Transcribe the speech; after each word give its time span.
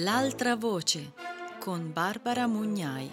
L'altra 0.00 0.54
voce 0.54 1.12
con 1.58 1.90
Barbara 1.92 2.46
Mugnai. 2.46 3.10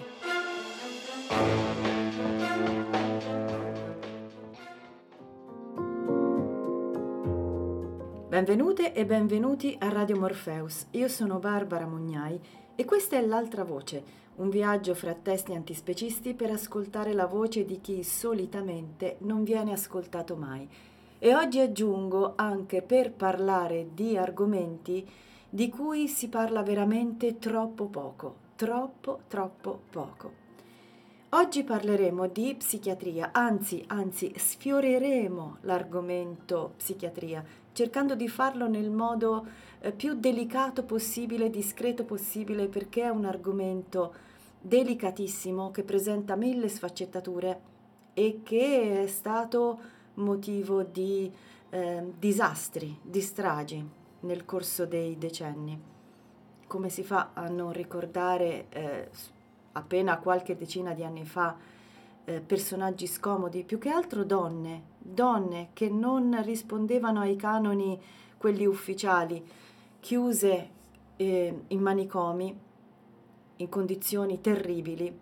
Benvenute 8.27 8.93
e 8.93 9.03
benvenuti 9.03 9.75
a 9.79 9.89
Radio 9.89 10.19
Morpheus. 10.19 10.85
Io 10.91 11.07
sono 11.07 11.39
Barbara 11.39 11.87
Mugnai 11.87 12.39
e 12.75 12.85
questa 12.85 13.17
è 13.17 13.25
L'altra 13.25 13.63
voce, 13.63 14.03
un 14.35 14.49
viaggio 14.49 14.93
fra 14.93 15.15
testi 15.15 15.53
antispecisti 15.55 16.35
per 16.35 16.51
ascoltare 16.51 17.13
la 17.13 17.25
voce 17.25 17.65
di 17.65 17.81
chi 17.81 18.03
solitamente 18.03 19.15
non 19.21 19.43
viene 19.43 19.71
ascoltato 19.71 20.35
mai. 20.35 20.69
E 21.17 21.33
oggi 21.33 21.59
aggiungo 21.61 22.33
anche 22.35 22.83
per 22.83 23.11
parlare 23.11 23.87
di 23.95 24.15
argomenti 24.15 25.23
di 25.55 25.69
cui 25.69 26.09
si 26.09 26.27
parla 26.27 26.63
veramente 26.63 27.39
troppo 27.39 27.85
poco, 27.85 28.35
troppo, 28.57 29.21
troppo 29.29 29.83
poco. 29.89 30.33
Oggi 31.29 31.63
parleremo 31.63 32.27
di 32.27 32.55
psichiatria, 32.57 33.29
anzi, 33.31 33.81
anzi, 33.87 34.33
sfioreremo 34.35 35.59
l'argomento 35.61 36.73
psichiatria, 36.75 37.41
cercando 37.71 38.15
di 38.15 38.27
farlo 38.27 38.67
nel 38.67 38.89
modo 38.89 39.47
eh, 39.79 39.93
più 39.93 40.15
delicato 40.15 40.83
possibile, 40.83 41.49
discreto 41.49 42.03
possibile, 42.03 42.67
perché 42.67 43.03
è 43.03 43.09
un 43.09 43.23
argomento 43.23 44.13
delicatissimo 44.59 45.71
che 45.71 45.83
presenta 45.83 46.35
mille 46.35 46.67
sfaccettature 46.67 47.61
e 48.13 48.41
che 48.43 49.03
è 49.03 49.07
stato 49.07 49.79
motivo 50.15 50.83
di 50.83 51.31
eh, 51.69 52.03
disastri, 52.19 52.99
di 53.01 53.21
stragi 53.21 54.03
nel 54.25 54.45
corso 54.45 54.85
dei 54.85 55.17
decenni. 55.17 55.79
Come 56.67 56.89
si 56.89 57.03
fa 57.03 57.31
a 57.33 57.47
non 57.47 57.71
ricordare 57.71 58.65
eh, 58.69 59.09
appena 59.73 60.17
qualche 60.17 60.55
decina 60.55 60.93
di 60.93 61.03
anni 61.03 61.25
fa 61.25 61.55
eh, 62.25 62.41
personaggi 62.41 63.07
scomodi, 63.07 63.63
più 63.63 63.77
che 63.77 63.89
altro 63.89 64.23
donne, 64.23 64.93
donne 64.97 65.69
che 65.73 65.89
non 65.89 66.41
rispondevano 66.43 67.21
ai 67.21 67.35
canoni, 67.35 67.99
quelli 68.37 68.65
ufficiali, 68.65 69.43
chiuse 69.99 70.69
eh, 71.15 71.61
in 71.67 71.79
manicomi, 71.79 72.59
in 73.57 73.69
condizioni 73.69 74.41
terribili, 74.41 75.17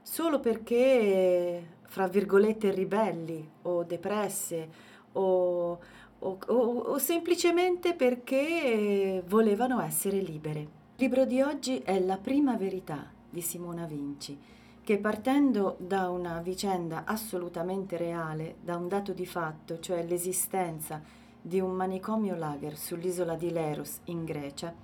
solo 0.00 0.40
perché, 0.40 1.66
fra 1.82 2.06
virgolette, 2.06 2.70
ribelli 2.70 3.50
o 3.62 3.82
depresse 3.82 4.68
o, 5.12 5.78
o, 6.24 6.38
o, 6.46 6.54
o 6.54 6.98
semplicemente 6.98 7.94
perché 7.94 9.22
volevano 9.26 9.80
essere 9.80 10.18
libere. 10.18 10.60
Il 10.60 10.68
libro 10.96 11.24
di 11.24 11.42
oggi 11.42 11.78
è 11.78 11.98
La 12.00 12.16
prima 12.16 12.56
verità 12.56 13.10
di 13.28 13.40
Simona 13.40 13.84
Vinci, 13.84 14.38
che 14.82 14.98
partendo 14.98 15.76
da 15.78 16.08
una 16.08 16.40
vicenda 16.40 17.04
assolutamente 17.04 17.96
reale, 17.96 18.56
da 18.62 18.76
un 18.76 18.88
dato 18.88 19.12
di 19.12 19.26
fatto, 19.26 19.80
cioè 19.80 20.04
l'esistenza 20.04 21.02
di 21.40 21.60
un 21.60 21.72
manicomio 21.72 22.36
lager 22.36 22.76
sull'isola 22.76 23.34
di 23.34 23.50
Leros 23.50 23.98
in 24.04 24.24
Grecia, 24.24 24.74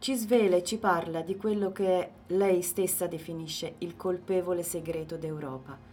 ci 0.00 0.14
svela 0.14 0.56
e 0.56 0.64
ci 0.64 0.78
parla 0.78 1.22
di 1.22 1.36
quello 1.36 1.72
che 1.72 2.10
lei 2.26 2.62
stessa 2.62 3.06
definisce 3.06 3.74
il 3.78 3.96
colpevole 3.96 4.62
segreto 4.62 5.16
d'Europa 5.16 5.87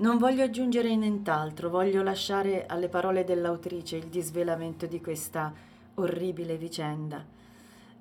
non 0.00 0.16
voglio 0.16 0.44
aggiungere 0.44 0.94
nient'altro, 0.96 1.68
voglio 1.68 2.02
lasciare 2.02 2.64
alle 2.66 2.88
parole 2.88 3.22
dell'autrice 3.24 3.96
il 3.96 4.06
disvelamento 4.06 4.86
di 4.86 5.00
questa 5.00 5.52
orribile 5.94 6.56
vicenda. 6.56 7.22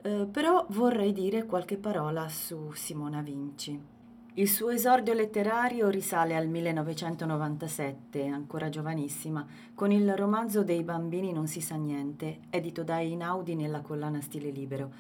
Eh, 0.02 0.28
però 0.32 0.66
vorrei 0.70 1.12
dire 1.12 1.46
qualche 1.46 1.76
parola 1.76 2.30
su 2.30 2.72
Simona 2.74 3.22
Vinci. 3.22 3.98
Il 4.36 4.48
suo 4.48 4.70
esordio 4.70 5.14
letterario 5.14 5.90
risale 5.90 6.38
al 6.38 6.48
1997, 6.48 8.28
ancora 8.28 8.70
giovanissima, 8.70 9.46
con 9.76 9.92
il 9.92 10.16
romanzo 10.16 10.64
Dei 10.64 10.84
bambini 10.84 11.34
non 11.34 11.48
si 11.48 11.60
sa 11.60 11.76
niente, 11.76 12.40
edito 12.50 12.84
da 12.86 13.02
Einaudi 13.02 13.56
nella 13.56 13.82
collana 13.82 14.22
Stile 14.22 14.52
Libero. 14.52 14.92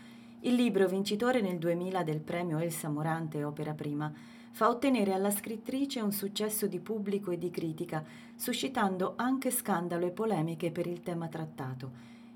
Il 0.41 0.55
libro 0.55 0.85
vincitore 0.87 1.39
nel 1.39 1.59
2000 1.59 2.03
del 2.03 2.19
premio 2.19 2.57
Elsa 2.57 2.89
Morante 2.89 3.45
Opera 3.45 3.73
Prima 3.73 4.11
fa 4.51 4.69
ottenere 4.69 5.13
alla 5.13 5.31
scrittrice 5.31 6.01
un 6.01 6.11
successo 6.11 6.67
di 6.67 6.79
pubblico 6.79 7.31
e 7.31 7.37
di 7.37 7.49
critica, 7.49 8.03
suscitando 8.35 9.13
anche 9.15 9.51
scandalo 9.51 10.05
e 10.05 10.11
polemiche 10.11 10.71
per 10.71 10.87
il 10.87 11.01
tema 11.01 11.27
trattato. 11.27 11.91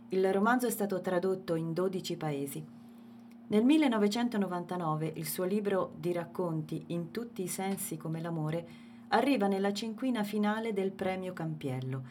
Il 0.10 0.32
romanzo 0.32 0.68
è 0.68 0.70
stato 0.70 1.02
tradotto 1.02 1.56
in 1.56 1.74
12 1.74 2.18
paesi. 2.18 2.66
Nel 3.48 3.64
1999 3.66 5.14
il 5.16 5.28
suo 5.28 5.44
libro 5.44 5.94
di 5.98 6.12
racconti 6.12 6.84
In 6.88 7.12
tutti 7.12 7.44
i 7.44 7.48
sensi 7.48 7.98
come 7.98 8.22
l'amore 8.22 8.66
arriva 9.10 9.48
nella 9.48 9.74
cinquina 9.74 10.24
finale 10.24 10.74
del 10.74 10.92
Premio 10.92 11.34
Campiello. 11.34 12.02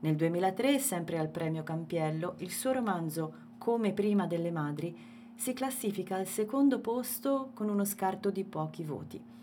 Nel 0.00 0.16
2003, 0.16 0.78
sempre 0.78 1.18
al 1.18 1.28
Premio 1.28 1.62
Campiello, 1.62 2.34
il 2.38 2.50
suo 2.50 2.72
romanzo 2.72 3.44
Come 3.58 3.92
prima 3.92 4.26
delle 4.26 4.50
madri 4.50 4.96
si 5.34 5.52
classifica 5.52 6.16
al 6.16 6.26
secondo 6.26 6.80
posto 6.80 7.50
con 7.52 7.68
uno 7.68 7.84
scarto 7.84 8.30
di 8.30 8.44
pochi 8.44 8.84
voti. 8.84 9.34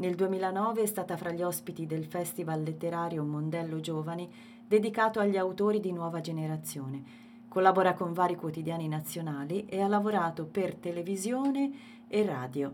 Nel 0.00 0.14
2009 0.14 0.82
è 0.82 0.86
stata 0.86 1.16
fra 1.16 1.32
gli 1.32 1.42
ospiti 1.42 1.84
del 1.84 2.04
Festival 2.04 2.62
letterario 2.62 3.24
Mondello 3.24 3.80
Giovani 3.80 4.30
dedicato 4.64 5.18
agli 5.18 5.36
autori 5.36 5.80
di 5.80 5.90
nuova 5.90 6.20
generazione. 6.20 7.02
Collabora 7.48 7.94
con 7.94 8.12
vari 8.12 8.36
quotidiani 8.36 8.86
nazionali 8.86 9.66
e 9.66 9.80
ha 9.80 9.88
lavorato 9.88 10.44
per 10.46 10.76
televisione 10.76 11.72
e 12.06 12.24
radio. 12.24 12.72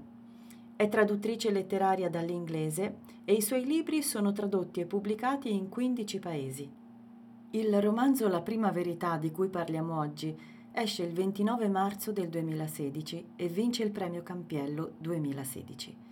È 0.76 0.86
traduttrice 0.86 1.50
letteraria 1.50 2.10
dall'inglese 2.10 2.96
e 3.24 3.32
i 3.32 3.40
suoi 3.40 3.64
libri 3.64 4.02
sono 4.02 4.32
tradotti 4.32 4.80
e 4.80 4.84
pubblicati 4.84 5.50
in 5.50 5.70
15 5.70 6.18
paesi. 6.18 6.70
Il 7.52 7.80
romanzo 7.80 8.28
La 8.28 8.42
prima 8.42 8.70
verità 8.70 9.16
di 9.16 9.30
cui 9.30 9.48
parliamo 9.48 9.98
oggi 9.98 10.38
esce 10.72 11.04
il 11.04 11.14
29 11.14 11.68
marzo 11.68 12.12
del 12.12 12.28
2016 12.28 13.28
e 13.36 13.48
vince 13.48 13.82
il 13.82 13.92
premio 13.92 14.22
Campiello 14.22 14.92
2016. 14.98 16.03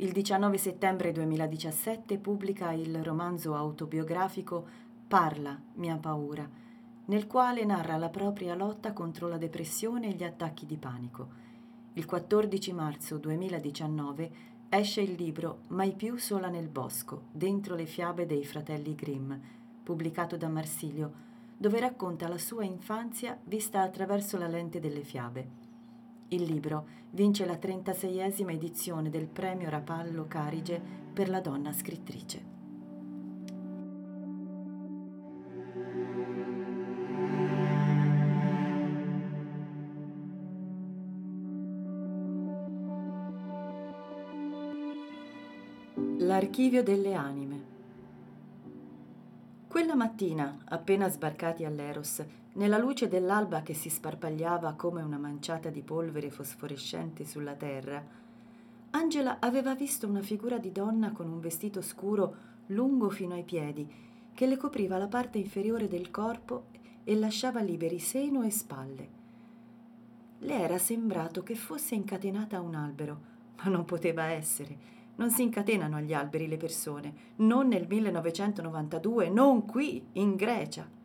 Il 0.00 0.12
19 0.12 0.58
settembre 0.58 1.10
2017 1.10 2.18
pubblica 2.18 2.70
il 2.70 3.02
romanzo 3.02 3.56
autobiografico 3.56 4.64
Parla, 5.08 5.60
mia 5.74 5.96
paura, 5.96 6.48
nel 7.06 7.26
quale 7.26 7.64
narra 7.64 7.96
la 7.96 8.08
propria 8.08 8.54
lotta 8.54 8.92
contro 8.92 9.26
la 9.26 9.38
depressione 9.38 10.06
e 10.06 10.12
gli 10.12 10.22
attacchi 10.22 10.66
di 10.66 10.76
panico. 10.76 11.28
Il 11.94 12.06
14 12.06 12.72
marzo 12.72 13.18
2019 13.18 14.30
esce 14.68 15.00
il 15.00 15.14
libro 15.14 15.62
Mai 15.68 15.94
più 15.94 16.16
sola 16.16 16.46
nel 16.46 16.68
bosco, 16.68 17.22
dentro 17.32 17.74
le 17.74 17.86
fiabe 17.86 18.24
dei 18.24 18.44
fratelli 18.44 18.94
Grimm, 18.94 19.32
pubblicato 19.82 20.36
da 20.36 20.46
Marsilio, 20.46 21.12
dove 21.56 21.80
racconta 21.80 22.28
la 22.28 22.38
sua 22.38 22.62
infanzia 22.62 23.36
vista 23.42 23.82
attraverso 23.82 24.38
la 24.38 24.46
lente 24.46 24.78
delle 24.78 25.02
fiabe. 25.02 25.57
Il 26.30 26.42
libro 26.42 26.86
vince 27.12 27.46
la 27.46 27.54
36esima 27.54 28.52
edizione 28.52 29.08
del 29.08 29.26
premio 29.26 29.70
Rapallo 29.70 30.26
Carige 30.28 30.78
per 31.10 31.30
la 31.30 31.40
donna 31.40 31.72
scrittrice. 31.72 32.56
L'archivio 46.18 46.82
delle 46.82 47.14
anime. 47.14 47.76
Quella 49.66 49.94
mattina, 49.94 50.58
appena 50.66 51.08
sbarcati 51.08 51.64
all'Eros, 51.64 52.22
nella 52.58 52.76
luce 52.78 53.06
dell'alba 53.06 53.62
che 53.62 53.72
si 53.72 53.88
sparpagliava 53.88 54.72
come 54.72 55.00
una 55.00 55.16
manciata 55.16 55.70
di 55.70 55.80
polvere 55.80 56.28
fosforescente 56.28 57.24
sulla 57.24 57.54
terra, 57.54 58.04
Angela 58.90 59.36
aveva 59.38 59.76
visto 59.76 60.08
una 60.08 60.22
figura 60.22 60.58
di 60.58 60.72
donna 60.72 61.12
con 61.12 61.30
un 61.30 61.38
vestito 61.38 61.80
scuro 61.80 62.46
lungo 62.66 63.10
fino 63.10 63.34
ai 63.34 63.44
piedi, 63.44 63.88
che 64.34 64.46
le 64.46 64.56
copriva 64.56 64.98
la 64.98 65.06
parte 65.06 65.38
inferiore 65.38 65.86
del 65.86 66.10
corpo 66.10 66.64
e 67.04 67.14
lasciava 67.14 67.60
liberi 67.60 68.00
seno 68.00 68.42
e 68.42 68.50
spalle. 68.50 69.08
Le 70.40 70.54
era 70.60 70.78
sembrato 70.78 71.44
che 71.44 71.54
fosse 71.54 71.94
incatenata 71.94 72.56
a 72.56 72.60
un 72.60 72.74
albero, 72.74 73.20
ma 73.62 73.70
non 73.70 73.84
poteva 73.84 74.24
essere. 74.24 74.96
Non 75.14 75.30
si 75.30 75.42
incatenano 75.42 75.94
agli 75.94 76.12
alberi 76.12 76.48
le 76.48 76.56
persone, 76.56 77.14
non 77.36 77.68
nel 77.68 77.86
1992, 77.86 79.28
non 79.28 79.64
qui, 79.64 80.04
in 80.14 80.34
Grecia 80.34 80.96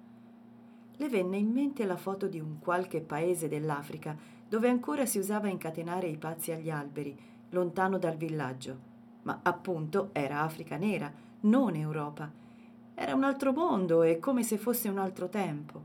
le 0.97 1.09
venne 1.09 1.37
in 1.37 1.51
mente 1.51 1.85
la 1.85 1.97
foto 1.97 2.27
di 2.27 2.39
un 2.39 2.59
qualche 2.59 3.01
paese 3.01 3.47
dell'Africa 3.47 4.15
dove 4.47 4.69
ancora 4.69 5.05
si 5.05 5.17
usava 5.17 5.47
incatenare 5.47 6.07
i 6.07 6.17
pazzi 6.17 6.51
agli 6.51 6.69
alberi, 6.69 7.17
lontano 7.49 7.97
dal 7.97 8.15
villaggio. 8.15 8.91
Ma 9.23 9.39
appunto 9.41 10.09
era 10.11 10.41
Africa 10.41 10.77
nera, 10.77 11.11
non 11.41 11.75
Europa. 11.75 12.31
Era 12.93 13.15
un 13.15 13.23
altro 13.23 13.51
mondo 13.51 14.03
e 14.03 14.19
come 14.19 14.43
se 14.43 14.57
fosse 14.57 14.89
un 14.89 14.99
altro 14.99 15.29
tempo. 15.29 15.81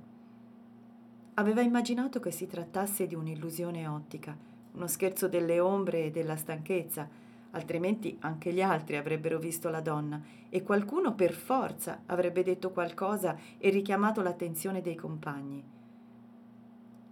Aveva 1.34 1.62
immaginato 1.62 2.20
che 2.20 2.30
si 2.30 2.46
trattasse 2.46 3.06
di 3.06 3.14
un'illusione 3.14 3.86
ottica, 3.86 4.36
uno 4.72 4.86
scherzo 4.86 5.28
delle 5.28 5.60
ombre 5.60 6.04
e 6.04 6.10
della 6.10 6.36
stanchezza, 6.36 7.08
altrimenti 7.50 8.16
anche 8.20 8.52
gli 8.52 8.60
altri 8.60 8.96
avrebbero 8.96 9.38
visto 9.38 9.68
la 9.68 9.80
donna 9.80 10.20
e 10.48 10.62
qualcuno 10.62 11.14
per 11.14 11.32
forza 11.32 12.02
avrebbe 12.06 12.42
detto 12.42 12.70
qualcosa 12.70 13.36
e 13.58 13.70
richiamato 13.70 14.22
l'attenzione 14.22 14.80
dei 14.80 14.94
compagni. 14.94 15.62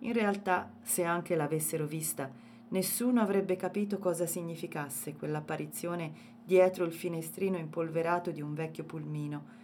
In 0.00 0.12
realtà, 0.12 0.70
se 0.82 1.04
anche 1.04 1.34
l'avessero 1.36 1.86
vista, 1.86 2.30
nessuno 2.68 3.20
avrebbe 3.20 3.56
capito 3.56 3.98
cosa 3.98 4.26
significasse 4.26 5.14
quell'apparizione 5.14 6.34
dietro 6.44 6.84
il 6.84 6.92
finestrino 6.92 7.56
impolverato 7.56 8.30
di 8.30 8.40
un 8.40 8.54
vecchio 8.54 8.84
pulmino, 8.84 9.54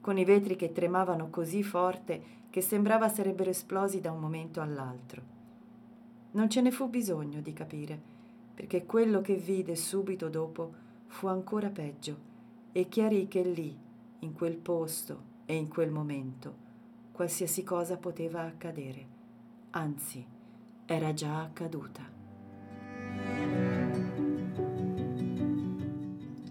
con 0.00 0.18
i 0.18 0.24
vetri 0.24 0.56
che 0.56 0.72
tremavano 0.72 1.30
così 1.30 1.62
forte 1.62 2.36
che 2.50 2.60
sembrava 2.60 3.08
sarebbero 3.08 3.50
esplosi 3.50 4.00
da 4.00 4.12
un 4.12 4.20
momento 4.20 4.60
all'altro. 4.60 5.36
Non 6.32 6.48
ce 6.48 6.60
ne 6.60 6.70
fu 6.70 6.88
bisogno 6.88 7.40
di 7.40 7.52
capire, 7.52 8.16
perché 8.58 8.84
quello 8.86 9.20
che 9.20 9.36
vide 9.36 9.76
subito 9.76 10.28
dopo 10.28 10.72
fu 11.06 11.28
ancora 11.28 11.68
peggio 11.68 12.16
e 12.72 12.88
chiarì 12.88 13.28
che 13.28 13.42
lì, 13.42 13.78
in 14.18 14.32
quel 14.32 14.56
posto 14.56 15.22
e 15.46 15.54
in 15.54 15.68
quel 15.68 15.92
momento, 15.92 16.56
qualsiasi 17.12 17.62
cosa 17.62 17.98
poteva 17.98 18.40
accadere, 18.40 19.06
anzi, 19.70 20.26
era 20.86 21.14
già 21.14 21.40
accaduta. 21.40 22.02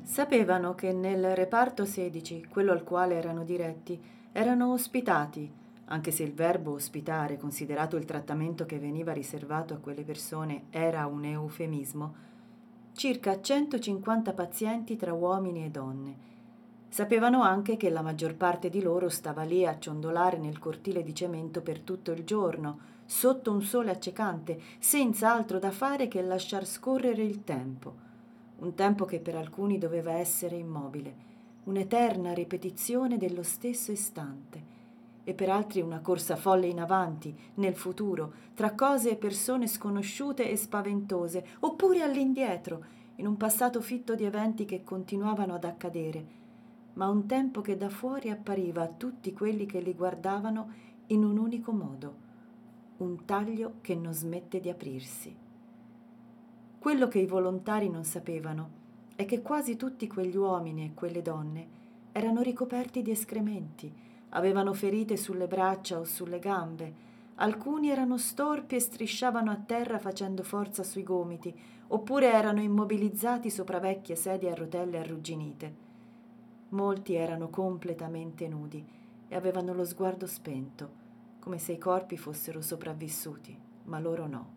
Sapevano 0.04 0.76
che 0.76 0.94
nel 0.94 1.36
reparto 1.36 1.84
16, 1.84 2.46
quello 2.50 2.72
al 2.72 2.86
quale 2.86 3.16
erano 3.16 3.44
diretti, 3.44 4.02
erano 4.32 4.72
ospitati 4.72 5.52
anche 5.90 6.12
se 6.12 6.24
il 6.24 6.34
verbo 6.34 6.74
ospitare, 6.74 7.38
considerato 7.38 7.96
il 7.96 8.06
trattamento 8.06 8.66
che 8.66 8.78
veniva 8.78 9.14
riservato 9.14 9.74
a 9.74 9.78
quelle 9.78 10.04
persone, 10.04 10.66
era 10.70 11.06
un 11.06 11.24
eufemismo, 11.24 12.26
circa 12.92 13.40
150 13.40 14.34
pazienti 14.34 14.98
tra 14.98 15.14
uomini 15.14 15.64
e 15.64 15.70
donne. 15.70 16.26
Sapevano 16.90 17.42
anche 17.42 17.78
che 17.78 17.90
la 17.90 18.02
maggior 18.02 18.36
parte 18.36 18.70
di 18.70 18.82
loro 18.82 19.08
stava 19.08 19.44
lì 19.44 19.66
a 19.66 19.80
ciondolare 19.80 20.38
nel 20.38 20.60
cortile 20.60 21.04
di 21.04 21.16
cemento 21.16 21.62
per 21.62 21.80
tutto 21.80 22.12
il 22.12 22.26
giorno, 22.26 22.96
sotto 23.06 23.52
un 23.52 23.62
sole 23.62 23.92
accecante, 23.92 24.60
senza 24.80 25.32
altro 25.32 25.58
da 25.58 25.72
fare 25.72 26.10
che 26.10 26.22
lasciar 26.22 26.66
scorrere 26.66 27.24
il 27.24 27.46
tempo. 27.46 28.06
Un 28.58 28.74
tempo 28.74 29.06
che 29.06 29.20
per 29.20 29.36
alcuni 29.36 29.78
doveva 29.78 30.14
essere 30.14 30.58
immobile, 30.58 31.16
un'eterna 31.66 32.34
ripetizione 32.34 33.18
dello 33.18 33.44
stesso 33.44 33.92
istante 33.92 34.76
e 35.28 35.34
per 35.34 35.50
altri 35.50 35.82
una 35.82 36.00
corsa 36.00 36.38
folle 36.38 36.68
in 36.68 36.80
avanti, 36.80 37.38
nel 37.56 37.76
futuro, 37.76 38.32
tra 38.54 38.72
cose 38.76 39.10
e 39.10 39.16
persone 39.18 39.68
sconosciute 39.68 40.50
e 40.50 40.56
spaventose, 40.56 41.46
oppure 41.60 42.02
all'indietro, 42.02 42.86
in 43.16 43.28
un 43.28 43.36
passato 43.36 43.82
fitto 43.82 44.16
di 44.16 44.24
eventi 44.24 44.64
che 44.64 44.86
continuavano 44.86 45.54
ad 45.54 45.66
accadere, 45.66 46.26
ma 46.94 47.10
un 47.10 47.26
tempo 47.26 47.60
che 47.60 47.76
da 47.76 47.90
fuori 47.90 48.30
appariva 48.30 48.84
a 48.84 48.88
tutti 48.88 49.34
quelli 49.34 49.66
che 49.66 49.82
li 49.82 49.94
guardavano 49.94 50.72
in 51.08 51.26
un 51.26 51.38
unico 51.38 51.74
modo, 51.74 52.16
un 53.00 53.26
taglio 53.26 53.80
che 53.82 53.96
non 53.96 54.14
smette 54.14 54.62
di 54.62 54.70
aprirsi. 54.70 55.36
Quello 56.80 57.10
che 57.10 57.20
i 57.20 57.28
volontari 57.28 57.90
non 57.90 58.06
sapevano 58.06 58.70
è 59.18 59.26
che 59.26 59.42
quasi 59.42 59.76
tutti 59.76 60.08
quegli 60.08 60.38
uomini 60.38 60.86
e 60.86 60.94
quelle 60.94 61.22
donne 61.22 61.68
erano 62.14 62.42
ricoperti 62.42 63.02
di 63.02 63.12
escrementi, 63.12 64.06
Avevano 64.30 64.74
ferite 64.74 65.18
sulle 65.18 65.48
braccia 65.48 66.00
o 66.00 66.04
sulle 66.04 66.40
gambe. 66.40 67.06
Alcuni 67.36 67.90
erano 67.90 68.18
storpi 68.18 68.76
e 68.76 68.80
strisciavano 68.80 69.52
a 69.52 69.58
terra 69.58 70.00
facendo 70.00 70.44
forza 70.44 70.84
sui 70.84 71.04
gomiti, 71.04 71.54
oppure 71.88 72.32
erano 72.32 72.62
immobilizzati 72.62 73.50
sopra 73.50 73.80
vecchie 73.80 74.16
sedie 74.16 74.52
a 74.52 74.56
rotelle 74.56 75.00
arrugginite. 75.00 75.86
Molti 76.70 77.16
erano 77.16 77.50
completamente 77.50 78.48
nudi 78.48 78.86
e 79.30 79.36
avevano 79.36 79.74
lo 79.74 79.86
sguardo 79.86 80.26
spento, 80.26 80.90
come 81.40 81.60
se 81.60 81.74
i 81.74 81.78
corpi 81.78 82.18
fossero 82.18 82.62
sopravvissuti, 82.62 83.58
ma 83.86 84.00
loro 84.00 84.28
no. 84.28 84.56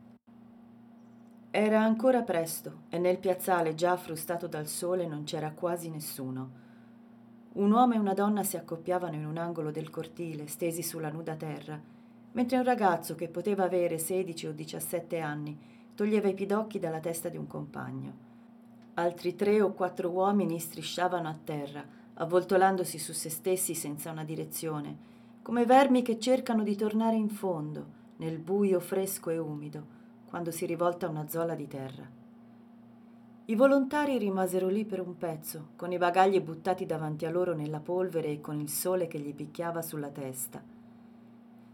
Era 1.52 1.82
ancora 1.82 2.22
presto 2.22 2.82
e 2.88 2.98
nel 2.98 3.18
piazzale 3.18 3.74
già 3.74 3.96
frustato 3.96 4.46
dal 4.46 4.66
sole 4.66 5.06
non 5.06 5.24
c'era 5.24 5.50
quasi 5.52 5.90
nessuno. 5.90 6.68
Un 7.52 7.72
uomo 7.72 7.94
e 7.94 7.98
una 7.98 8.14
donna 8.14 8.44
si 8.44 8.56
accoppiavano 8.56 9.16
in 9.16 9.26
un 9.26 9.36
angolo 9.36 9.72
del 9.72 9.90
cortile, 9.90 10.46
stesi 10.46 10.84
sulla 10.84 11.10
nuda 11.10 11.34
terra, 11.34 11.80
mentre 12.32 12.56
un 12.56 12.62
ragazzo 12.62 13.16
che 13.16 13.28
poteva 13.28 13.64
avere 13.64 13.98
16 13.98 14.46
o 14.46 14.52
17 14.52 15.18
anni 15.18 15.58
toglieva 15.96 16.28
i 16.28 16.34
pidocchi 16.34 16.78
dalla 16.78 17.00
testa 17.00 17.28
di 17.28 17.36
un 17.36 17.48
compagno. 17.48 18.28
Altri 18.94 19.34
tre 19.34 19.60
o 19.60 19.72
quattro 19.72 20.10
uomini 20.10 20.60
strisciavano 20.60 21.28
a 21.28 21.36
terra, 21.42 21.84
avvoltolandosi 22.14 22.98
su 22.98 23.12
se 23.12 23.30
stessi 23.30 23.74
senza 23.74 24.12
una 24.12 24.24
direzione, 24.24 24.96
come 25.42 25.64
vermi 25.66 26.02
che 26.02 26.20
cercano 26.20 26.62
di 26.62 26.76
tornare 26.76 27.16
in 27.16 27.30
fondo, 27.30 27.98
nel 28.18 28.38
buio 28.38 28.78
fresco 28.78 29.28
e 29.30 29.38
umido, 29.38 29.84
quando 30.28 30.52
si 30.52 30.66
rivolta 30.66 31.08
una 31.08 31.28
zola 31.28 31.56
di 31.56 31.66
terra. 31.66 32.19
I 33.50 33.56
volontari 33.56 34.16
rimasero 34.16 34.68
lì 34.68 34.84
per 34.84 35.00
un 35.00 35.18
pezzo, 35.18 35.70
con 35.74 35.90
i 35.90 35.98
bagagli 35.98 36.40
buttati 36.40 36.86
davanti 36.86 37.26
a 37.26 37.32
loro 37.32 37.52
nella 37.52 37.80
polvere 37.80 38.28
e 38.28 38.40
con 38.40 38.60
il 38.60 38.68
sole 38.68 39.08
che 39.08 39.18
gli 39.18 39.34
picchiava 39.34 39.82
sulla 39.82 40.10
testa. 40.10 40.62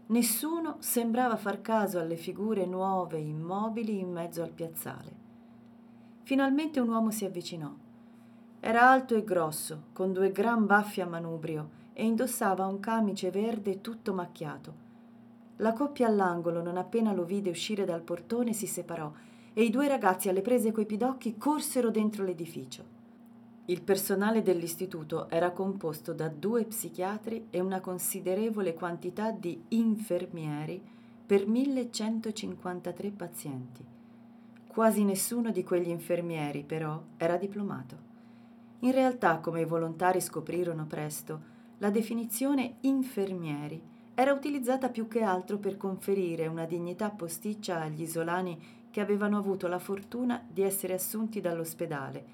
Nessuno 0.07 0.77
sembrava 0.79 1.35
far 1.35 1.61
caso 1.61 1.99
alle 1.99 2.15
figure 2.15 2.65
nuove, 2.65 3.19
immobili 3.19 3.99
in 3.99 4.11
mezzo 4.11 4.41
al 4.41 4.53
piazzale. 4.53 5.11
Finalmente 6.23 6.79
un 6.79 6.89
uomo 6.89 7.11
si 7.11 7.25
avvicinò. 7.25 7.71
Era 8.59 8.89
alto 8.89 9.13
e 9.13 9.23
grosso, 9.23 9.83
con 9.93 10.13
due 10.13 10.31
gran 10.31 10.65
baffi 10.65 11.01
a 11.01 11.05
manubrio 11.05 11.69
e 11.93 12.05
indossava 12.05 12.65
un 12.65 12.79
camice 12.79 13.29
verde 13.29 13.81
tutto 13.81 14.15
macchiato. 14.15 14.73
La 15.57 15.73
coppia 15.73 16.07
all'angolo, 16.07 16.63
non 16.63 16.77
appena 16.77 17.13
lo 17.13 17.23
vide 17.23 17.51
uscire 17.51 17.85
dal 17.85 18.01
portone, 18.01 18.53
si 18.53 18.65
separò 18.65 19.11
e 19.57 19.63
i 19.63 19.71
due 19.71 19.87
ragazzi 19.87 20.29
alle 20.29 20.43
prese 20.43 20.71
coi 20.71 20.85
pidocchi 20.85 21.35
corsero 21.35 21.89
dentro 21.89 22.23
l'edificio. 22.23 22.83
Il 23.65 23.81
personale 23.81 24.43
dell'istituto 24.43 25.27
era 25.31 25.49
composto 25.49 26.13
da 26.13 26.27
due 26.27 26.65
psichiatri 26.65 27.47
e 27.49 27.59
una 27.59 27.79
considerevole 27.79 28.75
quantità 28.75 29.31
di 29.31 29.59
infermieri 29.69 30.79
per 31.25 31.47
1153 31.47 33.09
pazienti. 33.09 33.83
Quasi 34.67 35.03
nessuno 35.03 35.49
di 35.49 35.63
quegli 35.63 35.89
infermieri, 35.89 36.63
però, 36.63 37.01
era 37.17 37.37
diplomato. 37.37 37.97
In 38.81 38.91
realtà, 38.91 39.39
come 39.39 39.61
i 39.61 39.65
volontari 39.65 40.21
scoprirono 40.21 40.85
presto, 40.85 41.41
la 41.79 41.89
definizione 41.89 42.75
infermieri 42.81 43.81
era 44.13 44.33
utilizzata 44.33 44.89
più 44.89 45.07
che 45.07 45.21
altro 45.21 45.57
per 45.57 45.77
conferire 45.77 46.45
una 46.45 46.65
dignità 46.65 47.09
posticcia 47.09 47.81
agli 47.81 48.01
isolani 48.01 48.59
che 48.97 49.03
avevano 49.03 49.37
avuto 49.37 49.67
la 49.67 49.77
fortuna 49.77 50.43
di 50.49 50.63
essere 50.63 50.95
assunti 50.95 51.39
dall'ospedale 51.39 52.25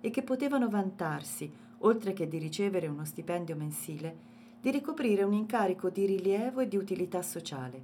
e 0.00 0.10
che 0.10 0.22
potevano 0.22 0.68
vantarsi, 0.68 1.52
oltre 1.78 2.12
che 2.12 2.28
di 2.28 2.38
ricevere 2.38 2.86
uno 2.86 3.04
stipendio 3.04 3.56
mensile, 3.56 4.16
di 4.60 4.70
ricoprire 4.70 5.24
un 5.24 5.32
incarico 5.32 5.90
di 5.90 6.06
rilievo 6.06 6.60
e 6.60 6.68
di 6.68 6.76
utilità 6.76 7.22
sociale. 7.22 7.82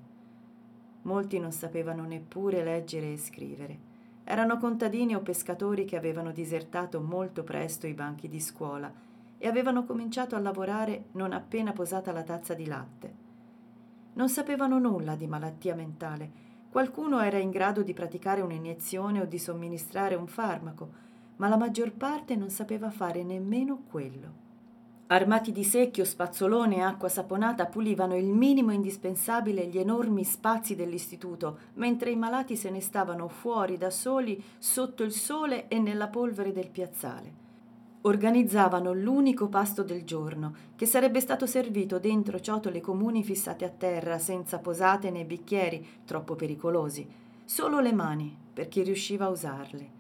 Molti 1.02 1.40
non 1.40 1.50
sapevano 1.50 2.04
neppure 2.04 2.62
leggere 2.62 3.12
e 3.12 3.18
scrivere. 3.18 3.78
Erano 4.23 4.57
contadini 4.59 5.16
o 5.16 5.21
pescatori 5.21 5.85
che 5.85 5.97
avevano 5.97 6.30
disertato 6.30 7.00
molto 7.00 7.42
presto 7.42 7.88
i 7.88 7.92
banchi 7.92 8.28
di 8.28 8.38
scuola 8.38 8.88
e 9.37 9.49
avevano 9.49 9.85
cominciato 9.85 10.37
a 10.37 10.38
lavorare 10.38 11.07
non 11.14 11.33
appena 11.33 11.73
posata 11.73 12.12
la 12.12 12.23
tazza 12.23 12.54
di 12.54 12.66
latte. 12.66 13.12
Non 14.12 14.28
sapevano 14.28 14.78
nulla 14.78 15.16
di 15.16 15.26
malattia 15.26 15.75
mentale 15.75 16.47
Qualcuno 16.70 17.20
era 17.20 17.38
in 17.38 17.50
grado 17.50 17.82
di 17.82 17.94
praticare 17.94 18.42
un'iniezione 18.42 19.20
o 19.20 19.25
di 19.25 19.38
somministrare 19.38 20.14
un 20.14 20.26
farmaco, 20.26 21.06
ma 21.37 21.48
la 21.48 21.56
maggior 21.56 21.92
parte 21.92 22.37
non 22.37 22.50
sapeva 22.50 22.90
fare 22.90 23.22
nemmeno 23.22 23.84
quello. 23.90 24.46
Armati 25.06 25.52
di 25.52 25.64
secchio, 25.64 26.04
spazzolone 26.04 26.76
e 26.76 26.80
acqua 26.80 27.08
saponata 27.08 27.64
pulivano 27.64 28.14
il 28.14 28.26
minimo 28.26 28.72
indispensabile 28.72 29.66
gli 29.66 29.78
enormi 29.78 30.22
spazi 30.25 30.76
dell'istituto, 30.76 31.58
mentre 31.75 32.10
i 32.10 32.16
malati 32.16 32.56
se 32.56 32.68
ne 32.68 32.82
stavano 32.82 33.28
fuori 33.28 33.78
da 33.78 33.88
soli 33.88 34.42
sotto 34.58 35.02
il 35.02 35.12
sole 35.12 35.68
e 35.68 35.78
nella 35.78 36.08
polvere 36.08 36.52
del 36.52 36.68
piazzale 36.68 37.46
organizzavano 38.02 38.93
l'unico 38.93 39.49
pasto 39.49 39.83
del 39.83 40.05
giorno, 40.05 40.55
che 40.76 40.87
sarebbe 40.87 41.21
stato 41.21 41.47
servito 41.47 41.99
dentro 41.99 42.40
ciotole 42.40 42.81
comuni 42.81 43.25
fissate 43.25 43.64
a 43.64 43.71
terra, 43.71 44.19
senza 44.19 44.59
posate 44.59 45.11
né 45.11 45.25
bicchieri, 45.25 46.02
troppo 46.05 46.37
pericolosi, 46.37 47.07
solo 47.45 47.81
le 47.81 47.93
mani, 47.93 48.37
per 48.52 48.69
chi 48.69 48.83
riusciva 48.83 49.26
a 49.26 49.31
usarle. 49.31 49.90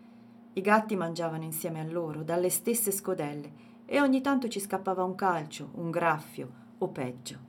I 0.52 0.60
gatti 0.60 0.96
mangiavano 0.96 1.44
insieme 1.44 1.80
a 1.80 1.84
loro, 1.84 2.22
dalle 2.22 2.50
stesse 2.50 2.90
scodelle, 2.90 3.66
e 3.86 4.00
ogni 4.00 4.20
tanto 4.20 4.48
ci 4.48 4.60
scappava 4.60 5.02
un 5.02 5.14
calcio, 5.14 5.70
un 5.74 5.90
graffio 5.90 6.50
o 6.78 6.88
peggio. 6.88 7.46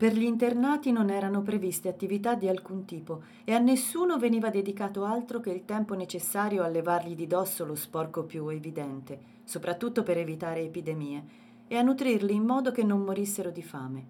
Per 0.00 0.14
gli 0.14 0.22
internati 0.22 0.92
non 0.92 1.10
erano 1.10 1.42
previste 1.42 1.88
attività 1.88 2.34
di 2.34 2.48
alcun 2.48 2.86
tipo 2.86 3.22
e 3.44 3.52
a 3.52 3.58
nessuno 3.58 4.18
veniva 4.18 4.48
dedicato 4.48 5.04
altro 5.04 5.40
che 5.40 5.50
il 5.50 5.66
tempo 5.66 5.94
necessario 5.94 6.62
a 6.62 6.68
levargli 6.68 7.14
di 7.14 7.26
dosso 7.26 7.66
lo 7.66 7.74
sporco 7.74 8.24
più 8.24 8.48
evidente, 8.48 9.20
soprattutto 9.50 10.04
per 10.04 10.16
evitare 10.16 10.60
epidemie, 10.60 11.24
e 11.66 11.76
a 11.76 11.82
nutrirli 11.82 12.32
in 12.32 12.44
modo 12.44 12.70
che 12.70 12.84
non 12.84 13.00
morissero 13.00 13.50
di 13.50 13.64
fame. 13.64 14.06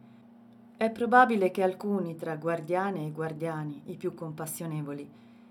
È 0.77 0.91
probabile 0.91 1.51
che 1.51 1.63
alcuni 1.63 2.15
tra 2.15 2.37
guardiane 2.37 3.07
e 3.07 3.11
guardiani, 3.11 3.81
i 3.87 3.97
più 3.97 4.13
compassionevoli, 4.13 5.09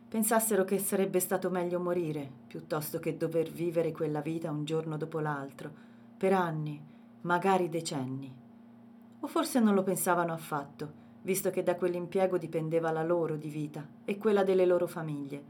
pensassero 0.08 0.64
che 0.64 0.78
sarebbe 0.78 1.20
stato 1.20 1.50
meglio 1.50 1.80
morire 1.80 2.30
piuttosto 2.46 3.00
che 3.00 3.18
dover 3.18 3.50
vivere 3.50 3.92
quella 3.92 4.22
vita 4.22 4.52
un 4.52 4.64
giorno 4.64 4.96
dopo 4.96 5.20
l'altro, 5.20 5.72
per 6.16 6.34
anni, 6.34 6.80
magari 7.22 7.68
decenni. 7.68 8.32
O 9.22 9.26
forse 9.26 9.60
non 9.60 9.74
lo 9.74 9.82
pensavano 9.82 10.34
affatto, 10.34 10.92
visto 11.24 11.50
che 11.50 11.64
da 11.64 11.74
quell'impiego 11.74 12.38
dipendeva 12.38 12.92
la 12.92 13.04
loro 13.04 13.36
di 13.38 13.50
vita 13.50 13.84
e 14.06 14.20
quella 14.20 14.44
delle 14.44 14.68
loro 14.68 14.86
famiglie. 14.86 15.44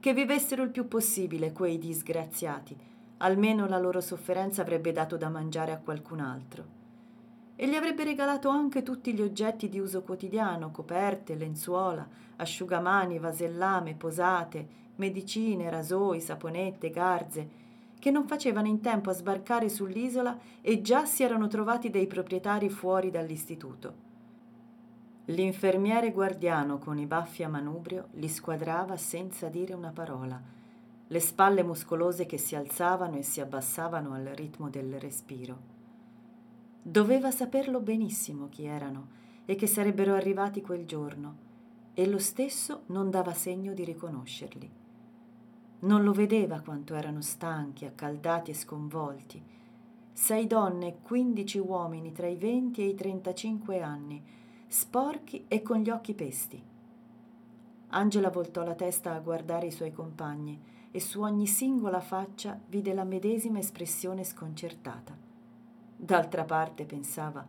Che 0.00 0.12
vivessero 0.12 0.64
il 0.64 0.70
più 0.70 0.88
possibile 0.88 1.52
quei 1.52 1.78
disgraziati, 1.78 2.76
almeno 3.22 3.66
la 3.66 3.78
loro 3.78 4.00
sofferenza 4.00 4.62
avrebbe 4.62 4.92
dato 4.92 5.16
da 5.16 5.28
mangiare 5.28 5.72
a 5.72 5.78
qualcun 5.78 6.20
altro. 6.20 6.78
E 7.56 7.68
gli 7.68 7.74
avrebbe 7.74 8.04
regalato 8.04 8.48
anche 8.48 8.82
tutti 8.82 9.12
gli 9.12 9.20
oggetti 9.20 9.68
di 9.68 9.78
uso 9.78 10.02
quotidiano, 10.02 10.70
coperte, 10.70 11.34
lenzuola, 11.34 12.08
asciugamani, 12.36 13.18
vasellame, 13.18 13.94
posate, 13.94 14.66
medicine, 14.96 15.68
rasoi, 15.68 16.20
saponette, 16.20 16.90
garze, 16.90 17.48
che 17.98 18.10
non 18.10 18.26
facevano 18.26 18.66
in 18.66 18.80
tempo 18.80 19.10
a 19.10 19.14
sbarcare 19.14 19.68
sull'isola 19.68 20.38
e 20.62 20.80
già 20.80 21.04
si 21.04 21.22
erano 21.22 21.48
trovati 21.48 21.90
dei 21.90 22.06
proprietari 22.06 22.70
fuori 22.70 23.10
dall'istituto. 23.10 24.08
L'infermiere 25.26 26.10
guardiano 26.10 26.78
con 26.78 26.98
i 26.98 27.06
baffi 27.06 27.42
a 27.42 27.48
manubrio 27.48 28.08
li 28.12 28.28
squadrava 28.28 28.96
senza 28.96 29.48
dire 29.48 29.74
una 29.74 29.90
parola, 29.90 30.40
le 31.12 31.18
spalle 31.18 31.64
muscolose 31.64 32.24
che 32.24 32.38
si 32.38 32.54
alzavano 32.54 33.16
e 33.16 33.22
si 33.22 33.40
abbassavano 33.40 34.12
al 34.12 34.26
ritmo 34.26 34.70
del 34.70 35.00
respiro. 35.00 35.58
Doveva 36.80 37.32
saperlo 37.32 37.80
benissimo 37.80 38.48
chi 38.48 38.64
erano 38.64 39.18
e 39.44 39.56
che 39.56 39.66
sarebbero 39.66 40.14
arrivati 40.14 40.60
quel 40.60 40.86
giorno, 40.86 41.48
e 41.94 42.06
lo 42.06 42.18
stesso 42.18 42.82
non 42.86 43.10
dava 43.10 43.34
segno 43.34 43.74
di 43.74 43.82
riconoscerli. 43.82 44.70
Non 45.80 46.04
lo 46.04 46.12
vedeva 46.12 46.60
quanto 46.60 46.94
erano 46.94 47.22
stanchi, 47.22 47.86
accaldati 47.86 48.52
e 48.52 48.54
sconvolti. 48.54 49.42
Sei 50.12 50.46
donne 50.46 50.86
e 50.86 50.96
quindici 51.02 51.58
uomini 51.58 52.12
tra 52.12 52.28
i 52.28 52.36
venti 52.36 52.82
e 52.82 52.86
i 52.86 52.94
trentacinque 52.94 53.82
anni, 53.82 54.22
sporchi 54.68 55.46
e 55.48 55.60
con 55.62 55.78
gli 55.78 55.90
occhi 55.90 56.14
pesti. 56.14 56.62
Angela 57.88 58.30
voltò 58.30 58.62
la 58.62 58.76
testa 58.76 59.12
a 59.12 59.18
guardare 59.18 59.66
i 59.66 59.72
suoi 59.72 59.92
compagni 59.92 60.78
e 60.90 61.00
su 61.00 61.20
ogni 61.20 61.46
singola 61.46 62.00
faccia 62.00 62.58
vide 62.68 62.92
la 62.92 63.04
medesima 63.04 63.58
espressione 63.58 64.24
sconcertata. 64.24 65.16
D'altra 65.96 66.44
parte 66.44 66.84
pensava 66.84 67.46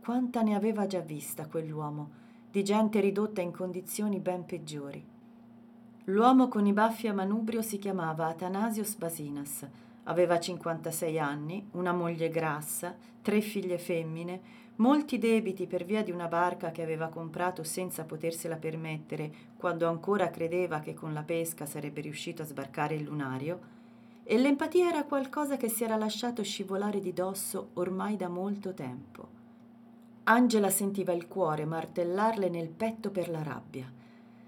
quanta 0.00 0.42
ne 0.42 0.54
aveva 0.54 0.86
già 0.86 1.00
vista 1.00 1.46
quell'uomo, 1.46 2.18
di 2.50 2.64
gente 2.64 2.98
ridotta 3.00 3.40
in 3.40 3.52
condizioni 3.52 4.18
ben 4.18 4.44
peggiori. 4.44 5.04
L'uomo 6.04 6.48
con 6.48 6.66
i 6.66 6.72
baffi 6.72 7.06
a 7.06 7.12
manubrio 7.12 7.62
si 7.62 7.78
chiamava 7.78 8.26
Atanasios 8.26 8.96
Basinas, 8.96 9.68
aveva 10.04 10.40
56 10.40 11.18
anni, 11.20 11.68
una 11.72 11.92
moglie 11.92 12.28
grassa, 12.28 12.96
tre 13.22 13.40
figlie 13.40 13.78
femmine, 13.78 14.40
molti 14.76 15.18
debiti 15.18 15.66
per 15.66 15.84
via 15.84 16.02
di 16.02 16.10
una 16.10 16.26
barca 16.26 16.70
che 16.70 16.82
aveva 16.82 17.08
comprato 17.08 17.62
senza 17.62 18.04
potersela 18.04 18.56
permettere 18.56 19.32
quando 19.56 19.88
ancora 19.88 20.30
credeva 20.30 20.80
che 20.80 20.94
con 20.94 21.12
la 21.12 21.22
pesca 21.22 21.66
sarebbe 21.66 22.00
riuscito 22.00 22.42
a 22.42 22.46
sbarcare 22.46 22.94
il 22.94 23.04
lunario, 23.04 23.78
e 24.24 24.38
l'empatia 24.38 24.88
era 24.88 25.04
qualcosa 25.04 25.56
che 25.56 25.68
si 25.68 25.82
era 25.82 25.96
lasciato 25.96 26.42
scivolare 26.42 27.00
di 27.00 27.12
dosso 27.12 27.70
ormai 27.74 28.16
da 28.16 28.28
molto 28.28 28.72
tempo. 28.72 29.38
Angela 30.24 30.70
sentiva 30.70 31.12
il 31.12 31.26
cuore 31.26 31.64
martellarle 31.64 32.48
nel 32.48 32.68
petto 32.68 33.10
per 33.10 33.28
la 33.28 33.42
rabbia. 33.42 33.90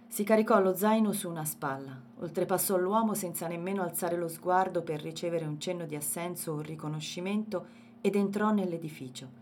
Si 0.06 0.22
caricò 0.22 0.60
lo 0.60 0.76
zaino 0.76 1.12
su 1.12 1.28
una 1.28 1.44
spalla, 1.44 2.00
oltrepassò 2.20 2.76
l'uomo 2.76 3.14
senza 3.14 3.48
nemmeno 3.48 3.82
alzare 3.82 4.16
lo 4.16 4.28
sguardo 4.28 4.82
per 4.82 5.00
ricevere 5.00 5.46
un 5.46 5.58
cenno 5.58 5.84
di 5.84 5.96
assenso 5.96 6.52
o 6.52 6.60
riconoscimento 6.60 7.66
ed 8.00 8.14
entrò 8.14 8.52
nell'edificio. 8.52 9.41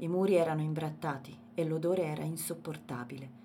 I 0.00 0.08
muri 0.08 0.34
erano 0.34 0.62
imbrattati 0.62 1.36
e 1.54 1.64
l'odore 1.64 2.04
era 2.04 2.22
insopportabile. 2.22 3.38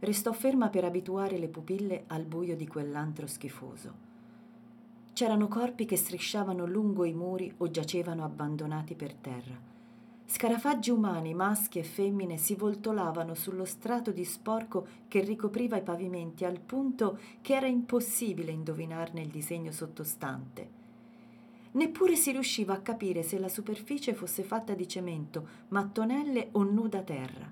Restò 0.00 0.32
ferma 0.32 0.68
per 0.68 0.84
abituare 0.84 1.38
le 1.38 1.48
pupille 1.48 2.04
al 2.08 2.24
buio 2.24 2.56
di 2.56 2.66
quell'antro 2.66 3.26
schifoso. 3.26 4.06
C'erano 5.14 5.48
corpi 5.48 5.86
che 5.86 5.96
strisciavano 5.96 6.66
lungo 6.66 7.04
i 7.04 7.14
muri 7.14 7.52
o 7.56 7.70
giacevano 7.70 8.22
abbandonati 8.22 8.94
per 8.94 9.14
terra. 9.14 9.58
Scarafaggi 10.26 10.90
umani, 10.90 11.32
maschi 11.32 11.78
e 11.78 11.84
femmine, 11.84 12.36
si 12.36 12.54
voltolavano 12.54 13.34
sullo 13.34 13.64
strato 13.64 14.12
di 14.12 14.26
sporco 14.26 14.86
che 15.08 15.20
ricopriva 15.20 15.78
i 15.78 15.82
pavimenti 15.82 16.44
al 16.44 16.60
punto 16.60 17.18
che 17.40 17.54
era 17.54 17.66
impossibile 17.66 18.52
indovinarne 18.52 19.22
il 19.22 19.30
disegno 19.30 19.72
sottostante. 19.72 20.77
Neppure 21.72 22.16
si 22.16 22.32
riusciva 22.32 22.74
a 22.74 22.80
capire 22.80 23.22
se 23.22 23.38
la 23.38 23.48
superficie 23.48 24.14
fosse 24.14 24.42
fatta 24.42 24.74
di 24.74 24.88
cemento, 24.88 25.46
mattonelle 25.68 26.48
o 26.52 26.62
nuda 26.62 27.02
terra. 27.02 27.50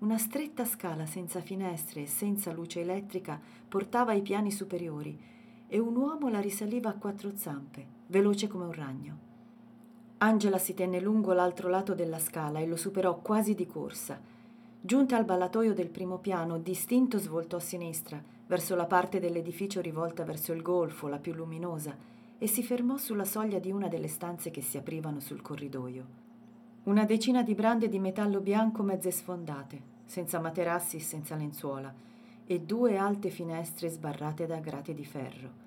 Una 0.00 0.18
stretta 0.18 0.64
scala 0.64 1.06
senza 1.06 1.40
finestre 1.40 2.02
e 2.02 2.06
senza 2.06 2.52
luce 2.52 2.82
elettrica 2.82 3.40
portava 3.66 4.12
ai 4.12 4.22
piani 4.22 4.52
superiori 4.52 5.18
e 5.66 5.78
un 5.78 5.96
uomo 5.96 6.28
la 6.28 6.40
risaliva 6.40 6.90
a 6.90 6.94
quattro 6.94 7.32
zampe, 7.34 7.84
veloce 8.06 8.46
come 8.46 8.64
un 8.64 8.72
ragno. 8.72 9.18
Angela 10.18 10.58
si 10.58 10.74
tenne 10.74 11.00
lungo 11.00 11.32
l'altro 11.32 11.68
lato 11.68 11.94
della 11.94 12.18
scala 12.18 12.58
e 12.58 12.66
lo 12.66 12.76
superò 12.76 13.18
quasi 13.18 13.54
di 13.54 13.66
corsa. 13.66 14.20
Giunta 14.80 15.16
al 15.16 15.24
ballatoio 15.24 15.74
del 15.74 15.88
primo 15.88 16.18
piano, 16.18 16.58
distinto 16.58 17.18
svoltò 17.18 17.56
a 17.56 17.60
sinistra, 17.60 18.22
verso 18.46 18.76
la 18.76 18.86
parte 18.86 19.20
dell'edificio 19.20 19.80
rivolta 19.80 20.24
verso 20.24 20.52
il 20.52 20.62
golfo, 20.62 21.08
la 21.08 21.18
più 21.18 21.34
luminosa, 21.34 21.96
e 22.38 22.46
si 22.46 22.62
fermò 22.62 22.96
sulla 22.96 23.24
soglia 23.24 23.58
di 23.58 23.70
una 23.70 23.88
delle 23.88 24.08
stanze 24.08 24.50
che 24.50 24.62
si 24.62 24.78
aprivano 24.78 25.20
sul 25.20 25.42
corridoio. 25.42 26.26
Una 26.84 27.04
decina 27.04 27.42
di 27.42 27.54
brande 27.54 27.88
di 27.88 27.98
metallo 27.98 28.40
bianco 28.40 28.82
mezze 28.82 29.10
sfondate, 29.10 29.96
senza 30.04 30.38
materassi 30.38 30.96
e 30.96 31.00
senza 31.00 31.34
lenzuola, 31.34 31.92
e 32.46 32.60
due 32.60 32.96
alte 32.96 33.28
finestre 33.28 33.88
sbarrate 33.88 34.46
da 34.46 34.58
grate 34.58 34.94
di 34.94 35.04
ferro. 35.04 35.66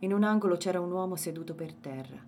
In 0.00 0.12
un 0.12 0.24
angolo 0.24 0.56
c'era 0.56 0.80
un 0.80 0.90
uomo 0.90 1.16
seduto 1.16 1.54
per 1.54 1.72
terra. 1.74 2.18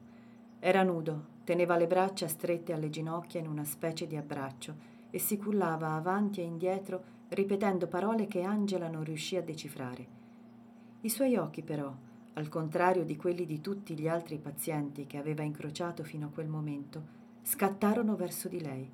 Era 0.61 0.83
nudo, 0.83 1.33
teneva 1.45 1.76
le 1.76 1.87
braccia 1.87 2.29
strette 2.29 2.73
alle 2.73 2.88
ginocchia 2.88 3.41
in 3.41 3.49
una 3.49 3.64
specie 3.64 4.07
di 4.07 4.17
abbraccio 4.17 4.93
e 5.11 5.19
si 5.19 5.37
cullava 5.37 5.93
avanti 5.93 6.41
e 6.41 6.45
indietro 6.45 7.12
ripetendo 7.29 7.87
parole 7.87 8.26
che 8.29 8.43
Angela 8.43 8.88
non 8.88 9.05
riuscì 9.05 9.37
a 9.37 9.43
decifrare. 9.43 10.07
I 11.03 11.09
suoi 11.11 11.37
occhi 11.37 11.62
però, 11.62 11.93
al 12.35 12.49
contrario 12.49 13.05
di 13.05 13.17
quelli 13.17 13.47
di 13.47 13.61
tutti 13.61 13.95
gli 13.95 14.09
altri 14.09 14.38
pazienti 14.38 15.07
che 15.07 15.19
aveva 15.19 15.43
incrociato 15.43 16.03
fino 16.03 16.26
a 16.26 16.31
quel 16.31 16.49
momento, 16.49 17.03
scattarono 17.43 18.17
verso 18.17 18.49
di 18.49 18.61
lei. 18.61 18.91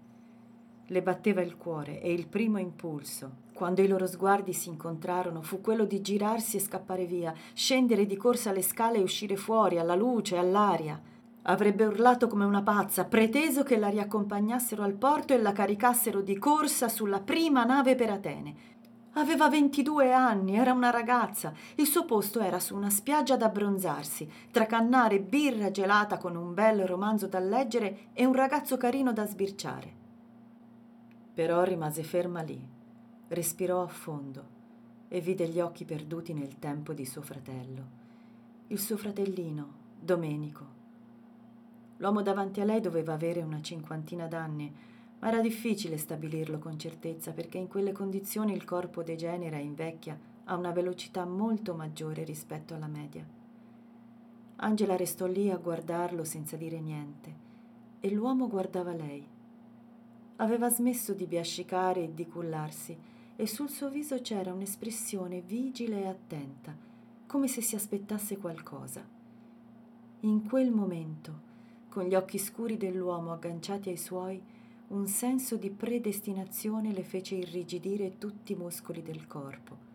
Le 0.87 1.03
batteva 1.03 1.41
il 1.41 1.57
cuore 1.57 2.03
e 2.03 2.13
il 2.13 2.27
primo 2.27 2.59
impulso, 2.59 3.49
quando 3.61 3.81
i 3.81 3.87
loro 3.89 4.07
sguardi 4.07 4.53
si 4.53 4.69
incontrarono, 4.69 5.41
fu 5.41 5.61
quello 5.61 5.85
di 5.85 6.01
girarsi 6.01 6.57
e 6.57 6.61
scappare 6.61 7.05
via, 7.05 7.33
scendere 7.53 8.07
di 8.07 8.17
corsa 8.17 8.53
le 8.53 8.63
scale 8.63 8.99
e 8.99 9.03
uscire 9.03 9.37
fuori, 9.37 9.79
alla 9.79 9.95
luce, 9.95 10.37
all'aria. 10.37 11.01
Avrebbe 11.43 11.85
urlato 11.85 12.27
come 12.27 12.45
una 12.45 12.63
pazza, 12.63 13.05
preteso 13.05 13.63
che 13.63 13.79
la 13.79 13.89
riaccompagnassero 13.89 14.83
al 14.83 14.95
porto 14.95 15.33
e 15.33 15.39
la 15.39 15.53
caricassero 15.53 16.21
di 16.21 16.39
corsa 16.39 16.89
sulla 16.89 17.21
prima 17.21 17.65
nave 17.65 17.95
per 17.95 18.11
Atene. 18.11 18.55
Aveva 19.15 19.49
22 19.49 20.13
anni, 20.13 20.57
era 20.57 20.73
una 20.73 20.91
ragazza. 20.91 21.53
Il 21.77 21.87
suo 21.87 22.05
posto 22.05 22.41
era 22.41 22.61
su 22.61 22.77
una 22.77 22.91
spiaggia 22.91 23.35
ad 23.35 23.43
abbronzarsi, 23.43 24.31
tra 24.51 24.67
cannare 24.67 25.21
birra 25.21 25.71
gelata 25.71 26.17
con 26.17 26.37
un 26.37 26.55
bel 26.55 26.87
romanzo 26.87 27.27
da 27.27 27.41
leggere 27.41 28.09
e 28.13 28.25
un 28.25 28.35
ragazzo 28.35 28.77
carino 28.77 29.13
da 29.13 29.27
sbirciare. 29.27 29.93
Però 31.35 31.63
rimase 31.65 32.03
ferma 32.03 32.43
lì, 32.43 32.65
respirò 33.29 33.83
a 33.83 33.89
fondo 33.89 34.59
e 35.09 35.21
vide 35.21 35.49
gli 35.49 35.61
occhi 35.61 35.85
perduti 35.85 36.33
nel 36.33 36.59
tempo 36.59 36.93
di 36.93 37.05
suo 37.05 37.23
fratello. 37.23 37.99
Il 38.69 38.79
suo 38.79 38.97
fratellino, 38.97 39.79
Domenico, 39.99 40.79
L'uomo 42.01 42.23
davanti 42.23 42.63
a 42.63 42.65
lei 42.65 42.81
doveva 42.81 43.13
avere 43.13 43.43
una 43.43 43.61
cinquantina 43.61 44.27
d'anni, 44.27 44.75
ma 45.21 45.29
era 45.29 45.41
difficile 45.41 45.97
stabilirlo 45.97 46.59
con 46.59 46.79
certezza 46.79 47.33
perché 47.33 47.59
in 47.59 47.69
quelle 47.69 47.93
condizioni 47.93 48.53
il 48.53 48.65
corpo 48.65 49.03
degenera 49.03 49.57
e 49.57 49.63
invecchia 49.63 50.19
a 50.45 50.57
una 50.57 50.73
velocità 50.73 51.25
molto 51.25 51.75
maggiore 51.75 52.25
rispetto 52.25 52.75
alla 52.75 52.87
media. 52.87 53.25
Angela 54.57 54.97
restò 54.97 55.27
lì 55.27 55.51
a 55.51 55.57
guardarlo 55.57 56.25
senza 56.25 56.57
dire 56.57 56.81
niente 56.81 57.49
e 58.01 58.11
l'uomo 58.11 58.49
guardava 58.49 58.93
lei. 58.93 59.27
Aveva 60.37 60.71
smesso 60.71 61.13
di 61.13 61.27
biascicare 61.27 62.05
e 62.05 62.15
di 62.15 62.27
cullarsi 62.27 62.97
e 63.37 63.47
sul 63.47 63.69
suo 63.69 63.91
viso 63.91 64.21
c'era 64.21 64.53
un'espressione 64.53 65.41
vigile 65.41 66.03
e 66.03 66.07
attenta, 66.07 66.75
come 67.27 67.47
se 67.47 67.61
si 67.61 67.75
aspettasse 67.75 68.39
qualcosa. 68.39 69.07
In 70.21 70.47
quel 70.47 70.71
momento, 70.71 71.49
con 71.89 72.05
gli 72.05 72.15
occhi 72.15 72.39
scuri 72.39 72.77
dell'uomo 72.77 73.33
agganciati 73.33 73.89
ai 73.89 73.97
suoi, 73.97 74.43
un 74.91 75.07
senso 75.07 75.57
di 75.57 75.71
predestinazione 75.71 76.93
le 76.93 77.05
fece 77.05 77.37
irrigidire 77.37 78.19
tutti 78.19 78.53
i 78.53 78.57
muscoli 78.57 79.03
del 79.03 79.27
corpo. 79.27 79.89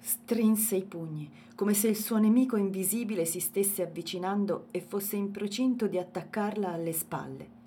Strinse 0.00 0.76
i 0.76 0.84
pugni, 0.84 1.30
come 1.54 1.72
se 1.74 1.88
il 1.88 1.96
suo 1.96 2.18
nemico 2.18 2.56
invisibile 2.56 3.24
si 3.24 3.38
stesse 3.38 3.82
avvicinando 3.82 4.66
e 4.70 4.80
fosse 4.80 5.14
in 5.16 5.30
procinto 5.30 5.86
di 5.86 5.98
attaccarla 5.98 6.72
alle 6.72 6.92
spalle. 6.92 7.58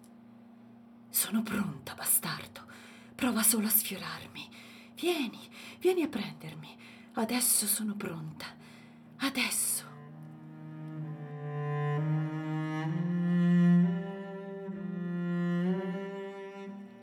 Sono 1.10 1.42
pronta, 1.42 1.94
bastardo. 1.94 2.62
Prova 3.16 3.44
solo 3.44 3.68
a 3.68 3.70
sfiorarmi. 3.70 4.50
Vieni, 4.96 5.40
vieni 5.80 6.02
a 6.02 6.08
prendermi. 6.08 6.70
Adesso 7.14 7.66
sono 7.66 7.96
pronta. 7.96 8.48
Adesso. 9.18 9.93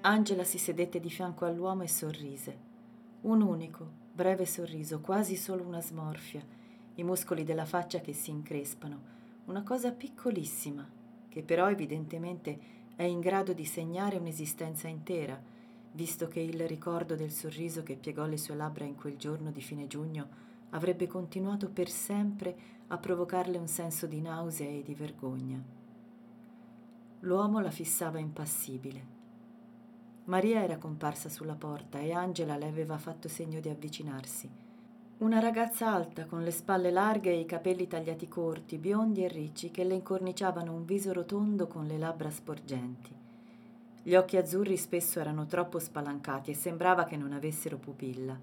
Angela 0.02 0.44
si 0.44 0.56
sedette 0.56 0.98
di 0.98 1.10
fianco 1.10 1.44
all'uomo 1.44 1.82
e 1.82 1.88
sorrise. 1.88 2.56
Un 3.22 3.42
unico, 3.42 3.86
breve 4.14 4.46
sorriso, 4.46 5.00
quasi 5.00 5.36
solo 5.36 5.62
una 5.62 5.82
smorfia, 5.82 6.42
i 6.94 7.04
muscoli 7.04 7.44
della 7.44 7.66
faccia 7.66 8.00
che 8.00 8.14
si 8.14 8.30
increspano, 8.30 9.18
una 9.44 9.62
cosa 9.62 9.92
piccolissima, 9.92 10.88
che 11.28 11.42
però 11.42 11.68
evidentemente 11.68 12.58
è 12.96 13.02
in 13.02 13.20
grado 13.20 13.52
di 13.52 13.66
segnare 13.66 14.16
un'esistenza 14.16 14.88
intera, 14.88 15.38
visto 15.92 16.28
che 16.28 16.40
il 16.40 16.66
ricordo 16.66 17.14
del 17.14 17.30
sorriso 17.30 17.82
che 17.82 17.96
piegò 17.96 18.24
le 18.24 18.38
sue 18.38 18.54
labbra 18.54 18.86
in 18.86 18.96
quel 18.96 19.18
giorno 19.18 19.50
di 19.50 19.60
fine 19.60 19.86
giugno 19.86 20.28
avrebbe 20.70 21.08
continuato 21.08 21.68
per 21.68 21.90
sempre 21.90 22.56
a 22.86 22.96
provocarle 22.96 23.58
un 23.58 23.68
senso 23.68 24.06
di 24.06 24.22
nausea 24.22 24.68
e 24.68 24.82
di 24.82 24.94
vergogna. 24.94 25.62
L'uomo 27.20 27.60
la 27.60 27.70
fissava 27.70 28.18
impassibile. 28.18 29.19
Maria 30.30 30.62
era 30.62 30.78
comparsa 30.78 31.28
sulla 31.28 31.56
porta 31.56 31.98
e 31.98 32.12
Angela 32.12 32.56
le 32.56 32.68
aveva 32.68 32.98
fatto 32.98 33.26
segno 33.26 33.58
di 33.58 33.68
avvicinarsi. 33.68 34.48
Una 35.18 35.40
ragazza 35.40 35.92
alta, 35.92 36.24
con 36.26 36.44
le 36.44 36.52
spalle 36.52 36.92
larghe 36.92 37.32
e 37.32 37.40
i 37.40 37.44
capelli 37.44 37.88
tagliati 37.88 38.28
corti, 38.28 38.78
biondi 38.78 39.24
e 39.24 39.28
ricci, 39.28 39.72
che 39.72 39.82
le 39.82 39.94
incorniciavano 39.94 40.72
un 40.72 40.84
viso 40.84 41.12
rotondo 41.12 41.66
con 41.66 41.84
le 41.84 41.98
labbra 41.98 42.30
sporgenti. 42.30 43.12
Gli 44.04 44.14
occhi 44.14 44.36
azzurri 44.36 44.76
spesso 44.76 45.18
erano 45.18 45.46
troppo 45.46 45.80
spalancati 45.80 46.52
e 46.52 46.54
sembrava 46.54 47.02
che 47.02 47.16
non 47.16 47.32
avessero 47.32 47.76
pupilla. 47.76 48.38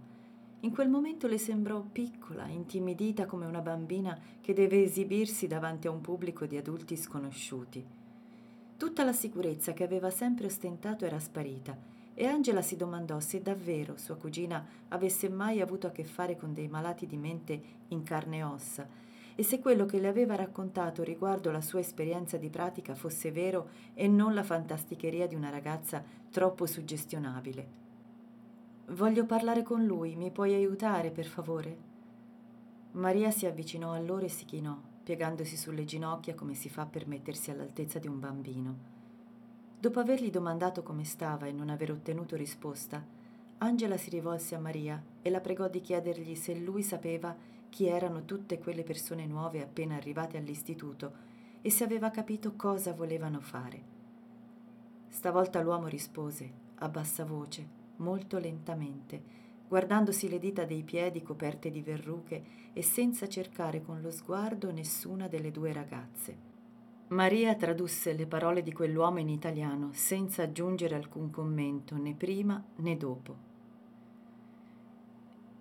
In 0.60 0.74
quel 0.74 0.90
momento 0.90 1.28
le 1.28 1.38
sembrò 1.38 1.80
piccola, 1.90 2.48
intimidita 2.48 3.26
come 3.26 3.46
una 3.46 3.62
bambina 3.62 4.20
che 4.42 4.52
deve 4.52 4.84
esibirsi 4.84 5.48
davanti 5.48 5.88
a 5.88 5.92
un 5.92 6.02
pubblico 6.02 6.46
di 6.46 6.58
adulti 6.58 6.98
sconosciuti. 6.98 7.97
Tutta 8.78 9.04
la 9.04 9.12
sicurezza 9.12 9.74
che 9.74 9.84
aveva 9.84 10.12
sempre 10.12 10.46
ostentato 10.46 11.04
era 11.04 11.20
sparita 11.20 11.76
e 12.14 12.26
Angela 12.28 12.62
si 12.62 12.76
domandò 12.76 13.20
se 13.20 13.42
davvero 13.42 13.98
sua 13.98 14.18
cugina 14.18 14.64
avesse 14.90 15.30
mai 15.30 15.62
avuto 15.62 15.88
a 15.88 15.90
che 15.90 16.04
fare 16.04 16.38
con 16.38 16.54
dei 16.54 16.68
malati 16.68 17.08
di 17.08 17.18
mente 17.18 17.62
in 17.88 18.04
carne 18.04 18.38
e 18.38 18.44
ossa 18.44 18.88
e 19.34 19.42
se 19.42 19.60
quello 19.60 19.86
che 19.86 20.00
le 20.00 20.08
aveva 20.08 20.36
raccontato 20.36 21.02
riguardo 21.02 21.50
la 21.52 21.62
sua 21.62 21.80
esperienza 21.80 22.38
di 22.38 22.50
pratica 22.50 22.94
fosse 22.94 23.32
vero 23.32 23.70
e 23.96 24.08
non 24.08 24.36
la 24.36 24.44
fantasticheria 24.44 25.28
di 25.28 25.34
una 25.34 25.50
ragazza 25.50 26.04
troppo 26.30 26.68
suggestionabile. 26.68 27.68
Voglio 28.90 29.26
parlare 29.26 29.64
con 29.64 29.86
lui, 29.86 30.16
mi 30.16 30.30
puoi 30.30 30.54
aiutare, 30.54 31.10
per 31.10 31.26
favore? 31.26 31.78
Maria 32.92 33.32
si 33.32 33.46
avvicinò 33.48 33.94
a 33.94 34.00
loro 34.00 34.26
e 34.26 34.30
si 34.30 34.46
chinò, 34.46 34.76
piegandosi 35.08 35.56
sulle 35.56 35.86
ginocchia 35.86 36.36
come 36.36 36.54
si 36.54 36.68
fa 36.68 36.86
per 36.86 37.08
mettersi 37.08 37.50
all'altezza 37.50 37.98
di 37.98 38.08
un 38.08 38.20
bambino. 38.20 38.76
Dopo 39.80 40.02
avergli 40.02 40.30
domandato 40.30 40.84
come 40.84 41.06
stava 41.06 41.46
e 41.46 41.54
non 41.54 41.70
aver 41.70 41.92
ottenuto 41.92 42.36
risposta, 42.36 43.02
Angela 43.60 43.96
si 43.96 44.10
rivolse 44.10 44.56
a 44.56 44.60
Maria 44.60 45.02
e 45.22 45.30
la 45.30 45.40
pregò 45.40 45.70
di 45.70 45.80
chiedergli 45.80 46.36
se 46.36 46.56
lui 46.56 46.84
sapeva 46.84 47.34
chi 47.70 47.86
erano 47.86 48.26
tutte 48.26 48.60
quelle 48.60 48.84
persone 48.84 49.26
nuove 49.26 49.62
appena 49.62 49.96
arrivate 49.96 50.36
all'istituto 50.36 51.14
e 51.62 51.70
se 51.70 51.86
aveva 51.86 52.12
capito 52.12 52.58
cosa 52.58 52.92
volevano 52.92 53.40
fare. 53.40 53.82
Stavolta 55.08 55.62
l'uomo 55.62 55.88
rispose, 55.88 56.52
a 56.80 56.90
bassa 56.90 57.24
voce, 57.24 57.66
molto 57.98 58.40
lentamente, 58.40 59.24
guardandosi 59.68 60.30
le 60.30 60.40
dita 60.40 60.64
dei 60.66 60.84
piedi 60.84 61.22
coperte 61.22 61.70
di 61.70 61.82
verruche 61.82 62.44
e 62.74 62.82
senza 62.82 63.28
cercare 63.28 63.82
con 63.82 64.02
lo 64.02 64.12
sguardo 64.12 64.72
nessuna 64.72 65.28
delle 65.28 65.52
due 65.52 65.74
ragazze. 65.74 66.56
Maria 67.10 67.56
tradusse 67.56 68.14
le 68.14 68.28
parole 68.28 68.62
di 68.62 68.74
quell'uomo 68.74 69.20
in 69.20 69.30
italiano 69.30 69.92
senza 69.94 70.44
aggiungere 70.44 70.96
alcun 70.96 71.30
commento 71.30 71.96
né 71.96 72.14
prima 72.14 72.62
né 72.78 72.98
dopo. 72.98 73.46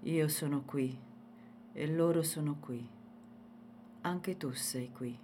Io 0.03 0.29
sono 0.29 0.63
qui 0.65 0.97
e 1.73 1.87
loro 1.89 2.23
sono 2.23 2.57
qui. 2.59 2.85
Anche 4.03 4.37
tu 4.37 4.53
sei 4.53 4.91
qui. 4.91 5.17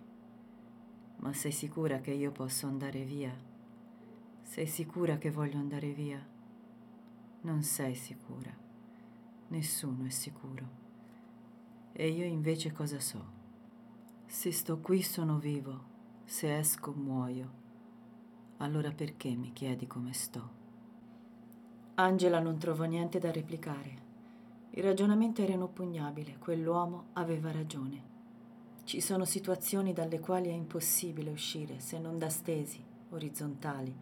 Ma 1.17 1.33
sei 1.33 1.53
sicura 1.53 2.01
che 2.01 2.13
io 2.13 2.31
posso 2.31 2.67
andare 2.67 3.03
via? 3.05 3.33
Sei 4.43 4.67
sicura 4.67 5.19
che 5.19 5.31
voglio 5.31 5.59
andare 5.59 5.91
via? 5.91 6.25
Non 7.43 7.63
sei 7.63 7.95
sicura. 7.95 8.62
Nessuno 9.53 10.07
è 10.07 10.09
sicuro. 10.09 10.67
E 11.93 12.09
io 12.09 12.25
invece 12.25 12.73
cosa 12.73 12.99
so? 12.99 13.23
Se 14.25 14.51
sto 14.51 14.79
qui 14.79 15.03
sono 15.03 15.39
vivo 15.39 15.91
se 16.25 16.57
esco 16.57 16.93
muoio. 16.93 17.61
Allora 18.59 18.91
perché 18.93 19.35
mi 19.35 19.53
chiedi 19.53 19.87
come 19.87 20.15
sto? 20.15 20.61
Angela 21.97 22.41
non 22.41 22.57
trovò 22.57 22.85
niente 22.85 23.19
da 23.19 23.31
replicare. 23.31 24.11
Il 24.71 24.85
ragionamento 24.85 25.43
era 25.43 25.53
inoppugnabile, 25.53 26.39
quell'uomo 26.39 27.09
aveva 27.13 27.53
ragione. 27.53 28.11
Ci 28.85 29.03
sono 29.03 29.27
situazioni 29.27 29.93
dalle 29.93 30.19
quali 30.19 30.49
è 30.49 30.53
impossibile 30.53 31.31
uscire 31.31 31.79
se 31.79 31.99
non 31.99 32.17
da 32.17 32.31
stesi, 32.31 32.83
orizzontali, 33.11 33.95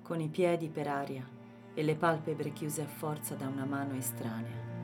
con 0.00 0.22
i 0.22 0.30
piedi 0.30 0.70
per 0.70 0.88
aria 0.88 1.28
e 1.74 1.82
le 1.82 1.96
palpebre 1.96 2.54
chiuse 2.54 2.80
a 2.80 2.88
forza 2.88 3.34
da 3.34 3.46
una 3.46 3.66
mano 3.66 3.94
estranea. 3.94 4.75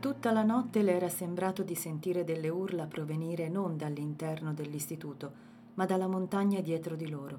Tutta 0.00 0.32
la 0.32 0.42
notte 0.42 0.82
le 0.82 0.96
era 0.96 1.10
sembrato 1.10 1.62
di 1.62 1.74
sentire 1.74 2.24
delle 2.24 2.48
urla 2.48 2.86
provenire 2.86 3.48
non 3.48 3.76
dall'interno 3.76 4.54
dell'istituto, 4.54 5.32
ma 5.74 5.84
dalla 5.84 6.08
montagna 6.08 6.60
dietro 6.60 6.96
di 6.96 7.08
loro. 7.08 7.38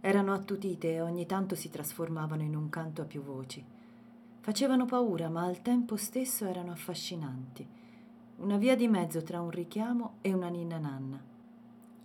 Erano 0.00 0.34
attutite 0.34 0.92
e 0.92 1.00
ogni 1.00 1.24
tanto 1.24 1.54
si 1.54 1.70
trasformavano 1.70 2.42
in 2.42 2.54
un 2.54 2.68
canto 2.68 3.02
a 3.02 3.06
più 3.06 3.22
voci. 3.22 3.64
Facevano 4.40 4.84
paura, 4.84 5.30
ma 5.30 5.44
al 5.44 5.62
tempo 5.62 5.96
stesso 5.96 6.44
erano 6.44 6.72
affascinanti. 6.72 7.66
Una 8.36 8.58
via 8.58 8.76
di 8.76 8.86
mezzo 8.86 9.22
tra 9.22 9.40
un 9.40 9.50
richiamo 9.50 10.16
e 10.20 10.32
una 10.32 10.48
ninna 10.48 10.78
nanna. 10.78 11.20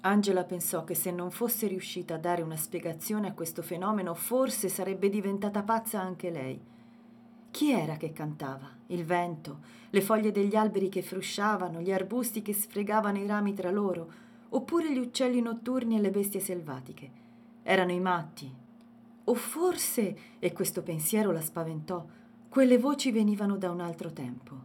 Angela 0.01 0.43
pensò 0.43 0.83
che 0.85 0.95
se 0.95 1.11
non 1.11 1.29
fosse 1.29 1.67
riuscita 1.67 2.15
a 2.15 2.19
dare 2.19 2.41
una 2.41 2.57
spiegazione 2.57 3.27
a 3.27 3.33
questo 3.33 3.61
fenomeno, 3.61 4.13
forse 4.13 4.69
sarebbe 4.69 5.09
diventata 5.09 5.61
pazza 5.61 6.01
anche 6.01 6.29
lei. 6.29 6.59
Chi 7.53 7.69
era 7.69 7.97
che 7.97 8.11
cantava? 8.11 8.67
Il 8.87 9.05
vento, 9.05 9.59
le 9.91 10.01
foglie 10.01 10.31
degli 10.31 10.55
alberi 10.55 10.89
che 10.89 11.03
frusciavano, 11.03 11.81
gli 11.81 11.91
arbusti 11.91 12.41
che 12.41 12.51
sfregavano 12.51 13.19
i 13.19 13.27
rami 13.27 13.53
tra 13.53 13.69
loro, 13.69 14.11
oppure 14.49 14.91
gli 14.91 14.97
uccelli 14.97 15.39
notturni 15.39 15.95
e 15.95 16.01
le 16.01 16.09
bestie 16.09 16.39
selvatiche? 16.39 17.11
Erano 17.61 17.91
i 17.91 17.99
matti. 17.99 18.51
O 19.25 19.33
forse, 19.35 20.17
e 20.39 20.51
questo 20.51 20.81
pensiero 20.81 21.31
la 21.31 21.41
spaventò, 21.41 22.03
quelle 22.49 22.79
voci 22.79 23.11
venivano 23.11 23.55
da 23.55 23.69
un 23.69 23.81
altro 23.81 24.11
tempo. 24.11 24.55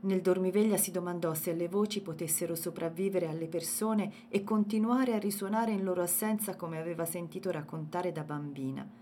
Nel 0.00 0.20
dormiveglia 0.20 0.76
si 0.76 0.90
domandò 0.90 1.32
se 1.32 1.52
le 1.52 1.68
voci 1.68 2.02
potessero 2.02 2.56
sopravvivere 2.56 3.28
alle 3.28 3.46
persone 3.46 4.12
e 4.30 4.42
continuare 4.42 5.14
a 5.14 5.18
risuonare 5.20 5.70
in 5.70 5.84
loro 5.84 6.02
assenza 6.02 6.56
come 6.56 6.80
aveva 6.80 7.04
sentito 7.04 7.52
raccontare 7.52 8.10
da 8.10 8.24
bambina 8.24 9.01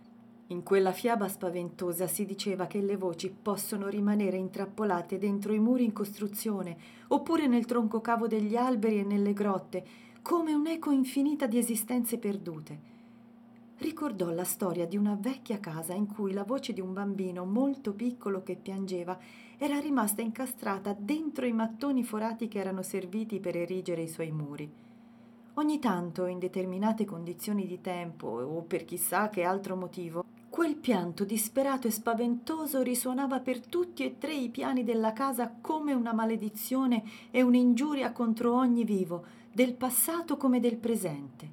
in 0.51 0.65
quella 0.65 0.91
fiaba 0.91 1.29
spaventosa 1.29 2.09
si 2.09 2.25
diceva 2.25 2.67
che 2.67 2.81
le 2.81 2.97
voci 2.97 3.31
possono 3.31 3.89
rimanere 3.89 4.37
intrappolate 4.37 5.17
dentro 5.17 5.53
i 5.53 5.61
muri 5.61 5.85
in 5.85 5.93
costruzione, 5.93 6.77
oppure 7.09 7.47
nel 7.47 7.67
tronco 7.67 8.01
cavo 8.01 8.27
degli 8.27 8.57
alberi 8.57 8.99
e 8.99 9.05
nelle 9.05 9.33
grotte, 9.33 9.85
come 10.23 10.53
un'eco 10.53 10.91
infinita 10.91 11.47
di 11.47 11.57
esistenze 11.57 12.19
perdute. 12.19 12.89
ricordò 13.79 14.31
la 14.31 14.45
storia 14.45 14.87
di 14.87 14.97
una 14.97 15.17
vecchia 15.19 15.61
casa 15.61 15.95
in 15.95 16.07
cui 16.07 16.33
la 16.33 16.43
voce 16.43 16.73
di 16.73 16.81
un 16.81 16.93
bambino 16.93 17.45
molto 17.45 17.95
piccolo 17.95 18.43
che 18.43 18.57
piangeva 18.57 19.17
era 19.57 19.79
rimasta 19.79 20.21
incastrata 20.21 20.95
dentro 20.99 21.47
i 21.47 21.53
mattoni 21.53 22.03
forati 22.03 22.49
che 22.49 22.59
erano 22.59 22.83
serviti 22.83 23.39
per 23.39 23.57
erigere 23.57 24.03
i 24.03 24.09
suoi 24.09 24.33
muri. 24.33 24.71
Ogni 25.55 25.79
tanto, 25.79 26.27
in 26.27 26.39
determinate 26.39 27.05
condizioni 27.05 27.67
di 27.67 27.81
tempo 27.81 28.27
o 28.27 28.63
per 28.63 28.85
chissà 28.85 29.29
che 29.29 29.43
altro 29.43 29.77
motivo, 29.77 30.25
quel 30.51 30.75
pianto 30.75 31.25
disperato 31.25 31.87
e 31.87 31.93
spaventoso 31.93 32.83
risuonava 32.83 33.39
per 33.39 33.65
tutti 33.65 34.05
e 34.05 34.19
tre 34.19 34.35
i 34.35 34.49
piani 34.49 34.83
della 34.83 35.13
casa 35.13 35.55
come 35.61 35.93
una 35.93 36.13
maledizione 36.13 37.05
e 37.31 37.41
un'ingiuria 37.41 38.11
contro 38.11 38.57
ogni 38.57 38.83
vivo, 38.83 39.25
del 39.53 39.75
passato 39.75 40.37
come 40.37 40.59
del 40.59 40.77
presente. 40.77 41.49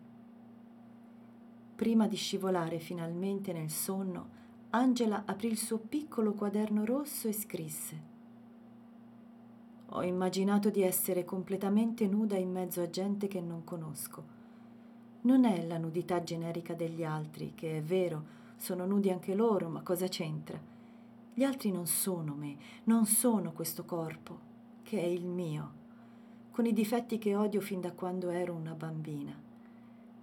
Prima 1.76 2.08
di 2.08 2.16
scivolare 2.16 2.80
finalmente 2.80 3.54
nel 3.54 3.70
sonno, 3.70 4.30
Angela 4.72 5.24
aprì 5.28 5.50
il 5.50 5.58
suo 5.58 5.78
piccolo 5.78 6.34
quaderno 6.34 6.84
rosso 6.84 7.28
e 7.28 7.34
scrisse 7.34 8.02
Ho 9.90 10.02
immaginato 10.02 10.72
di 10.72 10.82
essere 10.82 11.24
completamente 11.24 12.08
nuda 12.08 12.36
in 12.36 12.52
mezzo 12.52 12.82
a 12.82 12.90
gente 12.90 13.28
che 13.28 13.42
non 13.42 13.64
conosco. 13.64 14.36
Non 15.22 15.46
è 15.46 15.64
la 15.68 15.78
nudità 15.78 16.24
generica 16.24 16.74
degli 16.74 17.04
altri, 17.04 17.54
che 17.54 17.78
è 17.78 17.82
vero, 17.84 18.37
sono 18.58 18.86
nudi 18.86 19.10
anche 19.12 19.34
loro, 19.34 19.70
ma 19.70 19.82
cosa 19.82 20.08
c'entra? 20.08 20.60
Gli 21.34 21.44
altri 21.44 21.72
non 21.72 21.86
sono 21.86 22.34
me, 22.34 22.58
non 22.86 23.06
sono 23.06 23.52
questo 23.54 23.86
corpo, 23.86 24.40
che 24.84 25.00
è 25.00 25.06
il 25.06 25.26
mio, 25.26 25.72
con 26.52 26.66
i 26.66 26.74
difetti 26.74 27.20
che 27.20 27.36
odio 27.36 27.62
fin 27.62 27.80
da 27.80 27.92
quando 27.92 28.30
ero 28.30 28.54
una 28.54 28.74
bambina. 28.74 29.40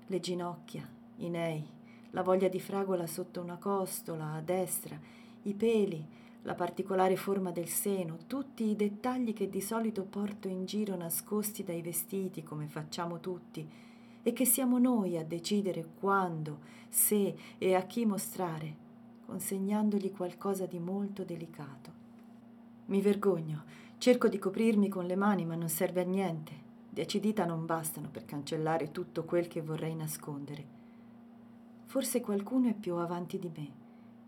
Le 0.07 0.21
ginocchia, 0.21 0.87
i 1.19 1.31
nei, 1.31 1.65
la 2.11 2.23
voglia 2.23 2.49
di 2.49 2.61
fragola 2.61 3.07
sotto 3.07 3.41
una 3.41 3.57
costola 3.57 4.33
a 4.33 4.41
destra, 4.41 4.99
i 5.43 5.55
peli, 5.55 6.05
la 6.43 6.55
particolare 6.55 7.17
forma 7.17 7.53
del 7.53 7.69
seno, 7.69 8.19
tutti 8.27 8.65
i 8.65 8.77
dettagli 8.77 9.33
che 9.33 9.49
di 9.49 9.61
solito 9.61 10.03
porto 10.03 10.49
in 10.49 10.67
giro 10.67 10.97
nascosti 10.97 11.63
dai 11.63 11.81
vestiti, 11.81 12.43
come 12.43 12.67
facciamo 12.67 13.21
tutti, 13.21 13.67
e 14.27 14.33
che 14.33 14.47
siamo 14.47 14.79
noi 14.79 15.19
a 15.19 15.23
decidere 15.23 15.87
quando, 16.01 16.59
se 16.89 17.37
e 17.59 17.75
a 17.75 17.83
chi 17.83 18.07
mostrare, 18.07 18.75
consegnandogli 19.27 20.11
qualcosa 20.11 20.65
di 20.65 20.79
molto 20.79 21.25
delicato. 21.25 21.93
Mi 22.87 23.03
vergogno, 23.03 23.65
cerco 23.99 24.29
di 24.29 24.39
coprirmi 24.39 24.89
con 24.89 25.05
le 25.05 25.15
mani, 25.15 25.45
ma 25.45 25.55
non 25.55 25.69
serve 25.69 26.01
a 26.01 26.05
niente. 26.05 26.53
Dieci 26.89 27.21
dita 27.21 27.45
non 27.45 27.67
bastano 27.67 28.09
per 28.09 28.25
cancellare 28.25 28.91
tutto 28.91 29.25
quel 29.25 29.47
che 29.47 29.61
vorrei 29.61 29.95
nascondere. 29.95 30.65
Forse 31.85 32.23
qualcuno 32.23 32.69
è 32.69 32.75
più 32.75 32.95
avanti 32.95 33.39
di 33.39 33.51
me, 33.55 33.71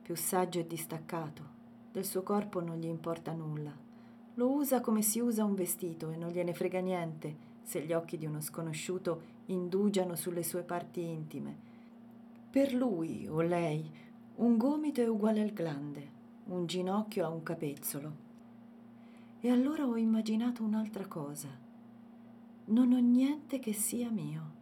più 0.02 0.14
saggio 0.14 0.58
e 0.58 0.66
distaccato. 0.66 1.54
Del 1.90 2.04
suo 2.04 2.22
corpo 2.22 2.60
non 2.60 2.76
gli 2.76 2.86
importa 2.86 3.32
nulla. 3.32 3.74
Lo 4.34 4.50
usa 4.50 4.82
come 4.82 5.00
si 5.00 5.20
usa 5.20 5.44
un 5.44 5.54
vestito 5.54 6.10
e 6.10 6.16
non 6.16 6.30
gliene 6.30 6.52
frega 6.52 6.80
niente 6.80 7.54
se 7.62 7.80
gli 7.80 7.94
occhi 7.94 8.18
di 8.18 8.26
uno 8.26 8.40
sconosciuto 8.40 9.34
indugiano 9.46 10.14
sulle 10.14 10.42
sue 10.42 10.62
parti 10.62 11.02
intime. 11.02 11.56
Per 12.50 12.72
lui 12.72 13.26
o 13.28 13.40
lei 13.40 13.90
un 14.36 14.56
gomito 14.56 15.00
è 15.00 15.08
uguale 15.08 15.42
al 15.42 15.52
glande, 15.52 16.10
un 16.46 16.66
ginocchio 16.66 17.24
a 17.24 17.28
un 17.28 17.42
capezzolo. 17.42 18.24
E 19.40 19.50
allora 19.50 19.86
ho 19.86 19.96
immaginato 19.96 20.62
un'altra 20.62 21.06
cosa. 21.06 21.48
Non 22.66 22.92
ho 22.92 22.98
niente 22.98 23.58
che 23.58 23.72
sia 23.72 24.10
mio 24.10 24.56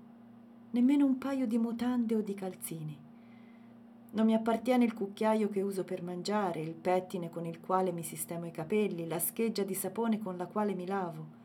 nemmeno 0.75 1.07
un 1.07 1.19
paio 1.19 1.47
di 1.47 1.57
mutande 1.57 2.17
o 2.17 2.21
di 2.21 2.35
calzini. 2.35 2.99
Non 4.11 4.27
mi 4.27 4.35
appartiene 4.35 4.85
il 4.85 4.93
cucchiaio 4.93 5.49
che 5.49 5.63
uso 5.63 5.85
per 5.85 6.03
mangiare, 6.03 6.61
il 6.61 6.75
pettine 6.75 7.31
con 7.31 7.47
il 7.47 7.61
quale 7.61 7.93
mi 7.93 8.03
sistemo 8.03 8.47
i 8.47 8.51
capelli, 8.51 9.07
la 9.07 9.21
scheggia 9.21 9.63
di 9.63 9.75
sapone 9.75 10.19
con 10.19 10.37
la 10.37 10.47
quale 10.47 10.75
mi 10.75 10.87
lavo. 10.87 11.43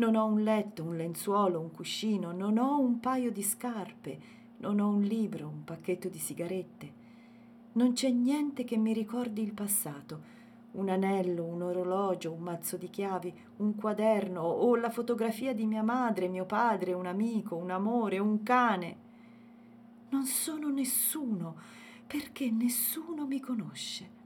Non 0.00 0.16
ho 0.16 0.24
un 0.24 0.42
letto, 0.42 0.82
un 0.82 0.96
lenzuolo, 0.96 1.60
un 1.60 1.70
cuscino, 1.72 2.32
non 2.32 2.56
ho 2.56 2.80
un 2.80 3.00
paio 3.00 3.30
di 3.30 3.42
scarpe, 3.42 4.18
non 4.60 4.80
ho 4.80 4.88
un 4.88 5.02
libro, 5.02 5.46
un 5.46 5.62
pacchetto 5.62 6.08
di 6.08 6.16
sigarette. 6.16 6.92
Non 7.72 7.92
c'è 7.92 8.08
niente 8.08 8.64
che 8.64 8.78
mi 8.78 8.94
ricordi 8.94 9.42
il 9.42 9.52
passato, 9.52 10.22
un 10.72 10.88
anello, 10.88 11.44
un 11.44 11.60
orologio, 11.60 12.32
un 12.32 12.40
mazzo 12.40 12.78
di 12.78 12.88
chiavi, 12.88 13.30
un 13.58 13.74
quaderno 13.74 14.40
o 14.40 14.74
la 14.74 14.88
fotografia 14.88 15.52
di 15.52 15.66
mia 15.66 15.82
madre, 15.82 16.28
mio 16.28 16.46
padre, 16.46 16.94
un 16.94 17.04
amico, 17.04 17.56
un 17.56 17.70
amore, 17.70 18.18
un 18.18 18.42
cane. 18.42 18.96
Non 20.08 20.24
sono 20.24 20.70
nessuno 20.70 21.56
perché 22.06 22.50
nessuno 22.50 23.26
mi 23.26 23.38
conosce. 23.38 24.19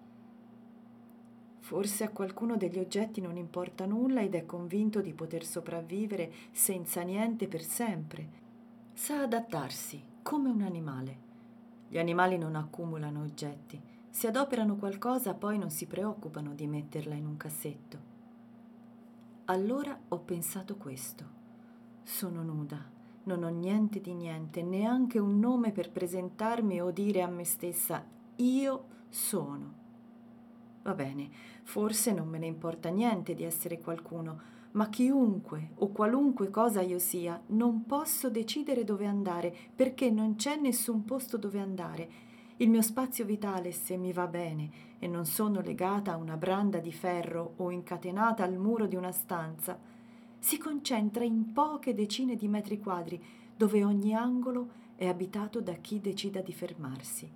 Forse 1.64 2.04
a 2.04 2.10
qualcuno 2.10 2.58
degli 2.58 2.78
oggetti 2.78 3.22
non 3.22 3.38
importa 3.38 3.86
nulla 3.86 4.20
ed 4.20 4.34
è 4.34 4.44
convinto 4.44 5.00
di 5.00 5.14
poter 5.14 5.46
sopravvivere 5.46 6.30
senza 6.52 7.00
niente 7.00 7.48
per 7.48 7.62
sempre. 7.62 8.28
Sa 8.92 9.22
adattarsi 9.22 10.02
come 10.20 10.50
un 10.50 10.60
animale. 10.60 11.16
Gli 11.88 11.96
animali 11.96 12.36
non 12.36 12.54
accumulano 12.54 13.22
oggetti 13.22 13.80
se 14.10 14.26
adoperano 14.26 14.76
qualcosa 14.76 15.32
poi 15.32 15.56
non 15.56 15.70
si 15.70 15.86
preoccupano 15.86 16.52
di 16.52 16.66
metterla 16.66 17.14
in 17.14 17.24
un 17.24 17.38
cassetto. 17.38 17.98
Allora 19.46 19.98
ho 20.08 20.18
pensato 20.18 20.76
questo. 20.76 21.24
Sono 22.02 22.42
nuda, 22.42 22.84
non 23.22 23.42
ho 23.42 23.48
niente 23.48 24.02
di 24.02 24.12
niente, 24.12 24.62
neanche 24.62 25.18
un 25.18 25.38
nome 25.38 25.72
per 25.72 25.90
presentarmi 25.90 26.82
o 26.82 26.90
dire 26.90 27.22
a 27.22 27.26
me 27.26 27.44
stessa 27.44 28.04
io 28.36 28.84
sono. 29.08 29.83
Va 30.84 30.94
bene, 30.94 31.28
forse 31.64 32.12
non 32.12 32.28
me 32.28 32.38
ne 32.38 32.46
importa 32.46 32.88
niente 32.90 33.34
di 33.34 33.42
essere 33.42 33.80
qualcuno, 33.80 34.52
ma 34.72 34.88
chiunque 34.88 35.70
o 35.76 35.88
qualunque 35.88 36.50
cosa 36.50 36.82
io 36.82 36.98
sia, 36.98 37.40
non 37.46 37.86
posso 37.86 38.28
decidere 38.28 38.84
dove 38.84 39.06
andare 39.06 39.54
perché 39.74 40.10
non 40.10 40.36
c'è 40.36 40.56
nessun 40.56 41.04
posto 41.04 41.36
dove 41.36 41.58
andare 41.58 42.32
il 42.58 42.70
mio 42.70 42.82
spazio 42.82 43.24
vitale, 43.24 43.72
se 43.72 43.96
mi 43.96 44.12
va 44.12 44.28
bene 44.28 44.70
e 45.00 45.08
non 45.08 45.26
sono 45.26 45.60
legata 45.60 46.12
a 46.12 46.16
una 46.16 46.36
branda 46.36 46.78
di 46.78 46.92
ferro 46.92 47.54
o 47.56 47.70
incatenata 47.70 48.44
al 48.44 48.56
muro 48.56 48.86
di 48.86 48.94
una 48.94 49.10
stanza, 49.10 49.76
si 50.38 50.56
concentra 50.58 51.24
in 51.24 51.52
poche 51.52 51.94
decine 51.94 52.36
di 52.36 52.46
metri 52.46 52.78
quadri, 52.78 53.20
dove 53.56 53.82
ogni 53.82 54.14
angolo 54.14 54.82
è 54.94 55.06
abitato 55.06 55.60
da 55.60 55.72
chi 55.72 56.00
decida 56.00 56.42
di 56.42 56.52
fermarsi. 56.52 57.28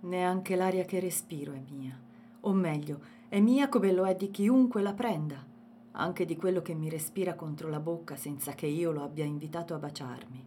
Neanche 0.00 0.54
l'aria 0.54 0.84
che 0.84 1.00
respiro 1.00 1.52
è 1.52 1.62
mia, 1.68 1.98
o 2.44 2.52
meglio, 2.52 3.00
è 3.28 3.40
mia 3.40 3.68
come 3.68 3.92
lo 3.92 4.06
è 4.06 4.14
di 4.14 4.30
chiunque 4.30 4.80
la 4.80 4.94
prenda, 4.94 5.44
anche 5.92 6.24
di 6.24 6.36
quello 6.36 6.62
che 6.62 6.74
mi 6.74 6.88
respira 6.88 7.34
contro 7.34 7.68
la 7.68 7.80
bocca 7.80 8.16
senza 8.16 8.52
che 8.52 8.66
io 8.66 8.90
lo 8.90 9.02
abbia 9.02 9.24
invitato 9.24 9.74
a 9.74 9.78
baciarmi. 9.78 10.44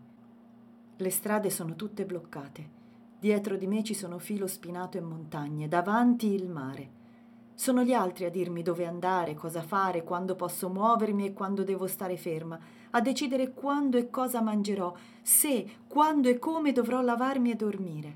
Le 0.98 1.10
strade 1.10 1.50
sono 1.50 1.76
tutte 1.76 2.06
bloccate 2.06 2.78
Dietro 3.20 3.56
di 3.56 3.66
me 3.66 3.84
ci 3.84 3.96
sono 3.96 4.20
filo 4.20 4.46
spinato 4.46 4.98
e 4.98 5.02
montagne, 5.02 5.68
davanti 5.68 6.28
il 6.28 6.48
mare. 6.48 6.96
Sono 7.56 7.82
gli 7.82 7.92
altri 7.92 8.26
a 8.26 8.30
dirmi 8.30 8.62
dove 8.62 8.86
andare, 8.86 9.34
cosa 9.34 9.64
fare, 9.64 10.04
quando 10.04 10.36
posso 10.36 10.70
muovermi 10.70 11.26
e 11.26 11.34
quando 11.34 11.64
devo 11.64 11.88
stare 11.88 12.16
ferma, 12.16 12.60
a 12.92 13.02
decidere 13.02 13.54
quando 13.54 13.98
e 13.98 14.12
cosa 14.12 14.40
mangerò, 14.40 14.94
se, 15.24 15.68
quando 15.88 16.30
e 16.30 16.38
come 16.38 16.72
dovrò 16.72 17.02
lavarmi 17.02 17.50
e 17.50 17.56
dormire. 17.56 18.16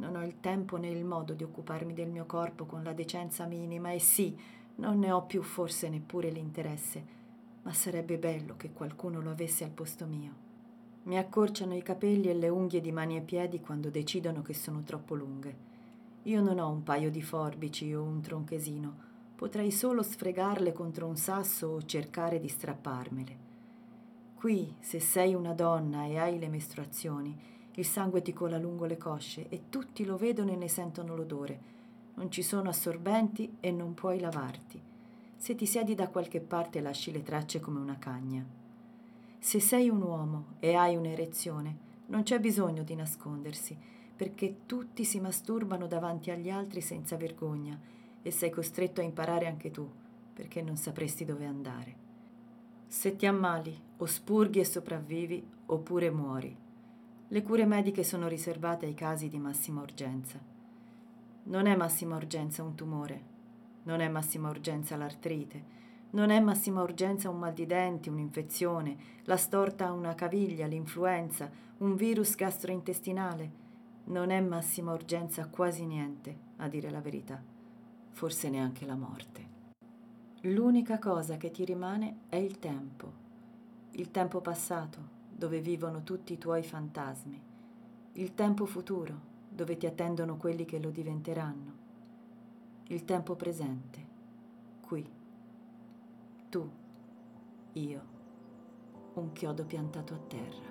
Non 0.00 0.16
ho 0.16 0.24
il 0.24 0.40
tempo 0.40 0.78
né 0.78 0.88
il 0.88 1.04
modo 1.04 1.34
di 1.34 1.44
occuparmi 1.44 1.92
del 1.92 2.08
mio 2.08 2.24
corpo 2.24 2.64
con 2.64 2.82
la 2.82 2.94
decenza 2.94 3.44
minima 3.44 3.92
e 3.92 3.98
sì, 3.98 4.34
non 4.76 4.98
ne 4.98 5.12
ho 5.12 5.26
più 5.26 5.42
forse 5.42 5.90
neppure 5.90 6.30
l'interesse, 6.30 7.04
ma 7.62 7.74
sarebbe 7.74 8.16
bello 8.16 8.56
che 8.56 8.72
qualcuno 8.72 9.20
lo 9.20 9.30
avesse 9.30 9.62
al 9.62 9.70
posto 9.70 10.06
mio. 10.06 10.32
Mi 11.02 11.18
accorciano 11.18 11.76
i 11.76 11.82
capelli 11.82 12.30
e 12.30 12.34
le 12.34 12.48
unghie 12.48 12.80
di 12.80 12.92
mani 12.92 13.18
e 13.18 13.20
piedi 13.20 13.60
quando 13.60 13.90
decidono 13.90 14.40
che 14.40 14.54
sono 14.54 14.82
troppo 14.82 15.14
lunghe. 15.14 15.68
Io 16.22 16.40
non 16.40 16.58
ho 16.58 16.70
un 16.70 16.82
paio 16.82 17.10
di 17.10 17.20
forbici 17.20 17.92
o 17.92 18.02
un 18.02 18.22
tronchesino, 18.22 18.94
potrei 19.36 19.70
solo 19.70 20.02
sfregarle 20.02 20.72
contro 20.72 21.08
un 21.08 21.16
sasso 21.16 21.66
o 21.66 21.82
cercare 21.82 22.40
di 22.40 22.48
strapparmele. 22.48 23.36
Qui, 24.34 24.76
se 24.78 24.98
sei 24.98 25.34
una 25.34 25.52
donna 25.52 26.06
e 26.06 26.16
hai 26.16 26.38
le 26.38 26.48
mestruazioni, 26.48 27.38
il 27.80 27.86
sangue 27.86 28.20
ti 28.20 28.34
cola 28.34 28.58
lungo 28.58 28.84
le 28.84 28.98
cosce 28.98 29.48
e 29.48 29.62
tutti 29.70 30.04
lo 30.04 30.18
vedono 30.18 30.52
e 30.52 30.56
ne 30.56 30.68
sentono 30.68 31.16
l'odore. 31.16 31.58
Non 32.14 32.30
ci 32.30 32.42
sono 32.42 32.68
assorbenti 32.68 33.56
e 33.58 33.70
non 33.70 33.94
puoi 33.94 34.20
lavarti. 34.20 34.78
Se 35.34 35.54
ti 35.54 35.64
siedi 35.64 35.94
da 35.94 36.08
qualche 36.08 36.40
parte 36.40 36.80
lasci 36.82 37.10
le 37.10 37.22
tracce 37.22 37.58
come 37.58 37.80
una 37.80 37.98
cagna. 37.98 38.44
Se 39.38 39.60
sei 39.60 39.88
un 39.88 40.02
uomo 40.02 40.44
e 40.58 40.74
hai 40.74 40.94
un'erezione, 40.94 41.88
non 42.08 42.22
c'è 42.22 42.38
bisogno 42.38 42.82
di 42.82 42.94
nascondersi, 42.94 43.74
perché 44.14 44.66
tutti 44.66 45.02
si 45.04 45.18
masturbano 45.18 45.86
davanti 45.86 46.30
agli 46.30 46.50
altri 46.50 46.82
senza 46.82 47.16
vergogna 47.16 47.80
e 48.20 48.30
sei 48.30 48.50
costretto 48.50 49.00
a 49.00 49.04
imparare 49.04 49.46
anche 49.46 49.70
tu, 49.70 49.90
perché 50.34 50.60
non 50.60 50.76
sapresti 50.76 51.24
dove 51.24 51.46
andare. 51.46 51.96
Se 52.86 53.16
ti 53.16 53.24
ammali, 53.24 53.74
o 53.96 54.04
spurghi 54.04 54.60
e 54.60 54.64
sopravvivi, 54.66 55.42
oppure 55.66 56.10
muori. 56.10 56.59
Le 57.32 57.42
cure 57.44 57.64
mediche 57.64 58.02
sono 58.02 58.26
riservate 58.26 58.86
ai 58.86 58.94
casi 58.94 59.28
di 59.28 59.38
massima 59.38 59.82
urgenza. 59.82 60.36
Non 61.44 61.66
è 61.66 61.76
massima 61.76 62.16
urgenza 62.16 62.64
un 62.64 62.74
tumore, 62.74 63.22
non 63.84 64.00
è 64.00 64.08
massima 64.08 64.48
urgenza 64.48 64.96
l'artrite, 64.96 65.62
non 66.10 66.30
è 66.30 66.40
massima 66.40 66.82
urgenza 66.82 67.30
un 67.30 67.38
mal 67.38 67.52
di 67.52 67.66
denti, 67.66 68.08
un'infezione, 68.08 68.96
la 69.26 69.36
storta 69.36 69.86
a 69.86 69.92
una 69.92 70.16
caviglia, 70.16 70.66
l'influenza, 70.66 71.48
un 71.78 71.94
virus 71.94 72.34
gastrointestinale. 72.34 73.50
Non 74.06 74.30
è 74.30 74.40
massima 74.40 74.92
urgenza 74.92 75.46
quasi 75.46 75.86
niente, 75.86 76.36
a 76.56 76.66
dire 76.66 76.90
la 76.90 77.00
verità. 77.00 77.40
Forse 78.10 78.50
neanche 78.50 78.84
la 78.84 78.96
morte. 78.96 79.46
L'unica 80.40 80.98
cosa 80.98 81.36
che 81.36 81.52
ti 81.52 81.64
rimane 81.64 82.22
è 82.28 82.36
il 82.36 82.58
tempo. 82.58 83.12
Il 83.92 84.10
tempo 84.10 84.40
passato, 84.40 85.18
dove 85.40 85.62
vivono 85.62 86.02
tutti 86.02 86.34
i 86.34 86.38
tuoi 86.38 86.62
fantasmi. 86.62 87.40
Il 88.12 88.34
tempo 88.34 88.66
futuro, 88.66 89.18
dove 89.48 89.78
ti 89.78 89.86
attendono 89.86 90.36
quelli 90.36 90.66
che 90.66 90.78
lo 90.78 90.90
diventeranno. 90.90 91.72
Il 92.88 93.06
tempo 93.06 93.36
presente, 93.36 94.06
qui 94.82 95.02
tu, 96.50 96.70
io, 97.72 98.02
un 99.14 99.32
chiodo 99.32 99.64
piantato 99.64 100.12
a 100.12 100.18
terra. 100.28 100.68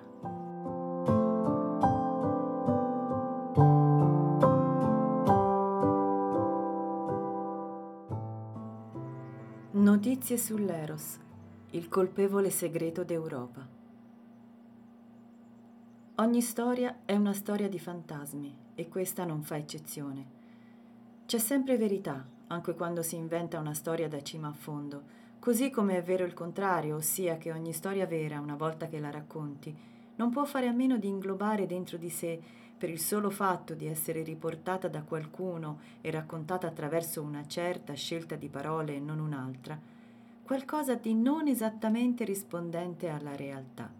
Notizie 9.72 10.38
sull'Eros, 10.38 11.18
il 11.70 11.88
colpevole 11.88 12.50
segreto 12.50 13.02
d'Europa. 13.02 13.79
Ogni 16.20 16.42
storia 16.42 16.98
è 17.06 17.14
una 17.14 17.32
storia 17.32 17.66
di 17.66 17.78
fantasmi 17.78 18.54
e 18.74 18.88
questa 18.88 19.24
non 19.24 19.42
fa 19.42 19.56
eccezione. 19.56 20.26
C'è 21.24 21.38
sempre 21.38 21.78
verità, 21.78 22.22
anche 22.48 22.74
quando 22.74 23.00
si 23.02 23.16
inventa 23.16 23.58
una 23.58 23.72
storia 23.72 24.06
da 24.06 24.22
cima 24.22 24.48
a 24.48 24.52
fondo, 24.52 25.02
Così 25.38 25.70
come 25.70 25.96
è 25.96 26.02
vero 26.02 26.26
il 26.26 26.34
contrario, 26.34 26.96
ossia 26.96 27.38
che 27.38 27.50
ogni 27.50 27.72
storia 27.72 28.04
vera, 28.04 28.38
una 28.38 28.54
volta 28.54 28.86
che 28.88 29.00
la 29.00 29.10
racconti, 29.10 29.74
non 30.16 30.28
può 30.28 30.44
fare 30.44 30.66
a 30.66 30.72
meno 30.72 30.98
di 30.98 31.08
inglobare 31.08 31.64
dentro 31.64 31.96
di 31.96 32.10
sé, 32.10 32.38
per 32.76 32.90
il 32.90 33.00
solo 33.00 33.30
fatto 33.30 33.72
di 33.72 33.86
essere 33.86 34.22
riportata 34.22 34.88
da 34.88 35.00
qualcuno 35.00 35.78
e 36.02 36.10
raccontata 36.10 36.66
attraverso 36.66 37.22
una 37.22 37.46
certa 37.46 37.94
scelta 37.94 38.34
di 38.34 38.50
parole 38.50 38.96
e 38.96 39.00
non 39.00 39.20
un'altra, 39.20 39.80
qualcosa 40.42 40.96
di 40.96 41.14
non 41.14 41.48
esattamente 41.48 42.24
rispondente 42.24 43.08
alla 43.08 43.34
realtà. 43.34 43.99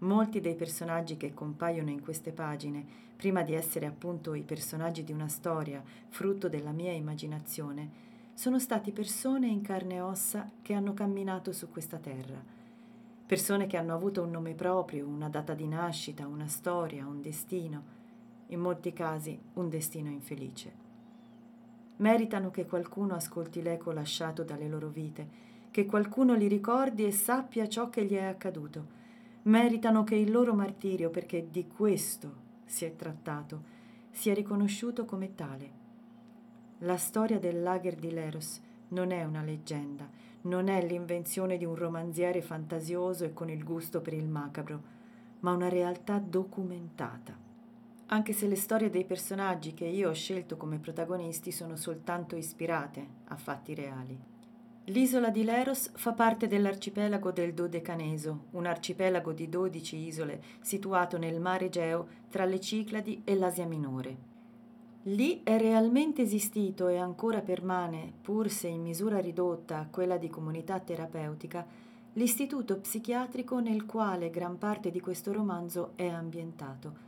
Molti 0.00 0.40
dei 0.40 0.54
personaggi 0.54 1.16
che 1.16 1.34
compaiono 1.34 1.90
in 1.90 2.00
queste 2.00 2.30
pagine, 2.30 2.84
prima 3.16 3.42
di 3.42 3.54
essere 3.54 3.84
appunto 3.86 4.34
i 4.34 4.42
personaggi 4.42 5.02
di 5.02 5.10
una 5.10 5.26
storia, 5.26 5.82
frutto 6.08 6.48
della 6.48 6.70
mia 6.70 6.92
immaginazione, 6.92 8.06
sono 8.32 8.60
stati 8.60 8.92
persone 8.92 9.48
in 9.48 9.60
carne 9.60 9.96
e 9.96 10.00
ossa 10.00 10.48
che 10.62 10.72
hanno 10.74 10.94
camminato 10.94 11.50
su 11.50 11.68
questa 11.68 11.96
terra, 11.96 12.40
persone 13.26 13.66
che 13.66 13.76
hanno 13.76 13.92
avuto 13.92 14.22
un 14.22 14.30
nome 14.30 14.54
proprio, 14.54 15.04
una 15.04 15.28
data 15.28 15.54
di 15.54 15.66
nascita, 15.66 16.28
una 16.28 16.46
storia, 16.46 17.04
un 17.04 17.20
destino, 17.20 17.82
in 18.46 18.60
molti 18.60 18.92
casi 18.92 19.36
un 19.54 19.68
destino 19.68 20.10
infelice. 20.10 20.72
Meritano 21.96 22.52
che 22.52 22.66
qualcuno 22.66 23.16
ascolti 23.16 23.62
l'eco 23.62 23.90
lasciato 23.90 24.44
dalle 24.44 24.68
loro 24.68 24.90
vite, 24.90 25.28
che 25.72 25.86
qualcuno 25.86 26.34
li 26.34 26.46
ricordi 26.46 27.04
e 27.04 27.10
sappia 27.10 27.68
ciò 27.68 27.90
che 27.90 28.04
gli 28.04 28.14
è 28.14 28.22
accaduto. 28.22 28.97
Meritano 29.48 30.04
che 30.04 30.14
il 30.14 30.30
loro 30.30 30.52
martirio, 30.52 31.08
perché 31.08 31.48
di 31.50 31.66
questo 31.66 32.34
si 32.66 32.84
è 32.84 32.94
trattato, 32.94 33.62
sia 34.10 34.34
riconosciuto 34.34 35.06
come 35.06 35.34
tale. 35.34 35.70
La 36.80 36.98
storia 36.98 37.38
del 37.38 37.62
lager 37.62 37.94
di 37.94 38.10
Leros 38.10 38.60
non 38.88 39.10
è 39.10 39.24
una 39.24 39.42
leggenda, 39.42 40.06
non 40.42 40.68
è 40.68 40.84
l'invenzione 40.84 41.56
di 41.56 41.64
un 41.64 41.76
romanziere 41.76 42.42
fantasioso 42.42 43.24
e 43.24 43.32
con 43.32 43.48
il 43.48 43.64
gusto 43.64 44.02
per 44.02 44.12
il 44.12 44.28
macabro, 44.28 44.82
ma 45.40 45.52
una 45.52 45.70
realtà 45.70 46.18
documentata. 46.18 47.34
Anche 48.08 48.34
se 48.34 48.46
le 48.48 48.56
storie 48.56 48.90
dei 48.90 49.06
personaggi 49.06 49.72
che 49.72 49.86
io 49.86 50.10
ho 50.10 50.14
scelto 50.14 50.58
come 50.58 50.76
protagonisti 50.76 51.52
sono 51.52 51.76
soltanto 51.76 52.36
ispirate 52.36 53.06
a 53.28 53.36
fatti 53.36 53.74
reali. 53.74 54.36
L'isola 54.88 55.28
di 55.28 55.44
Leros 55.44 55.90
fa 55.96 56.12
parte 56.12 56.46
dell'arcipelago 56.46 57.30
del 57.30 57.52
Dodecaneso, 57.52 58.44
un 58.52 58.64
arcipelago 58.64 59.32
di 59.32 59.46
12 59.46 59.96
isole 59.96 60.42
situato 60.62 61.18
nel 61.18 61.40
mare 61.40 61.66
Egeo 61.66 62.06
tra 62.30 62.46
le 62.46 62.58
Cicladi 62.58 63.20
e 63.22 63.34
l'Asia 63.34 63.66
Minore. 63.66 64.16
Lì 65.02 65.42
è 65.44 65.58
realmente 65.58 66.22
esistito 66.22 66.88
e 66.88 66.96
ancora 66.96 67.42
permane, 67.42 68.14
pur 68.22 68.48
se 68.48 68.68
in 68.68 68.80
misura 68.80 69.18
ridotta 69.18 69.78
a 69.78 69.88
quella 69.90 70.16
di 70.16 70.30
comunità 70.30 70.80
terapeutica, 70.80 71.66
l'istituto 72.14 72.78
psichiatrico 72.78 73.58
nel 73.58 73.84
quale 73.84 74.30
gran 74.30 74.56
parte 74.56 74.90
di 74.90 75.00
questo 75.00 75.34
romanzo 75.34 75.92
è 75.96 76.06
ambientato. 76.06 77.06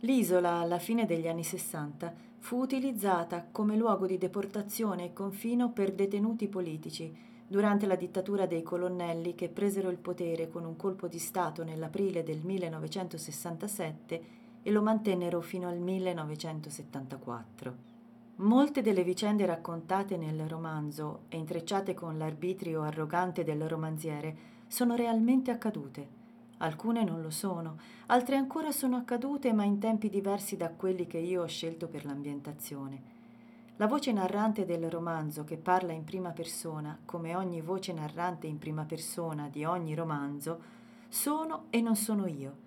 L'isola, 0.00 0.56
alla 0.56 0.78
fine 0.78 1.06
degli 1.06 1.28
anni 1.28 1.44
Sessanta, 1.44 2.12
fu 2.38 2.60
utilizzata 2.60 3.46
come 3.50 3.76
luogo 3.76 4.06
di 4.06 4.18
deportazione 4.18 5.06
e 5.06 5.12
confino 5.12 5.72
per 5.72 5.92
detenuti 5.92 6.48
politici 6.48 7.24
durante 7.48 7.86
la 7.86 7.96
dittatura 7.96 8.46
dei 8.46 8.62
colonnelli 8.62 9.34
che 9.34 9.48
presero 9.48 9.90
il 9.90 9.98
potere 9.98 10.48
con 10.48 10.64
un 10.64 10.76
colpo 10.76 11.06
di 11.06 11.18
Stato 11.18 11.64
nell'aprile 11.64 12.22
del 12.22 12.40
1967 12.42 14.22
e 14.62 14.70
lo 14.70 14.82
mantennero 14.82 15.40
fino 15.40 15.68
al 15.68 15.78
1974. 15.78 17.94
Molte 18.36 18.82
delle 18.82 19.04
vicende 19.04 19.46
raccontate 19.46 20.16
nel 20.16 20.48
romanzo 20.48 21.20
e 21.28 21.38
intrecciate 21.38 21.94
con 21.94 22.18
l'arbitrio 22.18 22.82
arrogante 22.82 23.44
del 23.44 23.66
romanziere 23.68 24.36
sono 24.66 24.94
realmente 24.94 25.50
accadute. 25.50 26.24
Alcune 26.58 27.04
non 27.04 27.22
lo 27.22 27.30
sono, 27.30 27.78
altre 28.06 28.36
ancora 28.36 28.72
sono 28.72 28.96
accadute 28.96 29.52
ma 29.52 29.64
in 29.64 29.78
tempi 29.78 30.08
diversi 30.08 30.56
da 30.56 30.70
quelli 30.70 31.06
che 31.06 31.18
io 31.18 31.42
ho 31.42 31.46
scelto 31.46 31.86
per 31.86 32.04
l'ambientazione. 32.04 33.14
La 33.76 33.86
voce 33.86 34.12
narrante 34.12 34.64
del 34.64 34.90
romanzo 34.90 35.44
che 35.44 35.56
parla 35.56 35.92
in 35.92 36.04
prima 36.04 36.30
persona, 36.30 36.98
come 37.04 37.34
ogni 37.34 37.60
voce 37.60 37.92
narrante 37.92 38.46
in 38.46 38.58
prima 38.58 38.84
persona 38.84 39.48
di 39.50 39.64
ogni 39.64 39.94
romanzo, 39.94 40.74
sono 41.08 41.64
e 41.70 41.80
non 41.80 41.94
sono 41.94 42.26
io 42.26 42.64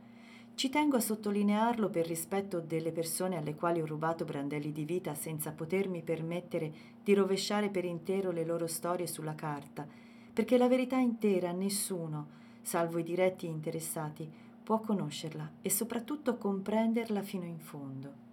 ci 0.59 0.67
tengo 0.67 0.97
a 0.97 0.99
sottolinearlo 0.99 1.89
per 1.89 2.05
rispetto 2.05 2.59
delle 2.59 2.91
persone 2.91 3.37
alle 3.37 3.55
quali 3.55 3.79
ho 3.79 3.85
rubato 3.85 4.25
brandelli 4.25 4.73
di 4.73 4.83
vita 4.83 5.13
senza 5.13 5.53
potermi 5.53 6.01
permettere 6.01 6.69
di 7.01 7.13
rovesciare 7.13 7.69
per 7.69 7.85
intero 7.85 8.31
le 8.31 8.43
loro 8.43 8.67
storie 8.67 9.07
sulla 9.07 9.35
carta, 9.35 9.87
perché 10.33 10.57
la 10.57 10.67
verità 10.67 10.97
intera 10.97 11.53
nessuno, 11.53 12.27
salvo 12.61 12.99
i 12.99 13.03
diretti 13.03 13.47
interessati, 13.47 14.29
può 14.63 14.79
conoscerla 14.79 15.51
e 15.61 15.69
soprattutto 15.69 16.37
comprenderla 16.37 17.21
fino 17.21 17.45
in 17.45 17.59
fondo. 17.59 18.27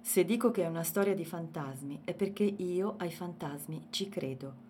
Se 0.00 0.24
dico 0.24 0.50
che 0.50 0.64
è 0.64 0.68
una 0.68 0.82
storia 0.82 1.14
di 1.14 1.24
fantasmi 1.24 2.02
è 2.04 2.12
perché 2.12 2.44
io 2.44 2.96
ai 2.98 3.10
fantasmi 3.10 3.86
ci 3.88 4.10
credo. 4.10 4.62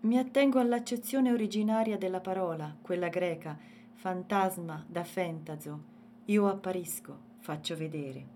Mi 0.00 0.16
attengo 0.16 0.58
all'accezione 0.58 1.30
originaria 1.32 1.98
della 1.98 2.20
parola, 2.20 2.74
quella 2.80 3.08
greca, 3.08 3.58
fantasma 3.94 4.82
da 4.88 5.04
fentazo, 5.04 5.82
io 6.26 6.46
apparisco, 6.48 7.18
faccio 7.40 7.76
vedere. 7.76 8.26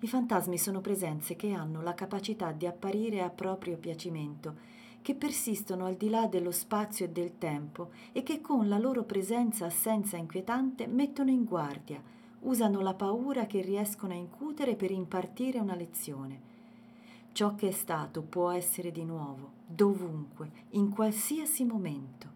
I 0.00 0.08
fantasmi 0.08 0.58
sono 0.58 0.80
presenze 0.80 1.36
che 1.36 1.52
hanno 1.52 1.82
la 1.82 1.94
capacità 1.94 2.50
di 2.52 2.66
apparire 2.66 3.22
a 3.22 3.30
proprio 3.30 3.76
piacimento, 3.76 4.56
che 5.06 5.14
persistono 5.14 5.86
al 5.86 5.94
di 5.94 6.08
là 6.08 6.26
dello 6.26 6.50
spazio 6.50 7.04
e 7.04 7.10
del 7.10 7.38
tempo 7.38 7.90
e 8.10 8.24
che 8.24 8.40
con 8.40 8.68
la 8.68 8.76
loro 8.76 9.04
presenza-assenza 9.04 10.16
inquietante 10.16 10.88
mettono 10.88 11.30
in 11.30 11.44
guardia, 11.44 12.02
usano 12.40 12.80
la 12.80 12.92
paura 12.92 13.46
che 13.46 13.60
riescono 13.60 14.14
a 14.14 14.16
incutere 14.16 14.74
per 14.74 14.90
impartire 14.90 15.60
una 15.60 15.76
lezione. 15.76 16.40
Ciò 17.30 17.54
che 17.54 17.68
è 17.68 17.70
stato 17.70 18.20
può 18.22 18.50
essere 18.50 18.90
di 18.90 19.04
nuovo, 19.04 19.52
dovunque, 19.64 20.50
in 20.70 20.90
qualsiasi 20.90 21.64
momento. 21.64 22.28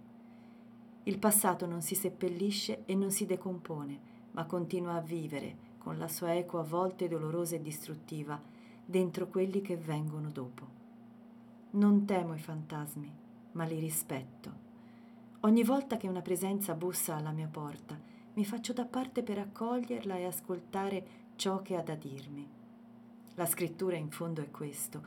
Il 1.03 1.19
passato 1.19 1.67
non 1.67 1.83
si 1.83 1.97
seppellisce 1.97 2.85
e 2.87 2.95
non 2.95 3.11
si 3.11 3.27
decompone 3.27 3.99
ma 4.31 4.45
continua 4.45 4.95
a 4.95 5.01
vivere 5.01 5.57
con 5.79 5.99
la 5.99 6.07
sua 6.07 6.37
eco 6.37 6.61
a 6.61 6.63
volte 6.63 7.09
dolorosa 7.09 7.57
e 7.57 7.63
distruttiva 7.63 8.41
dentro 8.85 9.27
quelli 9.27 9.61
che 9.61 9.77
vengono 9.77 10.31
dopo. 10.31 10.80
Non 11.73 12.05
temo 12.05 12.35
i 12.35 12.39
fantasmi, 12.39 13.13
ma 13.53 13.65
li 13.65 13.79
rispetto. 13.79 14.69
Ogni 15.41 15.63
volta 15.63 15.97
che 15.97 16.09
una 16.09 16.21
presenza 16.21 16.75
bussa 16.75 17.17
alla 17.17 17.31
mia 17.31 17.47
porta, 17.47 17.99
mi 18.35 18.45
faccio 18.45 18.73
da 18.73 18.85
parte 18.85 19.23
per 19.23 19.39
accoglierla 19.39 20.17
e 20.17 20.25
ascoltare 20.25 21.07
ciò 21.37 21.63
che 21.63 21.77
ha 21.77 21.83
da 21.83 21.95
dirmi. 21.95 22.49
La 23.35 23.47
scrittura 23.47 23.97
in 23.97 24.11
fondo 24.11 24.43
è 24.43 24.51
questo, 24.51 25.03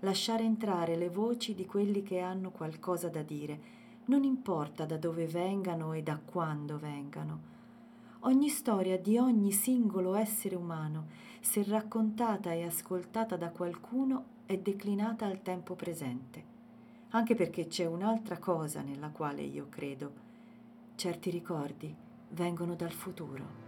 lasciare 0.00 0.42
entrare 0.42 0.96
le 0.96 1.08
voci 1.08 1.54
di 1.54 1.66
quelli 1.66 2.02
che 2.02 2.20
hanno 2.20 2.50
qualcosa 2.50 3.08
da 3.08 3.22
dire, 3.22 3.74
non 4.06 4.24
importa 4.24 4.84
da 4.84 4.96
dove 4.96 5.26
vengano 5.26 5.92
e 5.92 6.02
da 6.02 6.18
quando 6.18 6.78
vengano 6.78 7.54
ogni 8.26 8.48
storia 8.48 8.98
di 8.98 9.18
ogni 9.18 9.52
singolo 9.52 10.14
essere 10.14 10.56
umano, 10.56 11.06
se 11.40 11.62
raccontata 11.62 12.52
e 12.52 12.64
ascoltata 12.64 13.36
da 13.36 13.50
qualcuno, 13.50 14.34
è 14.46 14.56
declinata 14.56 15.26
al 15.26 15.42
tempo 15.42 15.74
presente. 15.74 16.54
Anche 17.10 17.34
perché 17.34 17.66
c'è 17.66 17.84
un'altra 17.84 18.38
cosa 18.38 18.80
nella 18.80 19.08
quale 19.08 19.42
io 19.42 19.66
credo. 19.68 20.24
Certi 20.94 21.30
ricordi 21.30 21.94
vengono 22.30 22.74
dal 22.74 22.92
futuro. 22.92 23.64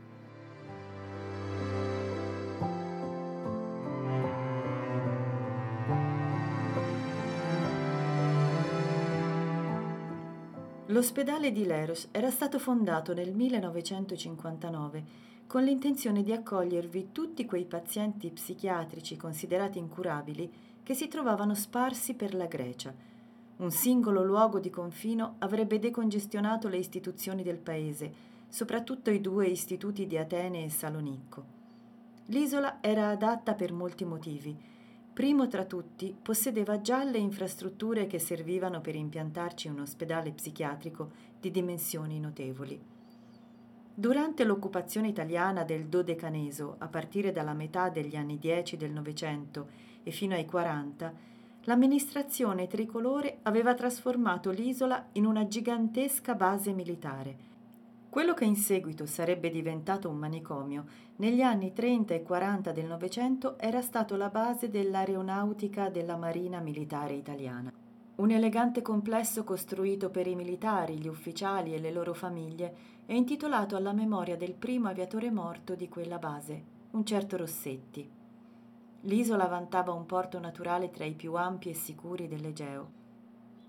L'ospedale 10.87 11.53
di 11.53 11.65
Leros 11.65 12.09
era 12.13 12.31
stato 12.31 12.59
fondato 12.59 13.13
nel 13.13 13.35
1959 13.35 15.27
con 15.47 15.63
l'intenzione 15.63 16.23
di 16.23 16.33
accogliervi 16.33 17.09
tutti 17.13 17.45
quei 17.47 17.65
pazienti 17.65 18.31
psichiatrici 18.31 19.17
considerati 19.17 19.79
incurabili 19.79 20.68
che 20.89 20.95
si 20.95 21.07
trovavano 21.07 21.55
sparsi 21.55 22.15
per 22.15 22.33
la 22.33 22.47
Grecia. 22.47 22.95
Un 23.57 23.71
singolo 23.71 24.25
luogo 24.25 24.59
di 24.59 24.71
confino 24.71 25.35
avrebbe 25.41 25.79
decongestionato 25.79 26.67
le 26.69 26.79
istituzioni 26.79 27.43
del 27.43 27.59
paese, 27.59 28.11
soprattutto 28.49 29.11
i 29.11 29.21
due 29.21 29.49
istituti 29.49 30.07
di 30.07 30.17
Atene 30.17 30.65
e 30.65 30.71
Salonicco. 30.71 31.45
L'isola 32.29 32.79
era 32.81 33.11
adatta 33.11 33.53
per 33.53 33.71
molti 33.71 34.07
motivi, 34.07 34.57
primo 35.13 35.47
tra 35.47 35.67
tutti, 35.67 36.17
possedeva 36.23 36.81
già 36.81 37.05
le 37.05 37.19
infrastrutture 37.19 38.07
che 38.07 38.19
servivano 38.19 38.81
per 38.81 38.95
impiantarci 38.95 39.69
un 39.69 39.81
ospedale 39.81 40.33
psichiatrico 40.33 41.11
di 41.39 41.51
dimensioni 41.51 42.19
notevoli. 42.19 42.81
Durante 43.93 44.43
l'occupazione 44.45 45.09
italiana 45.09 45.65
del 45.65 45.85
Dodecaneso, 45.85 46.77
a 46.79 46.87
partire 46.87 47.31
dalla 47.31 47.53
metà 47.53 47.91
degli 47.91 48.17
anni 48.17 48.39
10 48.39 48.79
del 48.79 48.93
Novecento 48.93 49.85
e 50.03 50.11
fino 50.11 50.35
ai 50.35 50.45
40, 50.45 51.13
l'amministrazione 51.65 52.67
tricolore 52.67 53.39
aveva 53.43 53.75
trasformato 53.75 54.51
l'isola 54.51 55.09
in 55.13 55.27
una 55.27 55.47
gigantesca 55.47 56.35
base 56.35 56.73
militare, 56.73 57.49
quello 58.09 58.33
che 58.33 58.47
in 58.47 58.57
seguito 58.57 59.05
sarebbe 59.05 59.51
diventato 59.51 60.09
un 60.09 60.17
manicomio, 60.17 60.87
negli 61.17 61.43
anni 61.43 61.75
30 61.75 62.15
e 62.15 62.23
40 62.23 62.73
del 62.73 62.87
Novecento 62.87 63.59
era 63.59 63.83
stato 63.83 64.17
la 64.17 64.31
base 64.31 64.71
dell'aeronautica 64.71 65.91
della 65.91 66.17
Marina 66.17 66.59
Militare 66.61 67.13
Italiana. 67.13 67.71
Un 68.17 68.31
elegante 68.31 68.81
complesso 68.81 69.45
costruito 69.45 70.09
per 70.09 70.27
i 70.27 70.35
militari, 70.35 70.97
gli 70.97 71.07
ufficiali 71.07 71.75
e 71.75 71.79
le 71.79 71.93
loro 71.93 72.15
famiglie 72.15 72.75
e 73.05 73.15
intitolato 73.15 73.77
alla 73.77 73.93
memoria 73.93 74.37
del 74.37 74.55
primo 74.55 74.89
aviatore 74.89 75.31
morto 75.31 75.75
di 75.75 75.89
quella 75.89 76.19
base, 76.19 76.63
un 76.93 77.05
certo 77.05 77.37
Rossetti. 77.37 78.18
L'isola 79.03 79.47
vantava 79.47 79.93
un 79.93 80.07
porto 80.07 80.41
naturale 80.41 80.91
tra 80.91 81.05
i 81.05 81.15
più 81.15 81.35
ampi 81.35 81.71
e 81.71 81.75
sicuri 81.75 82.27
dell'Egeo. 82.27 82.97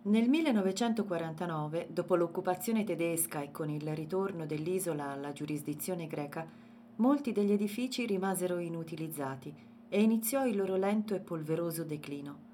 Nel 0.01 0.27
1949, 0.27 1.87
dopo 1.91 2.15
l'occupazione 2.15 2.83
tedesca 2.83 3.41
e 3.41 3.51
con 3.51 3.69
il 3.69 3.93
ritorno 3.93 4.45
dell'isola 4.45 5.11
alla 5.11 5.31
giurisdizione 5.31 6.07
greca, 6.07 6.47
molti 6.95 7.31
degli 7.31 7.51
edifici 7.51 8.05
rimasero 8.05 8.57
inutilizzati 8.57 9.53
e 9.87 10.01
iniziò 10.01 10.45
il 10.45 10.55
loro 10.55 10.77
lento 10.77 11.13
e 11.13 11.19
polveroso 11.19 11.83
declino. 11.83 12.47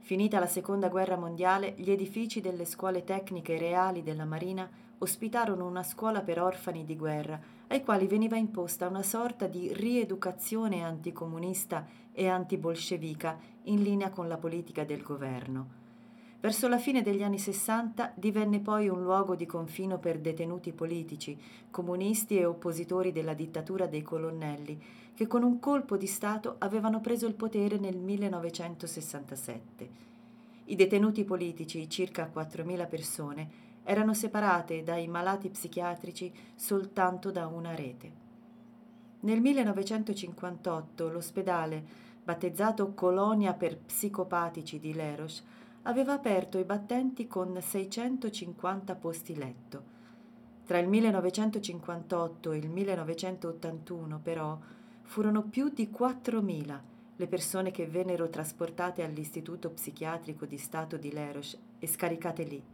Finita 0.00 0.38
la 0.38 0.46
Seconda 0.46 0.88
Guerra 0.88 1.16
Mondiale, 1.16 1.74
gli 1.76 1.90
edifici 1.90 2.40
delle 2.40 2.64
scuole 2.66 3.04
tecniche 3.04 3.56
reali 3.56 4.02
della 4.02 4.24
Marina 4.24 4.68
ospitarono 5.02 5.66
una 5.66 5.82
scuola 5.82 6.20
per 6.22 6.40
orfani 6.40 6.84
di 6.84 6.96
guerra, 6.96 7.40
ai 7.66 7.82
quali 7.82 8.06
veniva 8.06 8.36
imposta 8.36 8.86
una 8.86 9.02
sorta 9.02 9.48
di 9.48 9.72
rieducazione 9.72 10.84
anticomunista 10.84 11.84
e 12.12 12.28
antibolscevica 12.28 13.36
in 13.64 13.82
linea 13.82 14.10
con 14.10 14.28
la 14.28 14.36
politica 14.36 14.84
del 14.84 15.02
governo. 15.02 15.80
Verso 16.38 16.68
la 16.68 16.78
fine 16.78 17.02
degli 17.02 17.22
anni 17.22 17.38
Sessanta 17.38 18.12
divenne 18.14 18.60
poi 18.60 18.88
un 18.88 19.02
luogo 19.02 19.34
di 19.34 19.46
confino 19.46 19.98
per 19.98 20.20
detenuti 20.20 20.72
politici, 20.72 21.36
comunisti 21.70 22.38
e 22.38 22.44
oppositori 22.44 23.10
della 23.10 23.34
dittatura 23.34 23.86
dei 23.86 24.02
colonnelli, 24.02 24.80
che 25.14 25.26
con 25.26 25.42
un 25.42 25.58
colpo 25.58 25.96
di 25.96 26.06
Stato 26.06 26.56
avevano 26.58 27.00
preso 27.00 27.26
il 27.26 27.34
potere 27.34 27.76
nel 27.78 27.96
1967. 27.96 29.88
I 30.64 30.76
detenuti 30.76 31.24
politici, 31.24 31.88
circa 31.88 32.30
4.000 32.32 32.88
persone, 32.88 33.70
erano 33.84 34.14
separate 34.14 34.82
dai 34.82 35.08
malati 35.08 35.48
psichiatrici 35.48 36.32
soltanto 36.54 37.30
da 37.30 37.46
una 37.46 37.74
rete. 37.74 38.20
Nel 39.20 39.40
1958 39.40 41.08
l'ospedale, 41.08 41.84
battezzato 42.24 42.92
Colonia 42.94 43.52
per 43.54 43.78
psicopatici 43.78 44.78
di 44.78 44.94
Leros, 44.94 45.44
aveva 45.82 46.12
aperto 46.12 46.58
i 46.58 46.64
battenti 46.64 47.26
con 47.26 47.56
650 47.60 48.94
posti 48.94 49.36
letto. 49.36 49.90
Tra 50.64 50.78
il 50.78 50.88
1958 50.88 52.52
e 52.52 52.56
il 52.56 52.70
1981, 52.70 54.20
però, 54.20 54.58
furono 55.02 55.42
più 55.42 55.68
di 55.68 55.90
4.000 55.92 56.80
le 57.16 57.26
persone 57.26 57.70
che 57.70 57.86
vennero 57.86 58.28
trasportate 58.28 59.04
all'Istituto 59.04 59.70
Psichiatrico 59.70 60.46
di 60.46 60.56
Stato 60.56 60.96
di 60.96 61.12
Leros 61.12 61.56
e 61.78 61.86
scaricate 61.86 62.42
lì. 62.44 62.71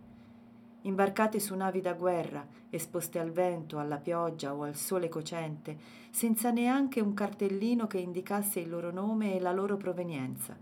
Imbarcate 0.88 1.38
su 1.38 1.54
navi 1.54 1.82
da 1.82 1.92
guerra, 1.92 2.46
esposte 2.70 3.18
al 3.18 3.30
vento, 3.30 3.78
alla 3.78 3.98
pioggia 3.98 4.54
o 4.54 4.62
al 4.62 4.74
sole 4.74 5.10
cocente, 5.10 5.76
senza 6.10 6.50
neanche 6.50 7.00
un 7.00 7.12
cartellino 7.12 7.86
che 7.86 7.98
indicasse 7.98 8.60
il 8.60 8.70
loro 8.70 8.90
nome 8.90 9.34
e 9.34 9.40
la 9.40 9.52
loro 9.52 9.76
provenienza 9.76 10.56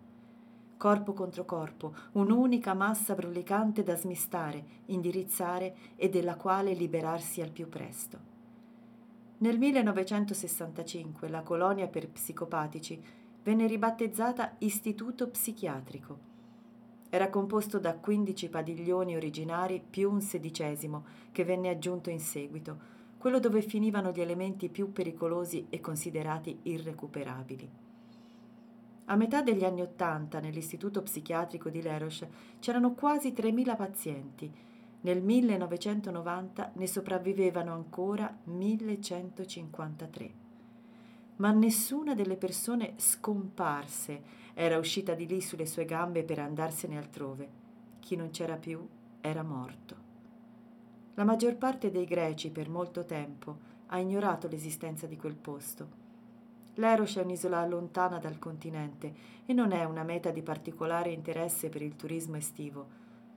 corpo 0.76 1.14
contro 1.14 1.46
corpo, 1.46 1.94
un'unica 2.12 2.74
massa 2.74 3.14
brulicante 3.14 3.82
da 3.82 3.96
smistare, 3.96 4.82
indirizzare 4.86 5.74
e 5.96 6.10
della 6.10 6.36
quale 6.36 6.74
liberarsi 6.74 7.40
al 7.40 7.50
più 7.50 7.66
presto. 7.68 8.18
Nel 9.38 9.58
1965 9.58 11.28
la 11.28 11.40
colonia 11.40 11.86
per 11.86 12.10
psicopatici 12.10 13.02
venne 13.42 13.66
ribattezzata 13.66 14.56
Istituto 14.58 15.28
Psichiatrico. 15.28 16.35
Era 17.16 17.30
composto 17.30 17.78
da 17.78 17.94
15 17.94 18.50
padiglioni 18.50 19.16
originari 19.16 19.80
più 19.80 20.12
un 20.12 20.20
sedicesimo 20.20 21.06
che 21.32 21.44
venne 21.44 21.70
aggiunto 21.70 22.10
in 22.10 22.20
seguito, 22.20 22.78
quello 23.16 23.38
dove 23.38 23.62
finivano 23.62 24.10
gli 24.10 24.20
elementi 24.20 24.68
più 24.68 24.92
pericolosi 24.92 25.64
e 25.70 25.80
considerati 25.80 26.58
irrecuperabili. 26.64 27.70
A 29.06 29.16
metà 29.16 29.40
degli 29.40 29.64
anni 29.64 29.80
Ottanta 29.80 30.40
nell'istituto 30.40 31.00
psichiatrico 31.00 31.70
di 31.70 31.80
Leros 31.80 32.26
c'erano 32.58 32.92
quasi 32.92 33.30
3.000 33.30 33.76
pazienti. 33.76 34.52
Nel 35.00 35.22
1990 35.22 36.72
ne 36.74 36.86
sopravvivevano 36.86 37.72
ancora 37.72 38.30
1153. 38.44 40.45
Ma 41.36 41.50
nessuna 41.50 42.14
delle 42.14 42.36
persone 42.36 42.94
scomparse 42.96 44.22
era 44.54 44.78
uscita 44.78 45.14
di 45.14 45.26
lì 45.26 45.40
sulle 45.40 45.66
sue 45.66 45.84
gambe 45.84 46.24
per 46.24 46.38
andarsene 46.38 46.96
altrove. 46.96 47.48
Chi 48.00 48.16
non 48.16 48.30
c'era 48.30 48.56
più 48.56 48.86
era 49.20 49.42
morto. 49.42 50.04
La 51.14 51.24
maggior 51.24 51.56
parte 51.56 51.90
dei 51.90 52.04
greci 52.04 52.50
per 52.50 52.68
molto 52.68 53.04
tempo 53.04 53.74
ha 53.86 53.98
ignorato 53.98 54.48
l'esistenza 54.48 55.06
di 55.06 55.16
quel 55.16 55.36
posto 55.36 56.04
L'Eros 56.78 57.16
è 57.16 57.22
un'isola 57.22 57.64
lontana 57.64 58.18
dal 58.18 58.38
continente 58.38 59.14
e 59.46 59.54
non 59.54 59.72
è 59.72 59.84
una 59.84 60.02
meta 60.02 60.30
di 60.30 60.42
particolare 60.42 61.10
interesse 61.10 61.70
per 61.70 61.80
il 61.80 61.96
turismo 61.96 62.36
estivo, 62.36 62.86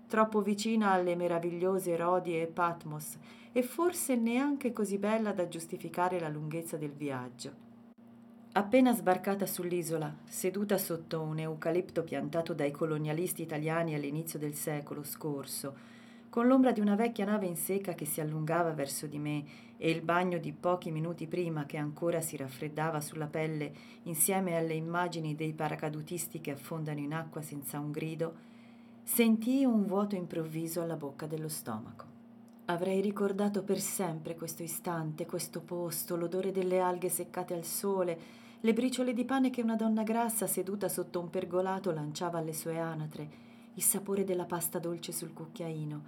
troppo 0.08 0.42
vicina 0.42 0.92
alle 0.92 1.16
meravigliose 1.16 1.96
Rodi 1.96 2.40
e 2.40 2.48
Patmos 2.48 3.18
e 3.54 3.64
forse 3.64 4.18
neanche 4.18 4.74
così 4.74 4.98
bella 4.98 5.32
da 5.32 5.48
giustificare 5.48 6.20
la 6.20 6.28
lunghezza 6.28 6.76
del 6.76 6.92
viaggio. 6.92 7.68
Appena 8.52 8.96
sbarcata 8.96 9.46
sull'isola, 9.46 10.12
seduta 10.26 10.80
sotto 10.80 11.22
un 11.22 11.38
eucalipto 11.38 12.02
piantato 12.02 12.56
dai 12.56 12.72
colonialisti 12.72 13.44
italiani 13.44 13.94
all'inizio 13.94 14.40
del 14.40 14.56
secolo 14.56 15.04
scorso, 15.04 15.76
con 16.30 16.48
l'ombra 16.48 16.72
di 16.72 16.80
una 16.80 16.96
vecchia 16.96 17.26
nave 17.26 17.46
in 17.46 17.56
secca 17.56 17.94
che 17.94 18.06
si 18.06 18.22
allungava 18.22 18.72
verso 18.72 19.06
di 19.06 19.20
me 19.20 19.46
e 19.78 19.92
il 19.92 20.02
bagno 20.02 20.40
di 20.40 20.52
pochi 20.52 20.90
minuti 20.90 21.28
prima 21.28 21.68
che 21.68 21.78
ancora 21.78 22.22
si 22.22 22.38
raffreddava 22.38 23.00
sulla 23.02 23.28
pelle 23.28 23.72
insieme 24.04 24.58
alle 24.58 24.74
immagini 24.74 25.36
dei 25.36 25.54
paracadutisti 25.54 26.42
che 26.42 26.52
affondano 26.52 27.00
in 27.00 27.14
acqua 27.14 27.44
senza 27.44 27.78
un 27.78 27.92
grido, 27.92 28.34
sentii 29.04 29.64
un 29.64 29.86
vuoto 29.86 30.16
improvviso 30.16 30.82
alla 30.82 30.96
bocca 30.96 31.28
dello 31.28 31.50
stomaco. 31.50 32.19
Avrei 32.70 33.02
ricordato 33.02 33.64
per 33.64 33.80
sempre 33.80 34.36
questo 34.36 34.62
istante, 34.62 35.26
questo 35.26 35.60
posto, 35.60 36.16
l'odore 36.16 36.52
delle 36.52 36.80
alghe 36.80 37.10
seccate 37.10 37.56
al 37.56 37.64
sole, 37.64 38.20
le 38.60 38.74
briciole 38.74 39.12
di 39.12 39.26
pane 39.26 39.50
che 39.50 39.64
una 39.64 39.76
donna 39.76 40.04
grassa 40.04 40.46
seduta 40.46 40.88
sotto 40.88 41.20
un 41.20 41.32
pergolato 41.32 41.92
lanciava 41.92 42.38
alle 42.38 42.54
sue 42.54 42.78
anatre, 42.78 43.28
il 43.74 43.82
sapore 43.82 44.24
della 44.24 44.46
pasta 44.46 44.78
dolce 44.78 45.12
sul 45.12 45.34
cucchiaino, 45.34 46.02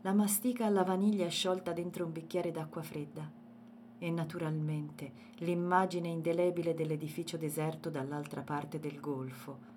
la 0.00 0.14
mastica 0.14 0.64
alla 0.64 0.84
vaniglia 0.84 1.28
sciolta 1.28 1.72
dentro 1.72 2.06
un 2.06 2.12
bicchiere 2.12 2.50
d'acqua 2.50 2.80
fredda. 2.80 3.30
e 3.98 4.10
naturalmente 4.10 5.12
l'immagine 5.38 6.08
indelebile 6.08 6.74
dell'edificio 6.74 7.36
deserto 7.36 7.90
dall'altra 7.90 8.40
parte 8.42 8.78
del 8.80 9.00
golfo. 9.00 9.75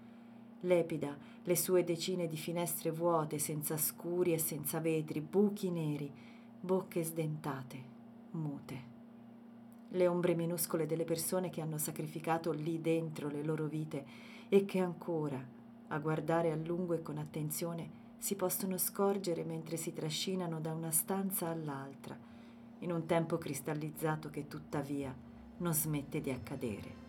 Lepida, 0.62 1.18
le 1.43 1.55
sue 1.55 1.84
decine 1.84 2.28
di 2.28 2.36
finestre 2.36 2.91
vuote, 2.91 3.39
senza 3.39 3.78
scuri 3.78 4.34
e 4.34 4.38
senza 4.38 4.80
vetri, 4.80 5.22
buchi 5.22 5.72
neri, 5.72 6.12
bocche 6.60 7.03
sdentate, 7.03 7.84
mute. 8.32 8.97
Le 9.89 10.07
ombre 10.07 10.36
minuscole 10.36 10.86
delle 10.86 11.05
persone 11.05 11.49
che 11.49 11.62
hanno 11.62 11.78
sacrificato 11.78 12.51
lì 12.51 12.82
dentro 12.82 13.30
le 13.30 13.43
loro 13.43 13.66
vite 13.66 14.05
e 14.49 14.66
che 14.66 14.80
ancora, 14.80 15.41
a 15.88 15.97
guardare 15.99 16.51
a 16.51 16.55
lungo 16.55 16.93
e 16.93 17.01
con 17.01 17.18
attenzione, 17.18 17.97
si 18.18 18.36
possono 18.36 18.78
scorgere 18.78 19.45
mentre 19.45 19.78
si 19.78 19.93
trascinano 19.93 20.60
da 20.60 20.74
una 20.74 20.91
stanza 20.91 21.47
all'altra, 21.47 22.18
in 22.80 22.91
un 22.91 23.05
tempo 23.05 23.38
cristallizzato 23.38 24.30
che 24.30 24.47
tuttavia 24.47 25.16
non 25.57 25.74
smette 25.74 26.20
di 26.20 26.30
accadere. 26.30 27.07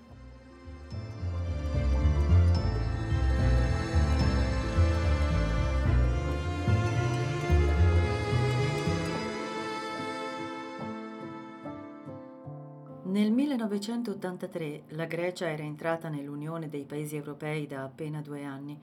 Nel 13.11 13.33
1983 13.33 14.83
la 14.91 15.05
Grecia 15.07 15.49
era 15.49 15.65
entrata 15.65 16.09
nell'Unione 16.09 16.69
dei 16.69 16.85
Paesi 16.85 17.17
europei 17.17 17.67
da 17.67 17.83
appena 17.83 18.21
due 18.21 18.45
anni 18.45 18.81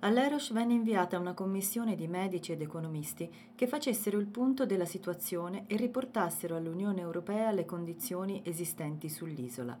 All'Erosh 0.00 0.52
venne 0.52 0.74
inviata 0.74 1.18
una 1.18 1.32
commissione 1.32 1.96
di 1.96 2.06
medici 2.06 2.52
ed 2.52 2.60
economisti 2.60 3.26
che 3.54 3.66
facessero 3.66 4.18
il 4.18 4.26
punto 4.26 4.66
della 4.66 4.84
situazione 4.84 5.64
e 5.66 5.76
riportassero 5.76 6.56
all'Unione 6.56 7.00
Europea 7.00 7.52
le 7.52 7.64
condizioni 7.64 8.42
esistenti 8.44 9.08
sull'isola. 9.08 9.78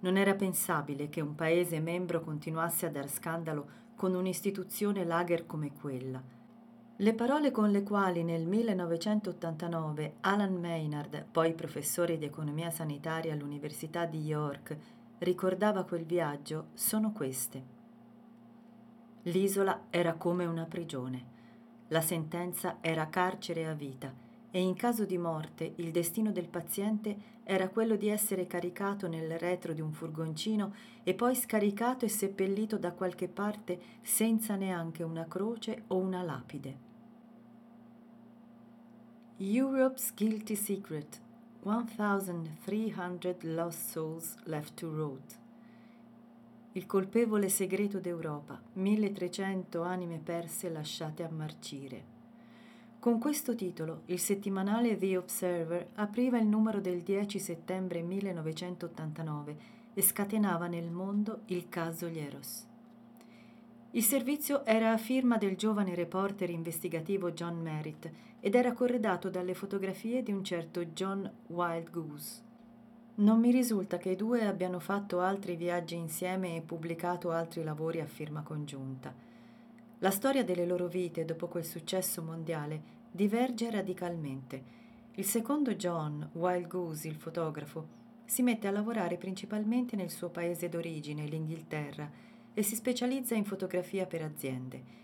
Non 0.00 0.16
era 0.16 0.34
pensabile 0.34 1.08
che 1.08 1.20
un 1.20 1.36
paese 1.36 1.78
membro 1.78 2.20
continuasse 2.20 2.86
a 2.86 2.90
dar 2.90 3.08
scandalo 3.08 3.68
con 3.94 4.12
un'istituzione 4.12 5.04
lager 5.04 5.46
come 5.46 5.70
quella. 5.72 6.20
Le 7.00 7.14
parole 7.14 7.52
con 7.52 7.70
le 7.70 7.84
quali 7.84 8.24
nel 8.24 8.44
1989 8.44 10.14
Alan 10.22 10.58
Maynard, 10.58 11.26
poi 11.30 11.54
professore 11.54 12.18
di 12.18 12.24
economia 12.24 12.70
sanitaria 12.70 13.32
all'Università 13.32 14.04
di 14.04 14.18
York, 14.22 14.76
ricordava 15.18 15.84
quel 15.84 16.04
viaggio 16.04 16.70
sono 16.74 17.12
queste. 17.12 17.62
L'isola 19.22 19.82
era 19.90 20.14
come 20.14 20.44
una 20.44 20.64
prigione. 20.64 21.24
La 21.88 22.00
sentenza 22.00 22.78
era 22.80 23.06
carcere 23.06 23.68
a 23.68 23.74
vita 23.74 24.12
e 24.50 24.60
in 24.60 24.74
caso 24.74 25.04
di 25.04 25.18
morte 25.18 25.74
il 25.76 25.92
destino 25.92 26.32
del 26.32 26.48
paziente 26.48 27.36
era 27.44 27.68
quello 27.68 27.94
di 27.94 28.08
essere 28.08 28.48
caricato 28.48 29.06
nel 29.06 29.38
retro 29.38 29.72
di 29.72 29.80
un 29.80 29.92
furgoncino 29.92 30.74
e 31.04 31.14
poi 31.14 31.36
scaricato 31.36 32.04
e 32.04 32.08
seppellito 32.08 32.76
da 32.76 32.90
qualche 32.90 33.28
parte 33.28 33.78
senza 34.02 34.56
neanche 34.56 35.04
una 35.04 35.28
croce 35.28 35.84
o 35.86 35.96
una 35.98 36.24
lapide. 36.24 36.87
Europe's 39.40 40.12
Guilty 40.16 40.56
Secret 40.56 41.20
1300 41.62 43.36
Lost 43.42 43.90
Souls 43.90 44.34
Left 44.46 44.74
to 44.74 44.92
Rot 44.92 45.38
il 46.72 46.86
colpevole 46.86 47.48
segreto 47.48 47.98
d'Europa, 47.98 48.60
1300 48.74 49.82
anime 49.82 50.18
perse 50.18 50.68
lasciate 50.70 51.24
a 51.24 51.28
marcire. 51.28 52.04
Con 52.98 53.18
questo 53.18 53.54
titolo, 53.54 54.02
il 54.06 54.18
settimanale 54.18 54.96
The 54.96 55.16
Observer 55.16 55.88
apriva 55.94 56.38
il 56.38 56.46
numero 56.46 56.80
del 56.80 57.02
10 57.02 57.38
settembre 57.38 58.02
1989 58.02 59.56
e 59.94 60.02
scatenava 60.02 60.66
nel 60.66 60.90
mondo 60.90 61.40
il 61.46 61.68
caso 61.68 62.06
Lieros. 62.06 62.67
Il 63.92 64.02
servizio 64.02 64.66
era 64.66 64.92
a 64.92 64.98
firma 64.98 65.38
del 65.38 65.56
giovane 65.56 65.94
reporter 65.94 66.50
investigativo 66.50 67.32
John 67.32 67.58
Merritt 67.58 68.10
ed 68.38 68.54
era 68.54 68.74
corredato 68.74 69.30
dalle 69.30 69.54
fotografie 69.54 70.22
di 70.22 70.30
un 70.30 70.44
certo 70.44 70.84
John 70.84 71.30
Wildgoose. 71.46 72.42
Non 73.14 73.40
mi 73.40 73.50
risulta 73.50 73.96
che 73.96 74.10
i 74.10 74.16
due 74.16 74.44
abbiano 74.44 74.78
fatto 74.78 75.20
altri 75.20 75.56
viaggi 75.56 75.96
insieme 75.96 76.54
e 76.54 76.60
pubblicato 76.60 77.30
altri 77.30 77.64
lavori 77.64 78.00
a 78.00 78.06
firma 78.06 78.42
congiunta. 78.42 79.12
La 80.00 80.10
storia 80.10 80.44
delle 80.44 80.66
loro 80.66 80.86
vite 80.86 81.24
dopo 81.24 81.48
quel 81.48 81.64
successo 81.64 82.22
mondiale 82.22 82.96
diverge 83.10 83.70
radicalmente. 83.70 84.62
Il 85.14 85.24
secondo 85.24 85.74
John, 85.74 86.28
Wild 86.34 86.66
Goose, 86.68 87.08
il 87.08 87.16
fotografo, 87.16 87.96
si 88.26 88.42
mette 88.42 88.68
a 88.68 88.70
lavorare 88.70 89.16
principalmente 89.16 89.96
nel 89.96 90.10
suo 90.10 90.28
paese 90.28 90.68
d'origine, 90.68 91.24
l'Inghilterra, 91.24 92.08
e 92.54 92.62
si 92.62 92.74
specializza 92.74 93.34
in 93.34 93.44
fotografia 93.44 94.06
per 94.06 94.22
aziende. 94.22 94.96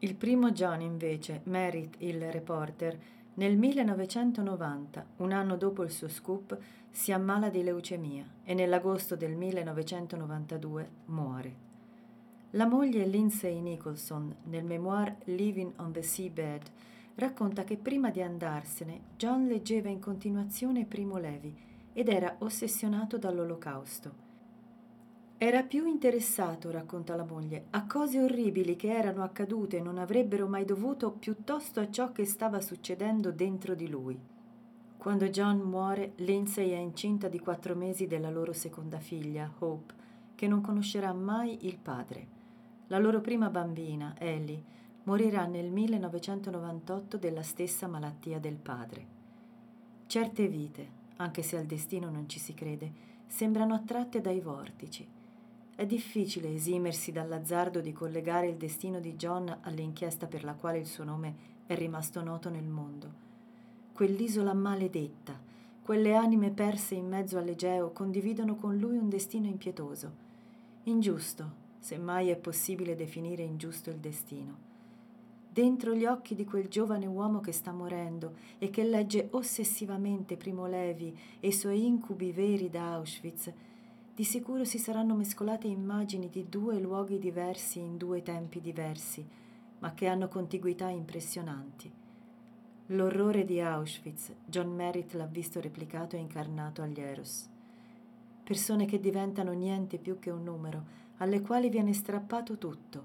Il 0.00 0.14
primo 0.16 0.50
John, 0.50 0.80
invece, 0.80 1.40
Merritt, 1.44 1.96
il 1.98 2.30
reporter, 2.30 2.98
nel 3.34 3.56
1990, 3.56 5.06
un 5.16 5.32
anno 5.32 5.56
dopo 5.56 5.82
il 5.82 5.90
suo 5.90 6.08
scoop, 6.08 6.58
si 6.90 7.10
ammala 7.10 7.48
di 7.48 7.62
leucemia 7.62 8.24
e 8.44 8.54
nell'agosto 8.54 9.16
del 9.16 9.34
1992 9.34 10.90
muore. 11.06 11.62
La 12.50 12.66
moglie 12.66 13.04
Lindsay 13.06 13.60
Nicholson, 13.60 14.32
nel 14.44 14.64
memoir 14.64 15.16
Living 15.24 15.72
on 15.78 15.90
the 15.90 16.02
Seabed, 16.02 16.62
racconta 17.16 17.64
che 17.64 17.76
prima 17.76 18.10
di 18.10 18.22
andarsene 18.22 19.00
John 19.16 19.46
leggeva 19.46 19.88
in 19.88 19.98
continuazione 19.98 20.84
Primo 20.84 21.18
Levi 21.18 21.56
ed 21.92 22.08
era 22.08 22.36
ossessionato 22.38 23.18
dall'olocausto. 23.18 24.23
Era 25.46 25.62
più 25.62 25.86
interessato, 25.86 26.70
racconta 26.70 27.16
la 27.16 27.26
moglie, 27.26 27.66
a 27.72 27.84
cose 27.84 28.18
orribili 28.18 28.76
che 28.76 28.88
erano 28.88 29.22
accadute 29.22 29.76
e 29.76 29.82
non 29.82 29.98
avrebbero 29.98 30.48
mai 30.48 30.64
dovuto, 30.64 31.10
piuttosto 31.10 31.80
a 31.80 31.90
ciò 31.90 32.12
che 32.12 32.24
stava 32.24 32.62
succedendo 32.62 33.30
dentro 33.30 33.74
di 33.74 33.86
lui. 33.90 34.18
Quando 34.96 35.28
John 35.28 35.58
muore, 35.58 36.12
Lindsay 36.16 36.70
è 36.70 36.78
incinta 36.78 37.28
di 37.28 37.40
quattro 37.40 37.74
mesi 37.74 38.06
della 38.06 38.30
loro 38.30 38.54
seconda 38.54 38.98
figlia, 39.00 39.52
Hope, 39.58 39.92
che 40.34 40.48
non 40.48 40.62
conoscerà 40.62 41.12
mai 41.12 41.66
il 41.66 41.76
padre. 41.76 42.26
La 42.86 42.98
loro 42.98 43.20
prima 43.20 43.50
bambina, 43.50 44.14
Ellie, 44.18 44.62
morirà 45.02 45.44
nel 45.44 45.70
1998 45.70 47.18
della 47.18 47.42
stessa 47.42 47.86
malattia 47.86 48.38
del 48.38 48.56
padre. 48.56 49.06
Certe 50.06 50.48
vite, 50.48 50.88
anche 51.16 51.42
se 51.42 51.58
al 51.58 51.66
destino 51.66 52.08
non 52.08 52.30
ci 52.30 52.38
si 52.38 52.54
crede, 52.54 52.90
sembrano 53.26 53.74
attratte 53.74 54.22
dai 54.22 54.40
vortici 54.40 55.13
è 55.76 55.86
difficile 55.86 56.54
esimersi 56.54 57.10
dall'azzardo 57.10 57.80
di 57.80 57.92
collegare 57.92 58.48
il 58.48 58.56
destino 58.56 59.00
di 59.00 59.14
John 59.14 59.58
all'inchiesta 59.62 60.26
per 60.26 60.44
la 60.44 60.54
quale 60.54 60.78
il 60.78 60.86
suo 60.86 61.02
nome 61.02 61.52
è 61.66 61.74
rimasto 61.74 62.22
noto 62.22 62.48
nel 62.48 62.64
mondo. 62.64 63.22
Quell'isola 63.92 64.54
maledetta, 64.54 65.38
quelle 65.82 66.14
anime 66.14 66.50
perse 66.50 66.94
in 66.94 67.08
mezzo 67.08 67.38
all'Egeo 67.38 67.90
condividono 67.90 68.54
con 68.54 68.78
lui 68.78 68.96
un 68.96 69.08
destino 69.08 69.48
impietoso. 69.48 70.22
Ingiusto, 70.84 71.62
se 71.80 71.98
mai 71.98 72.28
è 72.28 72.36
possibile 72.36 72.94
definire 72.94 73.42
ingiusto 73.42 73.90
il 73.90 73.96
destino. 73.96 74.72
Dentro 75.50 75.94
gli 75.94 76.04
occhi 76.04 76.34
di 76.34 76.44
quel 76.44 76.68
giovane 76.68 77.06
uomo 77.06 77.40
che 77.40 77.52
sta 77.52 77.72
morendo 77.72 78.34
e 78.58 78.70
che 78.70 78.84
legge 78.84 79.28
ossessivamente 79.32 80.36
Primo 80.36 80.66
Levi 80.66 81.16
e 81.40 81.48
i 81.48 81.52
suoi 81.52 81.84
incubi 81.84 82.32
veri 82.32 82.70
da 82.70 82.94
Auschwitz, 82.94 83.52
di 84.14 84.22
sicuro 84.22 84.64
si 84.64 84.78
saranno 84.78 85.16
mescolate 85.16 85.66
immagini 85.66 86.30
di 86.30 86.48
due 86.48 86.78
luoghi 86.78 87.18
diversi 87.18 87.80
in 87.80 87.96
due 87.96 88.22
tempi 88.22 88.60
diversi, 88.60 89.26
ma 89.80 89.92
che 89.92 90.06
hanno 90.06 90.28
contiguità 90.28 90.88
impressionanti. 90.88 91.90
L'orrore 92.88 93.44
di 93.44 93.60
Auschwitz, 93.60 94.32
John 94.44 94.72
Merritt 94.72 95.14
l'ha 95.14 95.26
visto 95.26 95.60
replicato 95.60 96.14
e 96.14 96.20
incarnato 96.20 96.80
agli 96.80 97.00
Eros. 97.00 97.48
Persone 98.44 98.84
che 98.84 99.00
diventano 99.00 99.52
niente 99.52 99.98
più 99.98 100.20
che 100.20 100.30
un 100.30 100.44
numero, 100.44 100.84
alle 101.16 101.40
quali 101.40 101.68
viene 101.68 101.92
strappato 101.92 102.56
tutto, 102.56 103.04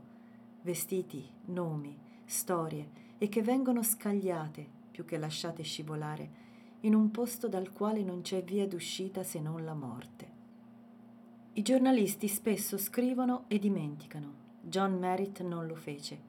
vestiti, 0.61 1.27
nomi, 1.45 1.97
storie, 2.23 3.07
e 3.17 3.29
che 3.29 3.41
vengono 3.41 3.81
scagliate, 3.81 4.67
più 4.91 5.05
che 5.05 5.17
lasciate 5.17 5.63
scivolare, 5.63 6.29
in 6.81 6.93
un 6.93 7.09
posto 7.09 7.47
dal 7.47 7.71
quale 7.71 8.03
non 8.03 8.21
c'è 8.21 8.43
via 8.43 8.67
d'uscita 8.67 9.23
se 9.23 9.39
non 9.39 9.65
la 9.65 9.73
morte. 9.73 10.28
I 11.53 11.61
giornalisti 11.61 12.27
spesso 12.27 12.77
scrivono 12.77 13.45
e 13.47 13.59
dimenticano. 13.59 14.33
John 14.61 14.97
Merritt 14.97 15.41
non 15.41 15.65
lo 15.65 15.75
fece. 15.75 16.27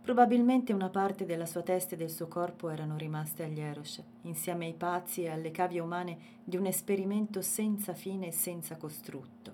Probabilmente 0.00 0.72
una 0.72 0.90
parte 0.90 1.24
della 1.24 1.46
sua 1.46 1.62
testa 1.62 1.94
e 1.94 1.98
del 1.98 2.10
suo 2.10 2.28
corpo 2.28 2.68
erano 2.68 2.96
rimaste 2.96 3.42
agli 3.42 3.60
Erosh, 3.60 4.02
insieme 4.22 4.66
ai 4.66 4.74
pazzi 4.74 5.22
e 5.22 5.30
alle 5.30 5.50
cavie 5.50 5.80
umane 5.80 6.18
di 6.44 6.56
un 6.56 6.66
esperimento 6.66 7.42
senza 7.42 7.94
fine 7.94 8.28
e 8.28 8.32
senza 8.32 8.76
costrutto. 8.76 9.52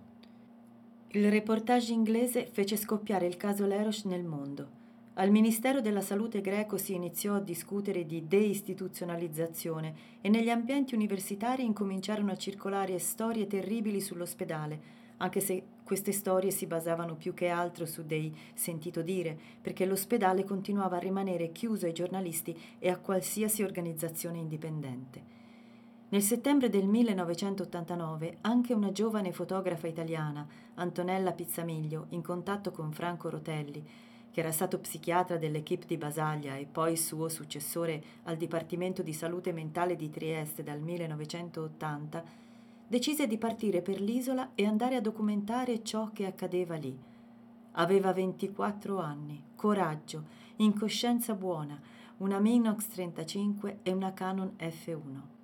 Il 1.09 1.30
reportage 1.30 1.92
inglese 1.92 2.46
fece 2.53 2.76
scoppiare 2.76 3.26
il 3.26 3.36
caso 3.36 3.66
Lerosh 3.66 4.05
nel 4.05 4.24
mondo. 4.24 4.80
Al 5.21 5.31
Ministero 5.31 5.83
della 5.83 6.01
Salute 6.01 6.41
greco 6.41 6.79
si 6.79 6.95
iniziò 6.95 7.35
a 7.35 7.41
discutere 7.41 8.07
di 8.07 8.27
deistituzionalizzazione 8.27 9.95
e 10.23 10.31
negli 10.31 10.49
ambienti 10.49 10.95
universitari 10.95 11.62
incominciarono 11.62 12.33
a 12.33 12.39
circolare 12.39 12.99
storie 12.99 13.47
terribili 13.47 14.01
sull'ospedale, 14.01 14.81
anche 15.18 15.41
se 15.41 15.62
queste 15.85 16.12
storie 16.12 16.51
si 16.51 16.64
basavano 16.64 17.16
più 17.16 17.35
che 17.35 17.49
altro 17.49 17.85
su 17.85 18.07
dei 18.07 18.35
sentito 18.55 19.03
dire, 19.03 19.39
perché 19.61 19.85
l'ospedale 19.85 20.43
continuava 20.45 20.97
a 20.97 21.01
rimanere 21.01 21.53
chiuso 21.53 21.85
ai 21.85 21.93
giornalisti 21.93 22.59
e 22.79 22.89
a 22.89 22.97
qualsiasi 22.97 23.62
organizzazione 23.62 24.39
indipendente. 24.39 25.23
Nel 26.09 26.23
settembre 26.23 26.71
del 26.71 26.87
1989 26.87 28.39
anche 28.41 28.73
una 28.73 28.91
giovane 28.91 29.33
fotografa 29.33 29.87
italiana, 29.87 30.49
Antonella 30.77 31.33
Pizzamiglio, 31.33 32.07
in 32.09 32.23
contatto 32.23 32.71
con 32.71 32.91
Franco 32.91 33.29
Rotelli, 33.29 34.09
era 34.41 34.53
stato 34.53 34.78
psichiatra 34.78 35.36
dell'equipe 35.36 35.86
di 35.86 35.97
Basaglia 35.97 36.57
e 36.57 36.66
poi 36.66 36.97
suo 36.97 37.28
successore 37.28 38.03
al 38.24 38.36
Dipartimento 38.36 39.03
di 39.03 39.12
Salute 39.12 39.53
Mentale 39.53 39.97
di 39.97 40.11
Trieste 40.11 40.62
dal 40.62 40.80
1980, 40.80 42.24
decise 42.86 43.26
di 43.26 43.38
partire 43.38 43.82
per 43.82 44.01
l'isola 44.01 44.51
e 44.55 44.66
andare 44.66 44.97
a 44.97 45.01
documentare 45.01 45.82
ciò 45.84 46.11
che 46.12 46.26
accadeva 46.26 46.76
lì. 46.76 46.99
Aveva 47.72 48.12
24 48.12 48.99
anni, 48.99 49.43
coraggio, 49.55 50.24
incoscienza 50.57 51.34
buona, 51.34 51.80
una 52.18 52.38
Minox 52.41 52.88
35 52.88 53.78
e 53.82 53.93
una 53.93 54.12
Canon 54.12 54.55
F1. 54.59 55.39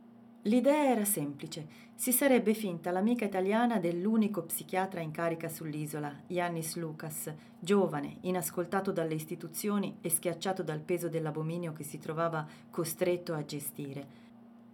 L'idea 0.46 0.90
era 0.90 1.04
semplice. 1.04 1.84
Si 1.94 2.12
sarebbe 2.12 2.54
finta 2.54 2.90
l'amica 2.90 3.24
italiana 3.24 3.78
dell'unico 3.78 4.42
psichiatra 4.42 5.00
in 5.00 5.10
carica 5.10 5.48
sull'isola, 5.48 6.22
Yannis 6.28 6.76
Lucas, 6.76 7.32
giovane, 7.58 8.18
inascoltato 8.22 8.92
dalle 8.92 9.14
istituzioni 9.14 9.98
e 10.00 10.08
schiacciato 10.08 10.62
dal 10.62 10.80
peso 10.80 11.08
dell'abominio 11.08 11.72
che 11.72 11.84
si 11.84 11.98
trovava 11.98 12.46
costretto 12.70 13.34
a 13.34 13.44
gestire 13.44 14.24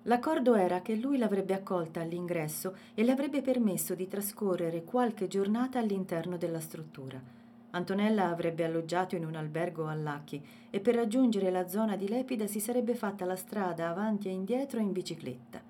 L'accordo 0.06 0.56
era 0.56 0.82
che 0.82 0.96
lui 0.96 1.16
l'avrebbe 1.16 1.54
accolta 1.54 2.00
all'ingresso 2.00 2.76
e 2.94 3.04
le 3.04 3.12
avrebbe 3.12 3.40
permesso 3.40 3.94
di 3.94 4.08
trascorrere 4.08 4.82
qualche 4.82 5.28
giornata 5.28 5.78
all'interno 5.78 6.36
della 6.36 6.58
struttura. 6.58 7.41
Antonella 7.74 8.28
avrebbe 8.28 8.64
alloggiato 8.64 9.16
in 9.16 9.24
un 9.24 9.34
albergo 9.34 9.86
a 9.86 9.94
Lacchi 9.94 10.42
e 10.68 10.80
per 10.80 10.94
raggiungere 10.94 11.50
la 11.50 11.68
zona 11.68 11.96
di 11.96 12.08
Lepida 12.08 12.46
si 12.46 12.60
sarebbe 12.60 12.94
fatta 12.94 13.24
la 13.24 13.36
strada 13.36 13.88
avanti 13.88 14.28
e 14.28 14.32
indietro 14.32 14.78
in 14.78 14.92
bicicletta. 14.92 15.60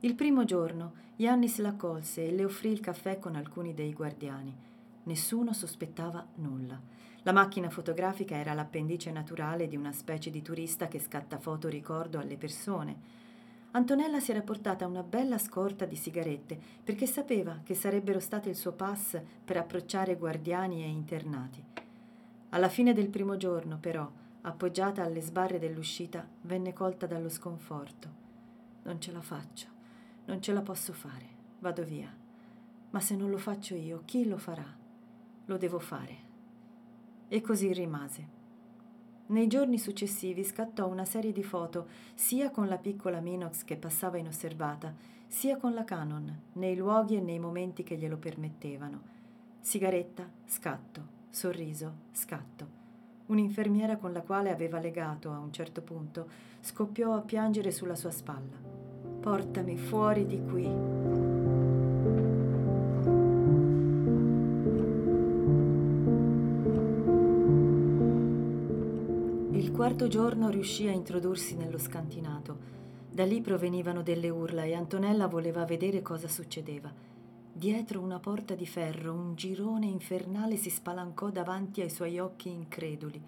Il 0.00 0.14
primo 0.14 0.44
giorno 0.44 1.04
Yannis 1.16 1.58
l'accolse 1.58 2.26
e 2.26 2.32
le 2.32 2.44
offrì 2.44 2.70
il 2.70 2.80
caffè 2.80 3.18
con 3.18 3.34
alcuni 3.34 3.72
dei 3.72 3.94
guardiani. 3.94 4.54
Nessuno 5.04 5.54
sospettava 5.54 6.24
nulla. 6.36 6.78
La 7.22 7.32
macchina 7.32 7.70
fotografica 7.70 8.36
era 8.36 8.52
l'appendice 8.52 9.10
naturale 9.10 9.68
di 9.68 9.76
una 9.76 9.92
specie 9.92 10.30
di 10.30 10.42
turista 10.42 10.86
che 10.86 11.00
scatta 11.00 11.38
foto 11.38 11.68
ricordo 11.68 12.18
alle 12.18 12.36
persone 12.36 13.24
Antonella 13.76 14.20
si 14.20 14.30
era 14.30 14.40
portata 14.40 14.86
una 14.86 15.02
bella 15.02 15.36
scorta 15.36 15.84
di 15.84 15.96
sigarette 15.96 16.58
perché 16.82 17.06
sapeva 17.06 17.60
che 17.62 17.74
sarebbero 17.74 18.20
state 18.20 18.48
il 18.48 18.56
suo 18.56 18.72
pass 18.72 19.20
per 19.44 19.58
approcciare 19.58 20.16
guardiani 20.16 20.82
e 20.82 20.88
internati. 20.88 21.62
Alla 22.50 22.70
fine 22.70 22.94
del 22.94 23.10
primo 23.10 23.36
giorno, 23.36 23.76
però, 23.78 24.10
appoggiata 24.40 25.02
alle 25.02 25.20
sbarre 25.20 25.58
dell'uscita, 25.58 26.26
venne 26.42 26.72
colta 26.72 27.06
dallo 27.06 27.28
sconforto. 27.28 28.08
Non 28.84 28.98
ce 28.98 29.12
la 29.12 29.20
faccio, 29.20 29.66
non 30.24 30.40
ce 30.40 30.54
la 30.54 30.62
posso 30.62 30.94
fare, 30.94 31.26
vado 31.58 31.84
via. 31.84 32.10
Ma 32.88 33.00
se 33.00 33.14
non 33.14 33.28
lo 33.28 33.36
faccio 33.36 33.74
io, 33.74 34.04
chi 34.06 34.26
lo 34.26 34.38
farà? 34.38 34.74
Lo 35.44 35.56
devo 35.58 35.78
fare. 35.80 36.16
E 37.28 37.42
così 37.42 37.74
rimase. 37.74 38.35
Nei 39.28 39.48
giorni 39.48 39.76
successivi 39.76 40.44
scattò 40.44 40.86
una 40.86 41.04
serie 41.04 41.32
di 41.32 41.42
foto 41.42 41.88
sia 42.14 42.50
con 42.50 42.68
la 42.68 42.78
piccola 42.78 43.18
Minox 43.18 43.64
che 43.64 43.76
passava 43.76 44.18
inosservata, 44.18 44.94
sia 45.26 45.56
con 45.56 45.74
la 45.74 45.82
Canon, 45.82 46.42
nei 46.52 46.76
luoghi 46.76 47.16
e 47.16 47.20
nei 47.20 47.40
momenti 47.40 47.82
che 47.82 47.96
glielo 47.96 48.18
permettevano. 48.18 49.14
Sigaretta, 49.60 50.28
scatto, 50.44 51.02
sorriso, 51.28 51.92
scatto. 52.12 52.84
Un'infermiera 53.26 53.96
con 53.96 54.12
la 54.12 54.22
quale 54.22 54.50
aveva 54.50 54.78
legato 54.78 55.32
a 55.32 55.38
un 55.38 55.52
certo 55.52 55.82
punto 55.82 56.28
scoppiò 56.60 57.14
a 57.14 57.20
piangere 57.20 57.72
sulla 57.72 57.96
sua 57.96 58.12
spalla. 58.12 58.56
Portami 59.20 59.76
fuori 59.76 60.24
di 60.26 60.40
qui. 60.44 61.05
Quarto 69.86 70.08
giorno 70.08 70.48
riuscì 70.48 70.88
a 70.88 70.90
introdursi 70.90 71.54
nello 71.54 71.78
scantinato. 71.78 72.58
Da 73.08 73.24
lì 73.24 73.40
provenivano 73.40 74.02
delle 74.02 74.28
urla 74.28 74.64
e 74.64 74.74
Antonella 74.74 75.28
voleva 75.28 75.64
vedere 75.64 76.02
cosa 76.02 76.26
succedeva. 76.26 76.92
Dietro 77.52 78.00
una 78.00 78.18
porta 78.18 78.56
di 78.56 78.66
ferro 78.66 79.12
un 79.12 79.36
girone 79.36 79.86
infernale 79.86 80.56
si 80.56 80.70
spalancò 80.70 81.30
davanti 81.30 81.82
ai 81.82 81.90
suoi 81.90 82.18
occhi 82.18 82.50
increduli. 82.50 83.22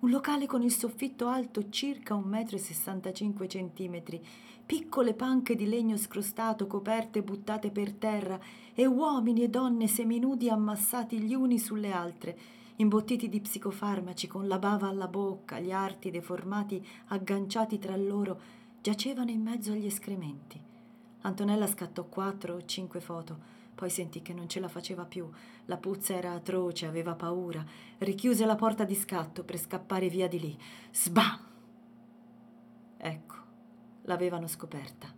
Un 0.00 0.10
locale 0.10 0.44
con 0.44 0.60
il 0.60 0.70
soffitto 0.70 1.28
alto 1.28 1.70
circa 1.70 2.12
un 2.12 2.24
metro 2.24 2.56
e 2.56 2.60
65 2.60 3.48
centimetri, 3.48 4.22
piccole 4.70 5.14
panche 5.14 5.56
di 5.56 5.66
legno 5.66 5.96
scrostato 5.96 6.68
coperte 6.68 7.24
buttate 7.24 7.72
per 7.72 7.92
terra 7.92 8.38
e 8.72 8.86
uomini 8.86 9.42
e 9.42 9.48
donne 9.48 9.88
seminudi 9.88 10.48
ammassati 10.48 11.18
gli 11.18 11.34
uni 11.34 11.58
sulle 11.58 11.90
altre 11.90 12.38
imbottiti 12.76 13.28
di 13.28 13.40
psicofarmaci 13.40 14.28
con 14.28 14.46
la 14.46 14.60
bava 14.60 14.86
alla 14.86 15.08
bocca, 15.08 15.58
gli 15.58 15.72
arti 15.72 16.12
deformati 16.12 16.86
agganciati 17.08 17.80
tra 17.80 17.96
loro, 17.96 18.40
giacevano 18.80 19.32
in 19.32 19.42
mezzo 19.42 19.72
agli 19.72 19.86
escrementi. 19.86 20.60
Antonella 21.22 21.66
scattò 21.66 22.04
quattro 22.04 22.54
o 22.54 22.64
cinque 22.64 23.00
foto, 23.00 23.36
poi 23.74 23.90
sentì 23.90 24.22
che 24.22 24.32
non 24.32 24.48
ce 24.48 24.60
la 24.60 24.68
faceva 24.68 25.04
più. 25.04 25.28
La 25.64 25.78
puzza 25.78 26.14
era 26.14 26.32
atroce, 26.32 26.86
aveva 26.86 27.16
paura. 27.16 27.64
Richiuse 27.98 28.46
la 28.46 28.54
porta 28.54 28.84
di 28.84 28.94
scatto 28.94 29.42
per 29.42 29.58
scappare 29.58 30.08
via 30.08 30.28
di 30.28 30.38
lì. 30.38 30.58
Sbam! 30.92 31.48
Ecco, 32.96 33.40
l'avevano 34.02 34.46
scoperta. 34.46 35.08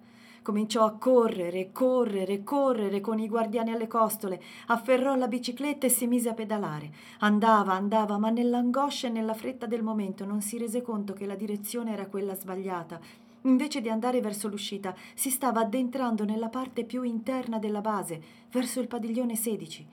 Cominciò 0.42 0.84
a 0.84 0.92
correre, 0.94 1.70
correre, 1.70 2.42
correre 2.42 3.00
con 3.00 3.20
i 3.20 3.28
guardiani 3.28 3.70
alle 3.70 3.86
costole, 3.86 4.42
afferrò 4.66 5.14
la 5.14 5.28
bicicletta 5.28 5.86
e 5.86 5.88
si 5.88 6.08
mise 6.08 6.30
a 6.30 6.34
pedalare. 6.34 6.90
Andava, 7.20 7.74
andava, 7.74 8.18
ma 8.18 8.30
nell'angoscia 8.30 9.06
e 9.06 9.10
nella 9.10 9.34
fretta 9.34 9.66
del 9.66 9.84
momento 9.84 10.24
non 10.24 10.40
si 10.40 10.58
rese 10.58 10.82
conto 10.82 11.12
che 11.12 11.26
la 11.26 11.36
direzione 11.36 11.92
era 11.92 12.06
quella 12.06 12.34
sbagliata. 12.34 12.98
Invece 13.42 13.80
di 13.80 13.88
andare 13.88 14.20
verso 14.20 14.48
l'uscita, 14.48 14.94
si 15.14 15.30
stava 15.30 15.60
addentrando 15.60 16.24
nella 16.24 16.48
parte 16.48 16.84
più 16.84 17.04
interna 17.04 17.60
della 17.60 17.80
base, 17.80 18.20
verso 18.50 18.80
il 18.80 18.88
padiglione 18.88 19.36
16. 19.36 19.86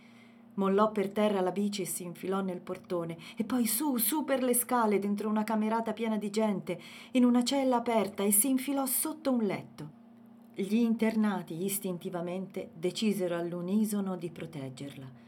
Mollò 0.56 0.92
per 0.92 1.10
terra 1.10 1.42
la 1.42 1.52
bici 1.52 1.84
e 1.84 1.86
si 1.86 2.04
infilò 2.04 2.42
nel 2.42 2.60
portone, 2.60 3.18
e 3.36 3.44
poi 3.44 3.66
su, 3.66 3.98
su 3.98 4.24
per 4.26 4.44
le 4.44 4.54
scale, 4.54 5.00
dentro 5.00 5.30
una 5.30 5.44
camerata 5.44 5.94
piena 5.94 6.18
di 6.18 6.30
gente, 6.30 6.80
in 7.12 7.24
una 7.24 7.44
cella 7.44 7.78
aperta, 7.78 8.24
e 8.24 8.32
si 8.32 8.50
infilò 8.50 8.86
sotto 8.86 9.32
un 9.32 9.44
letto. 9.44 9.90
Gli 10.54 10.76
internati 10.76 11.64
istintivamente 11.64 12.72
decisero 12.74 13.38
all'unisono 13.38 14.18
di 14.18 14.30
proteggerla. 14.30 15.28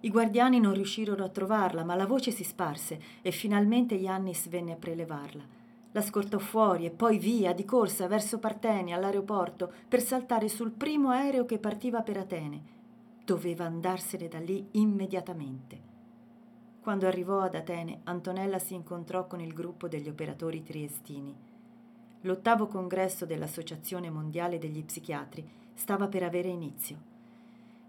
I 0.00 0.10
guardiani 0.10 0.58
non 0.58 0.72
riuscirono 0.72 1.22
a 1.22 1.28
trovarla, 1.28 1.84
ma 1.84 1.94
la 1.94 2.06
voce 2.06 2.32
si 2.32 2.42
sparse 2.42 3.00
e 3.22 3.30
finalmente 3.30 3.94
Yannis 3.94 4.48
venne 4.48 4.72
a 4.72 4.76
prelevarla. 4.76 5.44
La 5.92 6.00
scortò 6.00 6.38
fuori 6.38 6.86
e 6.86 6.90
poi 6.90 7.18
via 7.18 7.52
di 7.52 7.64
corsa 7.64 8.08
verso 8.08 8.40
Partene 8.40 8.92
all'aeroporto 8.92 9.70
per 9.86 10.00
saltare 10.00 10.48
sul 10.48 10.72
primo 10.72 11.10
aereo 11.10 11.44
che 11.44 11.58
partiva 11.58 12.02
per 12.02 12.16
Atene. 12.16 12.62
Doveva 13.24 13.64
andarsene 13.64 14.26
da 14.26 14.40
lì 14.40 14.66
immediatamente. 14.72 15.90
Quando 16.80 17.06
arrivò 17.06 17.40
ad 17.40 17.54
Atene, 17.54 18.00
Antonella 18.04 18.58
si 18.58 18.74
incontrò 18.74 19.28
con 19.28 19.40
il 19.40 19.52
gruppo 19.52 19.86
degli 19.86 20.08
operatori 20.08 20.64
triestini. 20.64 21.32
L'ottavo 22.22 22.66
congresso 22.66 23.24
dell'Associazione 23.24 24.10
Mondiale 24.10 24.58
degli 24.58 24.82
Psichiatri 24.84 25.48
stava 25.74 26.08
per 26.08 26.24
avere 26.24 26.48
inizio. 26.48 27.10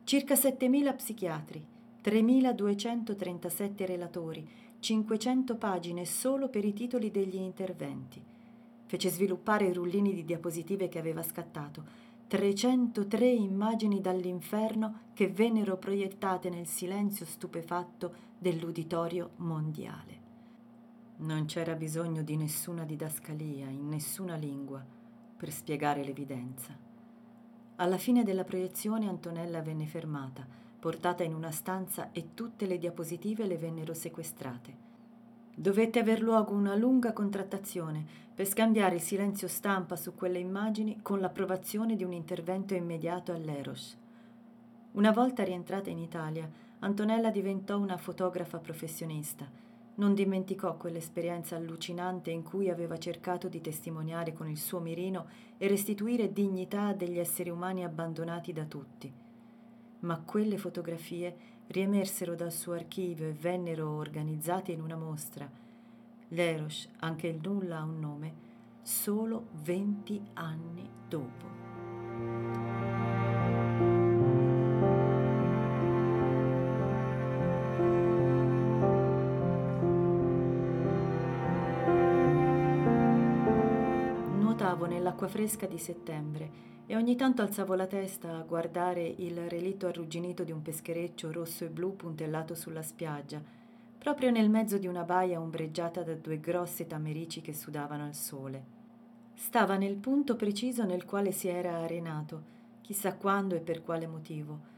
Circa 0.04 0.36
7.000 0.36 0.96
psichiatri, 0.96 1.66
3.237 2.04 3.86
relatori, 3.86 4.48
500 4.80 5.56
pagine 5.56 6.06
solo 6.06 6.50
per 6.50 6.64
i 6.64 6.74
titoli 6.74 7.10
degli 7.10 7.38
interventi. 7.38 8.22
Fece 8.86 9.10
sviluppare 9.10 9.66
i 9.66 9.74
rullini 9.74 10.14
di 10.14 10.24
diapositive 10.26 10.90
che 10.90 11.00
aveva 11.00 11.24
scattato, 11.24 12.03
303 12.28 13.28
immagini 13.28 14.02
dall'inferno 14.02 15.02
che 15.14 15.30
vennero 15.30 15.78
proiettate 15.78 16.50
nel 16.50 16.66
silenzio 16.66 17.26
stupefatto 17.26 18.16
dell'uditorio 18.40 19.32
mondiale. 19.38 20.22
Non 21.18 21.46
c'era 21.46 21.76
bisogno 21.76 22.24
di 22.24 22.36
nessuna 22.36 22.86
didascalia 22.86 23.68
in 23.70 23.88
nessuna 23.88 24.36
lingua 24.36 24.84
per 25.38 25.52
spiegare 25.52 26.04
l'evidenza. 26.04 26.76
Alla 27.76 27.98
fine 27.98 28.24
della 28.24 28.44
proiezione 28.44 29.08
Antonella 29.08 29.62
venne 29.62 29.86
fermata, 29.86 30.46
portata 30.80 31.24
in 31.24 31.34
una 31.34 31.52
stanza 31.52 32.12
e 32.12 32.34
tutte 32.34 32.66
le 32.66 32.78
diapositive 32.78 33.46
le 33.46 33.58
vennero 33.58 33.94
sequestrate. 33.94 34.83
Dovette 35.56 36.00
aver 36.00 36.20
luogo 36.20 36.56
una 36.56 36.74
lunga 36.74 37.14
contrattazione 37.14 38.04
per 38.34 38.48
scambiare 38.48 38.96
il 38.96 39.02
silenzio 39.02 39.48
stampa 39.48 39.96
su 39.96 40.16
quelle 40.16 40.40
immagini 40.40 41.00
con 41.04 41.20
l'approvazione 41.20 41.96
di 41.96 42.04
un 42.04 42.12
intervento 42.12 42.74
immediato 42.74 43.32
all'Eros. 43.32 43.96
Una 44.94 45.12
volta 45.12 45.44
rientrata 45.44 45.92
in 45.92 46.00
Italia, 46.00 46.50
Antonella 46.80 47.30
diventò 47.30 47.78
una 47.78 47.98
fotografa 47.98 48.58
professionista. 48.58 49.48
Non 49.96 50.16
dimenticò 50.16 50.76
quell'esperienza 50.76 51.56
allucinante 51.56 52.32
in 52.32 52.42
cui 52.42 52.72
aveva 52.72 52.98
cercato 52.98 53.48
di 53.48 53.62
testimoniare 53.62 54.34
con 54.34 54.50
il 54.50 54.58
suo 54.58 54.80
mirino 54.80 55.28
e 55.60 55.68
restituire 55.68 56.34
dignità 56.34 56.88
a 56.88 56.94
degli 56.94 57.20
esseri 57.20 57.52
umani 57.52 57.84
abbandonati 57.84 58.52
da 58.54 58.66
tutti. 58.66 59.14
Ma 60.00 60.20
quelle 60.20 60.58
fotografie 60.58 61.36
riemersero 61.68 62.36
dal 62.36 62.52
suo 62.52 62.74
archivio 62.74 63.28
e 63.28 63.34
vennero 63.34 63.90
organizzate 63.90 64.72
in 64.72 64.82
una 64.82 64.96
mostra. 64.96 65.50
L'Eros, 66.30 66.90
anche 67.00 67.28
il 67.28 67.40
nulla 67.42 67.80
ha 67.80 67.84
un 67.84 68.00
nome, 68.00 68.34
solo 68.82 69.48
20 69.64 70.22
anni 70.34 70.90
dopo. 71.08 71.63
Nell'acqua 85.24 85.28
fresca 85.28 85.68
di 85.68 85.78
settembre 85.78 86.52
e 86.86 86.98
ogni 86.98 87.16
tanto 87.16 87.42
alzavo 87.42 87.76
la 87.76 87.88
testa 87.88 88.36
a 88.36 88.42
guardare 88.42 89.08
il 89.08 89.50
relitto 89.50 89.88
arrugginito 89.88 90.44
di 90.44 90.52
un 90.52 90.62
peschereccio 90.62 91.32
rosso 91.32 91.64
e 91.64 91.70
blu 91.70 91.96
puntellato 91.96 92.56
sulla 92.56 92.82
spiaggia, 92.82 93.42
proprio 93.98 94.32
nel 94.32 94.50
mezzo 94.50 94.78
di 94.78 94.88
una 94.88 95.04
baia 95.04 95.40
ombreggiata 95.40 96.04
da 96.04 96.14
due 96.14 96.42
grosse 96.42 96.88
tamerici 96.88 97.40
che 97.40 97.54
sudavano 97.54 98.04
al 98.04 98.16
sole. 98.16 98.64
Stava 99.34 99.78
nel 99.78 99.96
punto 99.96 100.36
preciso 100.36 100.84
nel 100.84 101.06
quale 101.06 101.32
si 101.32 101.48
era 101.48 101.78
arenato, 101.78 102.42
chissà 102.82 103.16
quando 103.16 103.56
e 103.56 103.62
per 103.62 103.82
quale 103.82 104.08
motivo. 104.08 104.72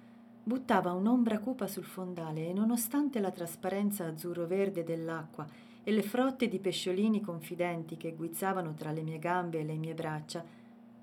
Buttava 0.43 0.91
un'ombra 0.91 1.39
cupa 1.39 1.66
sul 1.66 1.86
fondale 1.86 2.50
e 2.50 2.54
nonostante 2.54 3.20
la 3.20 3.32
trasparenza 3.32 4.06
azzurro-verde 4.06 4.84
dell'acqua 4.84 5.48
e 5.86 5.92
le 5.92 6.02
frotte 6.02 6.50
di 6.50 6.60
pesciolini 6.60 7.22
confidenti 7.22 7.96
che 7.96 8.16
guizzavano 8.16 8.74
tra 8.74 8.92
le 8.92 9.04
mie 9.04 9.20
gambe 9.20 9.60
e 9.60 9.64
le 9.64 9.76
mie 9.76 9.94
braccia, 9.94 10.44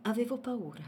Avevo 0.05 0.37
paura. 0.39 0.83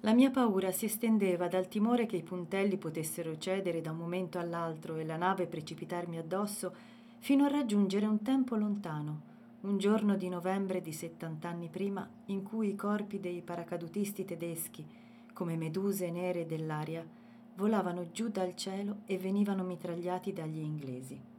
La 0.00 0.12
mia 0.14 0.30
paura 0.30 0.72
si 0.72 0.86
estendeva 0.86 1.46
dal 1.46 1.68
timore 1.68 2.06
che 2.06 2.16
i 2.16 2.24
puntelli 2.24 2.76
potessero 2.76 3.38
cedere 3.38 3.80
da 3.80 3.92
un 3.92 3.98
momento 3.98 4.40
all'altro 4.40 4.96
e 4.96 5.04
la 5.04 5.16
nave 5.16 5.46
precipitarmi 5.46 6.18
addosso 6.18 6.74
fino 7.20 7.44
a 7.44 7.48
raggiungere 7.48 8.06
un 8.06 8.20
tempo 8.22 8.56
lontano, 8.56 9.20
un 9.60 9.78
giorno 9.78 10.16
di 10.16 10.28
novembre 10.28 10.80
di 10.80 10.92
settant'anni 10.92 11.68
prima, 11.68 12.08
in 12.26 12.42
cui 12.42 12.70
i 12.70 12.74
corpi 12.74 13.20
dei 13.20 13.42
paracadutisti 13.42 14.24
tedeschi, 14.24 14.84
come 15.32 15.54
meduse 15.56 16.10
nere 16.10 16.46
dell'aria, 16.46 17.06
volavano 17.54 18.10
giù 18.10 18.28
dal 18.28 18.56
cielo 18.56 19.02
e 19.06 19.18
venivano 19.18 19.62
mitragliati 19.62 20.32
dagli 20.32 20.58
inglesi. 20.58 21.29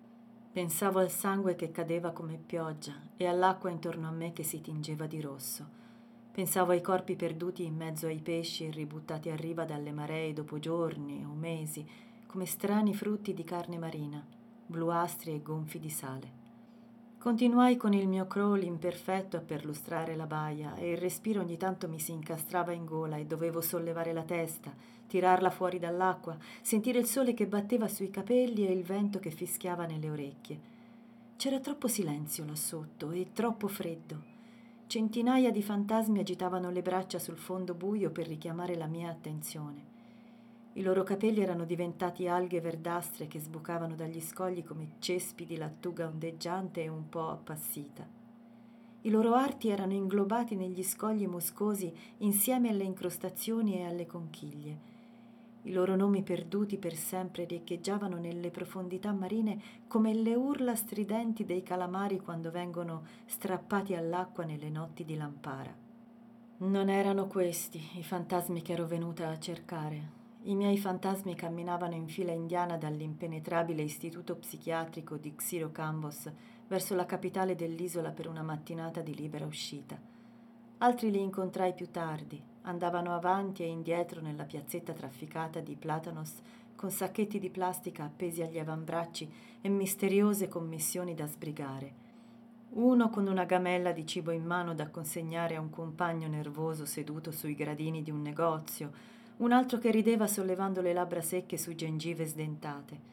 Pensavo 0.51 0.99
al 0.99 1.09
sangue 1.09 1.55
che 1.55 1.71
cadeva 1.71 2.11
come 2.11 2.37
pioggia 2.37 2.93
e 3.15 3.25
all'acqua 3.25 3.69
intorno 3.69 4.07
a 4.07 4.11
me 4.11 4.33
che 4.33 4.43
si 4.43 4.61
tingeva 4.61 5.05
di 5.05 5.21
rosso 5.21 5.79
Pensavo 6.31 6.71
ai 6.71 6.79
corpi 6.79 7.17
perduti 7.17 7.65
in 7.65 7.75
mezzo 7.75 8.07
ai 8.07 8.21
pesci 8.21 8.71
ributtati 8.71 9.29
a 9.29 9.35
riva 9.35 9.65
dalle 9.65 9.91
maree 9.91 10.31
dopo 10.31 10.59
giorni 10.59 11.25
o 11.25 11.33
mesi, 11.33 11.85
come 12.25 12.45
strani 12.45 12.93
frutti 12.93 13.33
di 13.33 13.43
carne 13.43 13.77
marina, 13.77 14.25
bluastri 14.65 15.33
e 15.33 15.41
gonfi 15.41 15.77
di 15.77 15.89
sale. 15.89 16.39
Continuai 17.17 17.75
con 17.75 17.91
il 17.91 18.07
mio 18.07 18.27
crawl 18.27 18.63
imperfetto 18.63 19.35
a 19.35 19.41
perlustrare 19.41 20.15
la 20.15 20.25
baia 20.25 20.75
e 20.75 20.91
il 20.91 20.97
respiro 20.97 21.41
ogni 21.41 21.57
tanto 21.57 21.89
mi 21.89 21.99
si 21.99 22.13
incastrava 22.13 22.71
in 22.71 22.85
gola 22.85 23.17
e 23.17 23.25
dovevo 23.25 23.59
sollevare 23.59 24.13
la 24.13 24.23
testa, 24.23 24.73
tirarla 25.11 25.49
fuori 25.49 25.77
dall'acqua, 25.77 26.37
sentire 26.61 26.97
il 26.97 27.05
sole 27.05 27.33
che 27.33 27.45
batteva 27.45 27.89
sui 27.89 28.09
capelli 28.09 28.65
e 28.65 28.71
il 28.71 28.83
vento 28.83 29.19
che 29.19 29.29
fischiava 29.29 29.85
nelle 29.85 30.09
orecchie. 30.09 30.59
C'era 31.35 31.59
troppo 31.59 31.89
silenzio 31.89 32.45
là 32.45 32.55
sotto 32.55 33.11
e 33.11 33.31
troppo 33.33 33.67
freddo. 33.67 34.29
Centinaia 34.87 35.51
di 35.51 35.61
fantasmi 35.61 36.19
agitavano 36.19 36.69
le 36.69 36.81
braccia 36.81 37.19
sul 37.19 37.35
fondo 37.35 37.73
buio 37.73 38.09
per 38.09 38.25
richiamare 38.25 38.77
la 38.77 38.85
mia 38.85 39.09
attenzione. 39.09 39.89
I 40.73 40.81
loro 40.81 41.03
capelli 41.03 41.41
erano 41.41 41.65
diventati 41.65 42.29
alghe 42.29 42.61
verdastre 42.61 43.27
che 43.27 43.41
sbucavano 43.41 43.95
dagli 43.95 44.21
scogli 44.21 44.63
come 44.63 44.91
cespi 44.99 45.45
di 45.45 45.57
lattuga 45.57 46.07
ondeggiante 46.07 46.83
e 46.83 46.87
un 46.87 47.09
po' 47.09 47.31
appassita. 47.31 48.07
I 49.01 49.09
loro 49.09 49.33
arti 49.33 49.67
erano 49.67 49.91
inglobati 49.91 50.55
negli 50.55 50.83
scogli 50.83 51.27
moscosi 51.27 51.93
insieme 52.19 52.69
alle 52.69 52.85
incrostazioni 52.85 53.77
e 53.77 53.83
alle 53.83 54.05
conchiglie 54.05 54.90
i 55.63 55.73
loro 55.73 55.95
nomi 55.95 56.23
perduti 56.23 56.77
per 56.77 56.95
sempre 56.95 57.45
riecheggiavano 57.45 58.17
nelle 58.17 58.49
profondità 58.49 59.11
marine 59.11 59.61
come 59.87 60.13
le 60.13 60.33
urla 60.33 60.75
stridenti 60.75 61.45
dei 61.45 61.61
calamari 61.61 62.19
quando 62.19 62.49
vengono 62.49 63.03
strappati 63.25 63.93
all'acqua 63.93 64.43
nelle 64.43 64.69
notti 64.69 65.05
di 65.05 65.15
Lampara. 65.15 65.73
Non 66.57 66.89
erano 66.89 67.27
questi 67.27 67.79
i 67.95 68.03
fantasmi 68.03 68.61
che 68.63 68.73
ero 68.73 68.87
venuta 68.87 69.29
a 69.29 69.37
cercare. 69.37 70.19
I 70.43 70.55
miei 70.55 70.79
fantasmi 70.79 71.35
camminavano 71.35 71.93
in 71.93 72.07
fila 72.07 72.31
indiana 72.31 72.77
dall'impenetrabile 72.77 73.83
istituto 73.83 74.37
psichiatrico 74.37 75.17
di 75.17 75.35
Xiro 75.35 75.71
Cambos 75.71 76.31
verso 76.67 76.95
la 76.95 77.05
capitale 77.05 77.55
dell'isola 77.55 78.09
per 78.09 78.27
una 78.27 78.41
mattinata 78.41 79.01
di 79.01 79.13
libera 79.13 79.45
uscita. 79.45 79.99
Altri 80.79 81.11
li 81.11 81.21
incontrai 81.21 81.75
più 81.75 81.91
tardi, 81.91 82.41
Andavano 82.63 83.15
avanti 83.15 83.63
e 83.63 83.67
indietro 83.67 84.21
nella 84.21 84.43
piazzetta 84.43 84.93
trafficata 84.93 85.59
di 85.59 85.75
Platanos 85.75 86.35
con 86.75 86.91
sacchetti 86.91 87.39
di 87.39 87.49
plastica 87.49 88.03
appesi 88.03 88.41
agli 88.41 88.59
avambracci 88.59 89.31
e 89.61 89.69
misteriose 89.69 90.47
commissioni 90.47 91.13
da 91.15 91.27
sbrigare. 91.27 92.09
Uno 92.73 93.09
con 93.09 93.27
una 93.27 93.45
gamella 93.45 93.91
di 93.91 94.05
cibo 94.05 94.31
in 94.31 94.45
mano 94.45 94.73
da 94.73 94.89
consegnare 94.89 95.55
a 95.55 95.59
un 95.59 95.69
compagno 95.69 96.27
nervoso 96.27 96.85
seduto 96.85 97.31
sui 97.31 97.53
gradini 97.53 98.01
di 98.01 98.11
un 98.11 98.21
negozio, 98.21 98.91
un 99.37 99.51
altro 99.51 99.77
che 99.77 99.91
rideva 99.91 100.27
sollevando 100.27 100.81
le 100.81 100.93
labbra 100.93 101.21
secche 101.21 101.57
su 101.57 101.75
gengive 101.75 102.25
sdentate. 102.25 103.09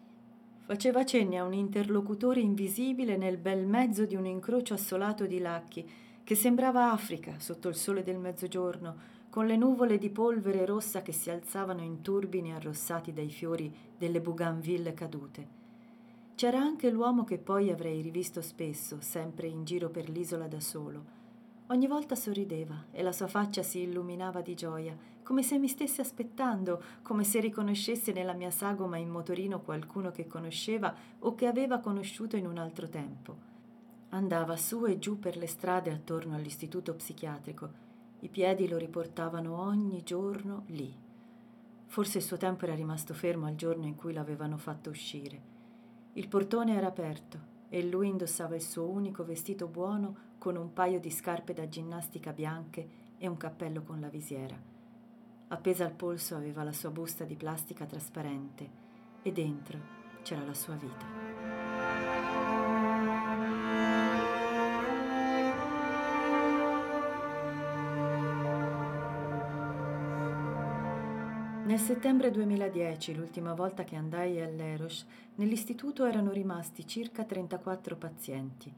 Faceva 0.64 1.04
cenni 1.04 1.38
a 1.38 1.44
un 1.44 1.54
interlocutore 1.54 2.40
invisibile 2.40 3.16
nel 3.16 3.38
bel 3.38 3.66
mezzo 3.66 4.04
di 4.04 4.14
un 4.14 4.26
incrocio 4.26 4.74
assolato 4.74 5.26
di 5.26 5.38
lacchi 5.38 5.88
che 6.22 6.34
sembrava 6.34 6.92
Africa 6.92 7.38
sotto 7.38 7.68
il 7.68 7.74
sole 7.74 8.02
del 8.02 8.18
mezzogiorno, 8.18 9.16
con 9.30 9.46
le 9.46 9.56
nuvole 9.56 9.98
di 9.98 10.08
polvere 10.08 10.64
rossa 10.64 11.02
che 11.02 11.12
si 11.12 11.30
alzavano 11.30 11.82
in 11.82 12.00
turbini 12.00 12.54
arrossati 12.54 13.12
dai 13.12 13.28
fiori 13.28 13.72
delle 13.96 14.20
bougainville 14.20 14.94
cadute. 14.94 15.56
C'era 16.34 16.58
anche 16.58 16.88
l'uomo 16.90 17.24
che 17.24 17.36
poi 17.36 17.70
avrei 17.70 18.00
rivisto 18.00 18.40
spesso, 18.40 18.98
sempre 19.00 19.46
in 19.46 19.64
giro 19.64 19.90
per 19.90 20.08
l'isola 20.08 20.46
da 20.46 20.60
solo. 20.60 21.16
Ogni 21.66 21.86
volta 21.86 22.14
sorrideva 22.14 22.86
e 22.90 23.02
la 23.02 23.12
sua 23.12 23.26
faccia 23.26 23.62
si 23.62 23.80
illuminava 23.80 24.40
di 24.40 24.54
gioia, 24.54 24.96
come 25.22 25.42
se 25.42 25.58
mi 25.58 25.68
stesse 25.68 26.00
aspettando, 26.00 26.82
come 27.02 27.22
se 27.22 27.40
riconoscesse 27.40 28.12
nella 28.12 28.32
mia 28.32 28.50
sagoma 28.50 28.96
in 28.96 29.10
motorino 29.10 29.60
qualcuno 29.60 30.10
che 30.10 30.26
conosceva 30.26 30.94
o 31.18 31.34
che 31.34 31.46
aveva 31.46 31.80
conosciuto 31.80 32.36
in 32.36 32.46
un 32.46 32.56
altro 32.56 32.88
tempo. 32.88 33.36
Andava 34.10 34.56
su 34.56 34.86
e 34.86 34.98
giù 34.98 35.18
per 35.18 35.36
le 35.36 35.46
strade 35.46 35.90
attorno 35.90 36.34
all'istituto 36.34 36.94
psichiatrico 36.94 37.86
i 38.20 38.28
piedi 38.28 38.68
lo 38.68 38.76
riportavano 38.76 39.60
ogni 39.60 40.02
giorno 40.02 40.64
lì. 40.66 40.92
Forse 41.86 42.18
il 42.18 42.24
suo 42.24 42.36
tempo 42.36 42.64
era 42.64 42.74
rimasto 42.74 43.14
fermo 43.14 43.46
al 43.46 43.54
giorno 43.54 43.86
in 43.86 43.94
cui 43.94 44.12
l'avevano 44.12 44.56
fatto 44.56 44.90
uscire. 44.90 45.56
Il 46.14 46.28
portone 46.28 46.74
era 46.74 46.88
aperto 46.88 47.56
e 47.68 47.82
lui 47.84 48.08
indossava 48.08 48.54
il 48.54 48.62
suo 48.62 48.88
unico 48.88 49.24
vestito 49.24 49.68
buono 49.68 50.26
con 50.38 50.56
un 50.56 50.72
paio 50.72 51.00
di 51.00 51.10
scarpe 51.10 51.52
da 51.52 51.68
ginnastica 51.68 52.32
bianche 52.32 52.88
e 53.18 53.26
un 53.28 53.36
cappello 53.36 53.82
con 53.82 54.00
la 54.00 54.08
visiera. 54.08 54.56
Appesa 55.48 55.84
al 55.84 55.94
polso 55.94 56.36
aveva 56.36 56.62
la 56.62 56.72
sua 56.72 56.90
busta 56.90 57.24
di 57.24 57.36
plastica 57.36 57.86
trasparente 57.86 58.86
e 59.22 59.32
dentro 59.32 59.78
c'era 60.22 60.44
la 60.44 60.54
sua 60.54 60.74
vita. 60.74 61.27
Nel 71.78 71.86
settembre 71.86 72.32
2010, 72.32 73.14
l'ultima 73.14 73.54
volta 73.54 73.84
che 73.84 73.94
andai 73.94 74.40
all'Eros, 74.40 75.06
nell'istituto 75.36 76.06
erano 76.06 76.32
rimasti 76.32 76.84
circa 76.84 77.22
34 77.22 77.94
pazienti. 77.94 78.74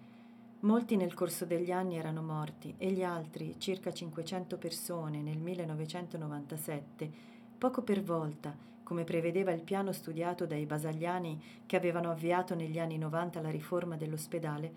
Molti 0.61 0.97
nel 0.97 1.15
corso 1.15 1.47
degli 1.47 1.73
anni 1.73 1.97
erano 1.97 2.21
morti 2.21 2.75
e 2.77 2.93
gli 2.93 3.03
altri, 3.03 3.55
circa 3.57 3.91
500 3.91 4.59
persone 4.59 5.23
nel 5.23 5.39
1997, 5.39 7.11
poco 7.57 7.81
per 7.81 8.03
volta, 8.03 8.55
come 8.83 9.05
prevedeva 9.05 9.51
il 9.53 9.63
piano 9.63 9.93
studiato 9.93 10.45
dai 10.45 10.67
basagliani 10.67 11.43
che 11.65 11.77
avevano 11.77 12.11
avviato 12.11 12.55
negli 12.55 12.79
anni 12.79 12.99
90 12.99 13.41
la 13.41 13.51
riforma 13.51 13.97
dell'ospedale, 13.97 14.73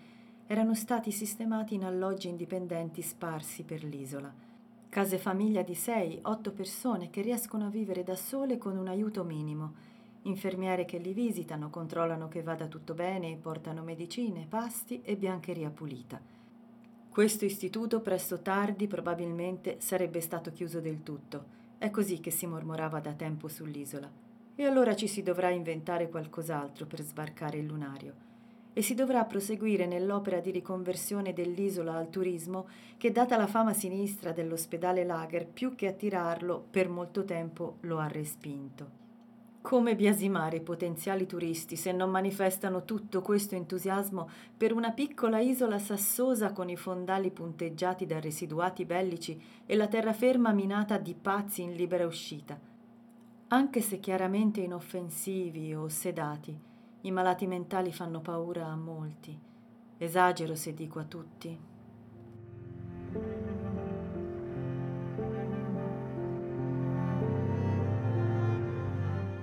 erano 0.46 0.74
stati 0.74 1.12
sistemati 1.12 1.74
in 1.74 1.84
alloggi 1.84 2.28
indipendenti 2.28 3.02
sparsi 3.02 3.64
per 3.64 3.84
l'isola. 3.84 4.53
Case 4.94 5.18
famiglia 5.18 5.62
di 5.62 5.74
sei, 5.74 6.20
otto 6.22 6.52
persone 6.52 7.10
che 7.10 7.20
riescono 7.20 7.66
a 7.66 7.68
vivere 7.68 8.04
da 8.04 8.14
sole 8.14 8.58
con 8.58 8.76
un 8.76 8.86
aiuto 8.86 9.24
minimo, 9.24 9.74
infermiere 10.22 10.84
che 10.84 10.98
li 10.98 11.12
visitano, 11.12 11.68
controllano 11.68 12.28
che 12.28 12.44
vada 12.44 12.68
tutto 12.68 12.94
bene, 12.94 13.36
portano 13.36 13.82
medicine, 13.82 14.46
pasti 14.48 15.02
e 15.02 15.16
biancheria 15.16 15.68
pulita. 15.70 16.20
Questo 17.10 17.44
istituto 17.44 18.02
presto 18.02 18.38
tardi 18.38 18.86
probabilmente 18.86 19.78
sarebbe 19.80 20.20
stato 20.20 20.52
chiuso 20.52 20.78
del 20.78 21.02
tutto. 21.02 21.44
È 21.76 21.90
così 21.90 22.20
che 22.20 22.30
si 22.30 22.46
mormorava 22.46 23.00
da 23.00 23.14
tempo 23.14 23.48
sull'isola. 23.48 24.08
E 24.54 24.64
allora 24.64 24.94
ci 24.94 25.08
si 25.08 25.24
dovrà 25.24 25.50
inventare 25.50 26.08
qualcos'altro 26.08 26.86
per 26.86 27.02
sbarcare 27.02 27.58
il 27.58 27.66
lunario 27.66 28.23
e 28.74 28.82
si 28.82 28.94
dovrà 28.94 29.24
proseguire 29.24 29.86
nell'opera 29.86 30.40
di 30.40 30.50
riconversione 30.50 31.32
dell'isola 31.32 31.94
al 31.94 32.10
turismo 32.10 32.68
che, 32.98 33.12
data 33.12 33.38
la 33.38 33.46
fama 33.46 33.72
sinistra 33.72 34.32
dell'ospedale 34.32 35.04
Lager, 35.04 35.46
più 35.46 35.74
che 35.74 35.86
attirarlo, 35.86 36.66
per 36.70 36.88
molto 36.90 37.24
tempo 37.24 37.76
lo 37.82 37.98
ha 37.98 38.08
respinto. 38.08 39.02
Come 39.62 39.96
biasimare 39.96 40.58
i 40.58 40.60
potenziali 40.60 41.24
turisti 41.24 41.76
se 41.76 41.90
non 41.90 42.10
manifestano 42.10 42.84
tutto 42.84 43.22
questo 43.22 43.54
entusiasmo 43.54 44.28
per 44.54 44.74
una 44.74 44.90
piccola 44.90 45.38
isola 45.38 45.78
sassosa 45.78 46.52
con 46.52 46.68
i 46.68 46.76
fondali 46.76 47.30
punteggiati 47.30 48.04
da 48.04 48.20
residuati 48.20 48.84
bellici 48.84 49.40
e 49.64 49.74
la 49.74 49.86
terraferma 49.86 50.52
minata 50.52 50.98
di 50.98 51.14
pazzi 51.14 51.62
in 51.62 51.72
libera 51.72 52.04
uscita? 52.04 52.60
Anche 53.48 53.80
se 53.80 54.00
chiaramente 54.00 54.60
inoffensivi 54.60 55.74
o 55.74 55.88
sedati, 55.88 56.72
i 57.04 57.10
malati 57.10 57.46
mentali 57.46 57.92
fanno 57.92 58.20
paura 58.20 58.66
a 58.66 58.76
molti. 58.76 59.38
Esagero 59.98 60.54
se 60.54 60.72
dico 60.72 60.98
a 60.98 61.04
tutti. 61.04 61.60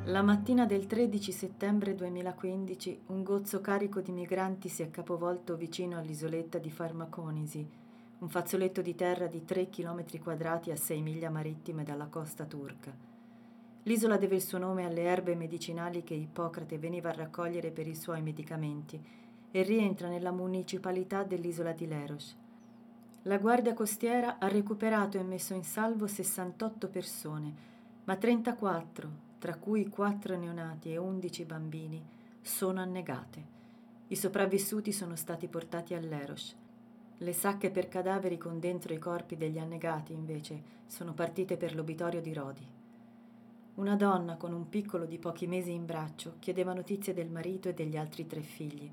La 0.06 0.24
mattina 0.24 0.66
del 0.66 0.88
13 0.88 1.32
settembre 1.32 1.94
2015 1.94 3.02
un 3.08 3.24
gozzo 3.24 3.62
carico 3.62 4.02
di 4.02 4.12
migranti 4.12 4.68
si 4.68 4.82
è 4.82 4.90
capovolto 4.90 5.56
vicino 5.56 6.00
all'isoletta 6.00 6.58
di 6.58 6.72
Farmaconisi, 6.72 7.66
un 8.18 8.28
fazzoletto 8.30 8.82
di 8.82 8.96
terra 8.96 9.28
di 9.28 9.46
3 9.46 9.70
km 9.70 10.04
quadrati 10.20 10.72
a 10.72 10.76
6 10.76 11.02
miglia 11.02 11.30
marittime 11.30 11.84
dalla 11.84 12.08
costa 12.08 12.46
turca. 12.46 13.11
L'isola 13.84 14.18
deve 14.18 14.36
il 14.36 14.42
suo 14.42 14.60
nome 14.60 14.86
alle 14.86 15.02
erbe 15.02 15.34
medicinali 15.34 16.04
che 16.04 16.14
Ippocrate 16.14 16.78
veniva 16.78 17.10
a 17.10 17.14
raccogliere 17.14 17.72
per 17.72 17.88
i 17.88 17.96
suoi 17.96 18.22
medicamenti 18.22 19.04
e 19.50 19.64
rientra 19.64 20.08
nella 20.08 20.32
municipalità 20.32 21.24
dell'isola 21.24 21.72
di 21.72 21.88
Leros. 21.88 22.38
La 23.24 23.38
guardia 23.38 23.74
costiera 23.74 24.38
ha 24.38 24.48
recuperato 24.48 25.18
e 25.18 25.24
messo 25.24 25.54
in 25.54 25.64
salvo 25.64 26.06
68 26.06 26.90
persone, 26.90 27.54
ma 28.04 28.16
34, 28.16 29.10
tra 29.40 29.56
cui 29.56 29.90
4 29.90 30.38
neonati 30.38 30.92
e 30.92 30.98
11 30.98 31.46
bambini, 31.46 32.04
sono 32.40 32.82
annegate. 32.82 33.60
I 34.08 34.16
sopravvissuti 34.16 34.92
sono 34.92 35.16
stati 35.16 35.48
portati 35.48 35.96
all'Eros. 35.96 36.56
Le 37.18 37.34
sacche 37.34 37.72
per 37.72 37.88
cadaveri 37.88 38.38
con 38.38 38.60
dentro 38.60 38.94
i 38.94 39.00
corpi 39.00 39.38
degli 39.38 39.58
annegati, 39.58 40.14
invece, 40.14 40.62
sono 40.86 41.14
partite 41.14 41.58
per 41.58 41.76
l'obitorio 41.76 42.22
di 42.22 42.34
Rodi. 42.34 42.80
Una 43.76 43.96
donna 43.96 44.36
con 44.36 44.52
un 44.52 44.68
piccolo 44.68 45.06
di 45.06 45.18
pochi 45.18 45.48
mesi 45.48 45.72
in 45.72 45.86
braccio 45.86 46.36
chiedeva 46.40 46.74
notizie 46.74 47.14
del 47.14 47.30
marito 47.30 47.70
e 47.70 47.74
degli 47.74 47.96
altri 47.96 48.28
tre 48.28 48.42
figli. 48.42 48.90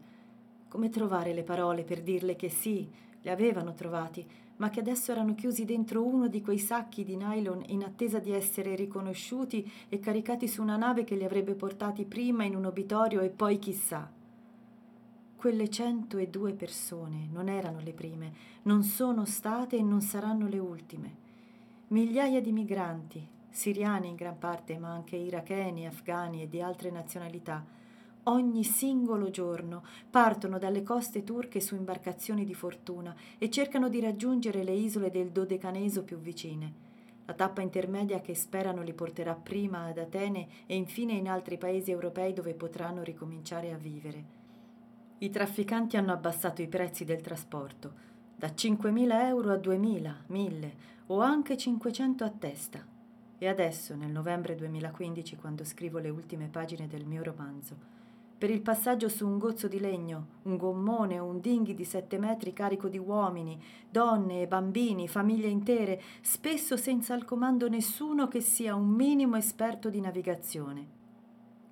Come 0.69 0.89
trovare 0.89 1.35
le 1.35 1.43
parole 1.43 1.83
per 1.83 2.01
dirle 2.01 2.37
che 2.37 2.49
sì, 2.49 2.89
li 3.21 3.29
avevano 3.29 3.75
trovati, 3.75 4.25
ma 4.59 4.71
che 4.71 4.79
adesso 4.79 5.11
erano 5.11 5.35
chiusi 5.35 5.65
dentro 5.65 6.05
uno 6.05 6.29
di 6.29 6.41
quei 6.41 6.59
sacchi 6.59 7.03
di 7.03 7.17
nylon 7.17 7.65
in 7.67 7.83
attesa 7.83 8.21
di 8.21 8.31
essere 8.31 8.77
riconosciuti 8.77 9.69
e 9.89 9.99
caricati 9.99 10.47
su 10.47 10.63
una 10.63 10.77
nave 10.77 11.03
che 11.03 11.17
li 11.17 11.25
avrebbe 11.25 11.55
portati 11.55 12.05
prima 12.05 12.45
in 12.45 12.55
un 12.55 12.67
obitorio 12.67 13.21
e 13.21 13.31
poi 13.31 13.59
chissà. 13.59 14.09
Quelle 15.35 15.69
102 15.69 16.53
persone 16.53 17.29
non 17.33 17.49
erano 17.49 17.81
le 17.81 17.93
prime, 17.93 18.33
non 18.63 18.85
sono 18.85 19.25
state 19.25 19.77
e 19.77 19.83
non 19.83 20.03
saranno 20.03 20.47
le 20.47 20.59
ultime. 20.61 21.27
Migliaia 21.89 22.41
di 22.41 22.53
migranti, 22.53 23.27
siriani 23.51 24.09
in 24.09 24.15
gran 24.15 24.39
parte, 24.39 24.79
ma 24.79 24.91
anche 24.91 25.17
iracheni, 25.17 25.87
afghani 25.87 26.43
e 26.43 26.49
di 26.49 26.61
altre 26.61 26.91
nazionalità, 26.91 27.65
ogni 28.25 28.63
singolo 28.65 29.31
giorno 29.31 29.85
partono 30.11 30.59
dalle 30.59 30.83
coste 30.83 31.25
turche 31.25 31.61
su 31.61 31.75
imbarcazioni 31.75 32.45
di 32.45 32.55
fortuna 32.55 33.15
e 33.39 33.51
cercano 33.51 33.89
di 33.89 34.01
raggiungere 34.01 34.63
le 34.63 34.73
isole 34.73 35.11
del 35.11 35.31
Dodecaneso 35.31 36.05
più 36.05 36.19
vicine. 36.19 36.87
La 37.25 37.35
tappa 37.35 37.61
intermedia 37.61 38.21
che 38.21 38.35
sperano 38.35 38.83
li 38.83 38.95
porterà 38.95 39.35
prima 39.35 39.85
ad 39.85 39.99
Atene 39.99 40.49
e 40.67 40.77
infine 40.77 41.13
in 41.13 41.29
altri 41.29 41.59
paesi 41.59 41.91
europei 41.91 42.33
dove 42.33 42.55
potranno 42.55 43.03
ricominciare 43.03 43.73
a 43.73 43.77
vivere. 43.77 44.37
I 45.19 45.31
trafficanti 45.31 45.97
hanno 45.97 46.13
abbassato 46.13 46.63
i 46.63 46.69
prezzi 46.69 47.05
del 47.05 47.21
trasporto, 47.21 48.07
da 48.35 48.49
5.000 48.49 49.27
euro 49.27 49.53
a 49.53 49.57
2.000, 49.57 50.15
1.000 50.31 50.71
o 51.09 51.21
anche 51.21 51.57
500 51.57 52.25
a 52.25 52.31
testa. 52.31 52.88
E 53.41 53.47
adesso, 53.47 53.95
nel 53.95 54.11
novembre 54.11 54.57
2015, 54.57 55.37
quando 55.37 55.65
scrivo 55.65 55.99
le 55.99 56.09
ultime 56.09 56.49
pagine 56.49 56.89
del 56.89 57.05
mio 57.07 57.23
romanzo, 57.23 57.77
per 58.37 58.51
il 58.51 58.61
passaggio 58.61 59.09
su 59.09 59.27
un 59.27 59.39
gozzo 59.39 59.69
di 59.69 59.79
legno, 59.79 60.27
un 60.43 60.57
gommone 60.57 61.19
o 61.19 61.25
un 61.25 61.41
dinghy 61.41 61.75
di 61.75 61.85
sette 61.85 62.19
metri 62.19 62.53
carico 62.53 62.89
di 62.89 62.99
uomini, 62.99 63.61
donne 63.91 64.43
e 64.43 64.47
bambini, 64.47 65.09
famiglie 65.09 65.49
intere, 65.49 66.01
spesso 66.21 66.77
senza 66.77 67.15
al 67.15 67.25
comando 67.25 67.69
nessuno 67.69 68.27
che 68.29 68.41
sia 68.41 68.75
un 68.75 68.89
minimo 68.89 69.37
esperto 69.37 69.89
di 69.89 70.01
navigazione. 70.01 70.97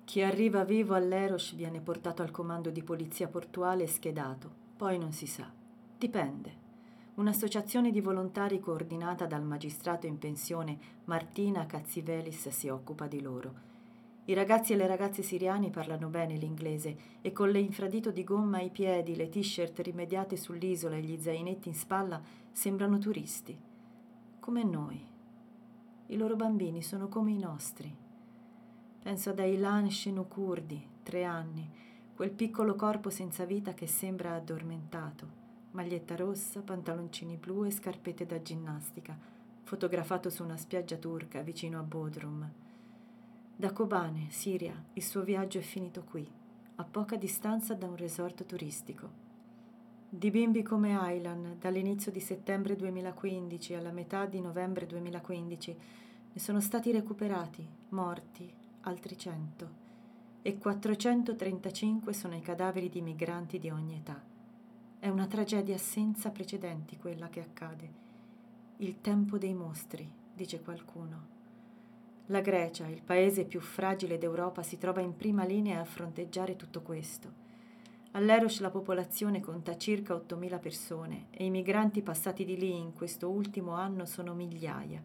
Chi 0.05 0.21
arriva 0.21 0.63
vivo 0.63 0.93
all'Eros 0.93 1.53
viene 1.53 1.81
portato 1.81 2.21
al 2.21 2.31
comando 2.31 2.69
di 2.69 2.83
polizia 2.83 3.27
portuale 3.27 3.83
e 3.83 3.87
schedato, 3.87 4.49
poi 4.77 4.97
non 4.97 5.11
si 5.11 5.25
sa. 5.25 5.49
Dipende 5.97 6.66
un'associazione 7.17 7.89
di 7.89 7.99
volontari 7.99 8.59
coordinata 8.59 9.25
dal 9.25 9.43
magistrato 9.43 10.05
in 10.05 10.19
pensione 10.19 10.77
Martina 11.05 11.65
Cazzivelis 11.65 12.49
si 12.49 12.67
occupa 12.69 13.07
di 13.07 13.21
loro. 13.21 13.65
I 14.25 14.33
ragazzi 14.35 14.73
e 14.73 14.75
le 14.75 14.85
ragazze 14.85 15.23
siriani 15.23 15.71
parlano 15.71 16.09
bene 16.09 16.35
l'inglese 16.35 16.95
e 17.21 17.31
con 17.31 17.49
le 17.49 17.59
infradito 17.59 18.11
di 18.11 18.23
gomma 18.23 18.57
ai 18.57 18.69
piedi, 18.69 19.15
le 19.15 19.29
t-shirt 19.29 19.79
rimediate 19.79 20.37
sull'isola 20.37 20.95
e 20.95 21.01
gli 21.01 21.19
zainetti 21.19 21.69
in 21.69 21.73
spalla 21.73 22.21
sembrano 22.51 22.99
turisti, 22.99 23.57
come 24.39 24.63
noi. 24.63 25.03
I 26.07 26.17
loro 26.17 26.35
bambini 26.35 26.83
sono 26.83 27.07
come 27.07 27.31
i 27.31 27.39
nostri. 27.39 27.91
Penso 29.01 29.31
ad 29.31 29.39
Ailan 29.39 29.89
Shenukurdi, 29.89 30.87
tre 31.01 31.23
anni, 31.23 31.67
quel 32.15 32.31
piccolo 32.31 32.75
corpo 32.75 33.09
senza 33.09 33.43
vita 33.45 33.73
che 33.73 33.87
sembra 33.87 34.35
addormentato 34.35 35.45
maglietta 35.71 36.15
rossa, 36.15 36.61
pantaloncini 36.61 37.37
blu 37.37 37.65
e 37.65 37.71
scarpette 37.71 38.25
da 38.25 38.41
ginnastica, 38.41 39.17
fotografato 39.63 40.29
su 40.29 40.43
una 40.43 40.57
spiaggia 40.57 40.95
turca 40.97 41.41
vicino 41.41 41.79
a 41.79 41.83
Bodrum. 41.83 42.49
Da 43.55 43.71
Kobane, 43.73 44.27
Siria, 44.29 44.81
il 44.93 45.03
suo 45.03 45.23
viaggio 45.23 45.57
è 45.57 45.61
finito 45.61 46.03
qui, 46.03 46.29
a 46.75 46.83
poca 46.83 47.15
distanza 47.15 47.73
da 47.73 47.87
un 47.87 47.95
resort 47.95 48.45
turistico. 48.45 49.25
Di 50.09 50.31
bimbi 50.31 50.63
come 50.63 50.97
Aylan, 50.97 51.57
dall'inizio 51.59 52.11
di 52.11 52.19
settembre 52.19 52.75
2015 52.75 53.73
alla 53.73 53.91
metà 53.91 54.25
di 54.25 54.39
novembre 54.39 54.85
2015, 54.85 55.77
ne 56.33 56.39
sono 56.39 56.61
stati 56.61 56.91
recuperati, 56.91 57.67
morti, 57.89 58.49
altri 58.81 59.17
100, 59.17 59.69
e 60.43 60.57
435 60.57 62.13
sono 62.13 62.35
i 62.35 62.41
cadaveri 62.41 62.89
di 62.89 63.01
migranti 63.01 63.59
di 63.59 63.69
ogni 63.69 63.95
età. 63.95 64.36
È 64.99 65.09
una 65.09 65.27
tragedia 65.27 65.77
senza 65.77 66.31
precedenti 66.31 66.97
quella 66.97 67.29
che 67.29 67.39
accade. 67.39 68.05
Il 68.77 68.99
tempo 68.99 69.37
dei 69.37 69.53
mostri, 69.53 70.09
dice 70.33 70.59
qualcuno. 70.61 71.35
La 72.27 72.41
Grecia, 72.41 72.87
il 72.87 73.03
paese 73.03 73.45
più 73.45 73.59
fragile 73.59 74.17
d'Europa, 74.17 74.63
si 74.63 74.79
trova 74.79 75.01
in 75.01 75.15
prima 75.15 75.45
linea 75.45 75.81
a 75.81 75.85
fronteggiare 75.85 76.55
tutto 76.55 76.81
questo. 76.81 77.45
All'Eros 78.13 78.59
la 78.59 78.71
popolazione 78.71 79.39
conta 79.39 79.77
circa 79.77 80.15
8.000 80.15 80.59
persone 80.59 81.25
e 81.29 81.45
i 81.45 81.51
migranti 81.51 82.01
passati 82.01 82.43
di 82.43 82.57
lì 82.57 82.75
in 82.75 82.93
questo 82.93 83.29
ultimo 83.29 83.73
anno 83.73 84.05
sono 84.05 84.33
migliaia. 84.33 85.01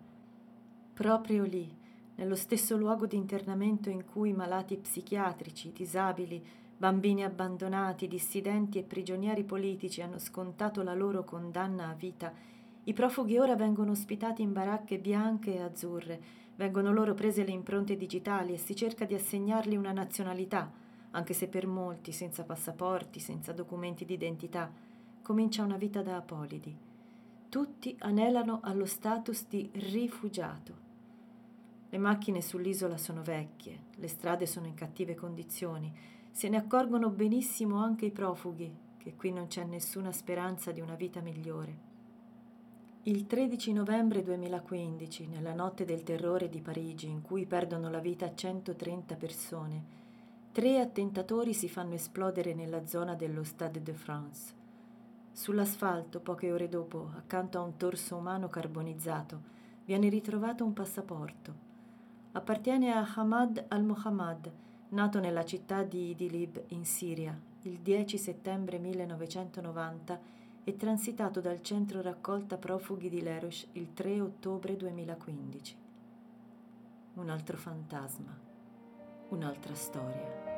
Proprio 0.94 1.44
lì, 1.44 1.70
nello 2.14 2.34
stesso 2.34 2.78
luogo 2.78 3.06
di 3.06 3.16
internamento 3.16 3.90
in 3.90 4.06
cui 4.06 4.32
malati 4.32 4.78
psichiatrici, 4.78 5.70
disabili, 5.70 6.42
Bambini 6.82 7.22
abbandonati, 7.22 8.08
dissidenti 8.08 8.76
e 8.76 8.82
prigionieri 8.82 9.44
politici 9.44 10.02
hanno 10.02 10.18
scontato 10.18 10.82
la 10.82 10.94
loro 10.94 11.22
condanna 11.22 11.86
a 11.88 11.94
vita. 11.94 12.32
I 12.82 12.92
profughi 12.92 13.38
ora 13.38 13.54
vengono 13.54 13.92
ospitati 13.92 14.42
in 14.42 14.52
baracche 14.52 14.98
bianche 14.98 15.54
e 15.54 15.62
azzurre, 15.62 16.20
Vengono 16.56 16.92
loro 16.92 17.14
prese 17.14 17.44
le 17.44 17.52
impronte 17.52 17.96
digitali 17.96 18.54
e 18.54 18.58
si 18.58 18.74
cerca 18.74 19.04
di 19.04 19.14
assegnargli 19.14 19.76
una 19.76 19.92
nazionalità, 19.92 20.72
anche 21.12 21.34
se 21.34 21.46
per 21.46 21.68
molti, 21.68 22.10
senza 22.10 22.42
passaporti, 22.42 23.20
senza 23.20 23.52
documenti 23.52 24.04
di 24.04 24.14
identità, 24.14 24.68
comincia 25.22 25.62
una 25.62 25.76
vita 25.76 26.02
da 26.02 26.16
apolidi. 26.16 26.76
Tutti 27.48 27.94
anelano 28.00 28.58
allo 28.60 28.86
status 28.86 29.46
di 29.46 29.70
rifugiato. 29.72 30.74
Le 31.90 31.98
macchine 31.98 32.40
sull'isola 32.40 32.96
sono 32.96 33.22
vecchie, 33.22 33.82
le 33.94 34.08
strade 34.08 34.46
sono 34.46 34.66
in 34.66 34.74
cattive 34.74 35.14
condizioni, 35.14 36.10
se 36.32 36.48
ne 36.48 36.56
accorgono 36.56 37.10
benissimo 37.10 37.76
anche 37.76 38.06
i 38.06 38.10
profughi, 38.10 38.74
che 38.96 39.14
qui 39.14 39.30
non 39.30 39.48
c'è 39.48 39.64
nessuna 39.64 40.10
speranza 40.12 40.72
di 40.72 40.80
una 40.80 40.94
vita 40.94 41.20
migliore. 41.20 41.90
Il 43.04 43.26
13 43.26 43.72
novembre 43.74 44.22
2015, 44.22 45.26
nella 45.26 45.52
notte 45.52 45.84
del 45.84 46.02
terrore 46.02 46.48
di 46.48 46.60
Parigi, 46.60 47.08
in 47.08 47.20
cui 47.20 47.44
perdono 47.46 47.90
la 47.90 47.98
vita 47.98 48.34
130 48.34 49.16
persone, 49.16 49.84
tre 50.52 50.80
attentatori 50.80 51.52
si 51.52 51.68
fanno 51.68 51.94
esplodere 51.94 52.54
nella 52.54 52.86
zona 52.86 53.14
dello 53.14 53.44
Stade 53.44 53.82
de 53.82 53.92
France. 53.92 54.54
Sull'asfalto, 55.32 56.20
poche 56.20 56.50
ore 56.50 56.68
dopo, 56.68 57.10
accanto 57.16 57.58
a 57.58 57.62
un 57.62 57.76
torso 57.76 58.16
umano 58.16 58.48
carbonizzato, 58.48 59.40
viene 59.84 60.08
ritrovato 60.08 60.64
un 60.64 60.72
passaporto. 60.72 61.70
Appartiene 62.32 62.92
a 62.92 63.06
Hamad 63.14 63.64
al-Muhammad, 63.68 64.52
nato 64.92 65.20
nella 65.20 65.44
città 65.44 65.82
di 65.82 66.10
Idlib, 66.10 66.64
in 66.68 66.84
Siria, 66.84 67.38
il 67.62 67.78
10 67.78 68.18
settembre 68.18 68.78
1990 68.78 70.20
e 70.64 70.76
transitato 70.76 71.40
dal 71.40 71.62
centro 71.62 72.00
raccolta 72.00 72.56
profughi 72.56 73.08
di 73.08 73.20
Lerosh 73.20 73.68
il 73.72 73.92
3 73.94 74.20
ottobre 74.20 74.76
2015. 74.76 75.76
Un 77.14 77.28
altro 77.28 77.56
fantasma, 77.56 78.36
un'altra 79.28 79.74
storia. 79.74 80.51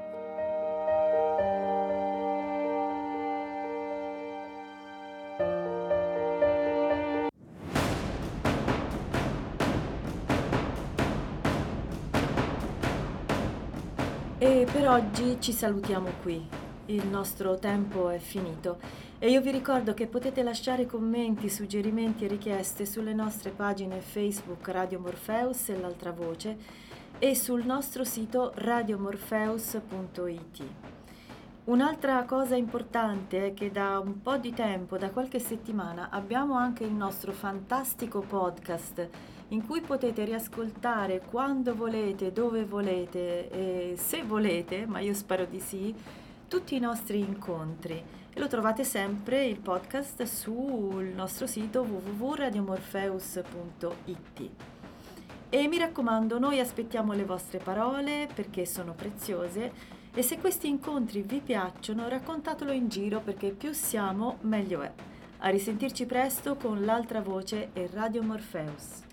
E 14.65 14.67
per 14.67 14.89
oggi 14.89 15.37
ci 15.41 15.53
salutiamo 15.53 16.09
qui 16.23 16.43
il 16.87 17.07
nostro 17.07 17.59
tempo 17.59 18.09
è 18.09 18.17
finito 18.17 18.79
e 19.19 19.29
io 19.29 19.43
vi 19.43 19.51
ricordo 19.51 19.93
che 19.93 20.07
potete 20.07 20.43
lasciare 20.43 20.87
commenti, 20.87 21.51
suggerimenti 21.51 22.25
e 22.25 22.29
richieste 22.29 22.87
sulle 22.87 23.13
nostre 23.13 23.51
pagine 23.51 24.01
Facebook 24.01 24.67
Radio 24.69 25.01
Morpheus 25.01 25.69
e 25.69 25.79
l'altra 25.79 26.13
voce 26.13 26.57
e 27.19 27.35
sul 27.35 27.67
nostro 27.67 28.05
sito 28.05 28.53
radiomorpheus.it. 28.55 30.63
Un'altra 31.65 32.25
cosa 32.25 32.57
importante 32.57 33.49
è 33.49 33.53
che 33.53 33.71
da 33.71 33.99
un 33.99 34.23
po' 34.23 34.39
di 34.39 34.55
tempo, 34.55 34.97
da 34.97 35.11
qualche 35.11 35.41
settimana, 35.41 36.09
abbiamo 36.09 36.55
anche 36.55 36.85
il 36.85 36.95
nostro 36.95 37.33
fantastico 37.33 38.21
podcast 38.21 39.09
in 39.55 39.65
cui 39.65 39.81
potete 39.81 40.25
riascoltare 40.25 41.21
quando 41.21 41.77
volete, 41.77 42.33
dove 42.33 42.65
volete 42.65 43.49
e 43.51 43.95
se 43.97 44.25
volete, 44.25 44.85
ma 44.85 44.99
io 44.99 45.15
spero 45.15 45.45
di 45.45 45.61
sì, 45.61 45.95
tutti 46.49 46.75
i 46.75 46.81
nostri 46.81 47.21
incontri 47.21 48.03
e 48.33 48.41
lo 48.41 48.49
trovate 48.49 48.83
sempre 48.83 49.47
il 49.47 49.61
podcast 49.61 50.25
sul 50.25 51.13
nostro 51.15 51.47
sito 51.47 51.83
www.radiomorpheus.it. 51.83 54.51
E 55.51 55.69
mi 55.69 55.79
raccomando, 55.79 56.41
noi 56.41 56.59
aspettiamo 56.59 57.13
le 57.13 57.25
vostre 57.25 57.59
parole 57.59 58.27
perché 58.35 58.67
sono 58.67 58.93
preziose 58.93 59.71
e 60.13 60.23
se 60.23 60.39
questi 60.39 60.67
incontri 60.69 61.23
vi 61.23 61.39
piacciono 61.39 62.09
raccontatelo 62.09 62.73
in 62.73 62.89
giro 62.89 63.21
perché 63.21 63.51
più 63.51 63.73
siamo 63.73 64.39
meglio 64.41 64.83
è. 64.83 64.91
A 65.39 65.49
risentirci 65.49 66.07
presto 66.07 66.57
con 66.57 66.85
l'altra 66.85 67.21
voce 67.21 67.71
e 67.73 67.89
Radio 67.93 68.25
Morpheus. 68.25 69.13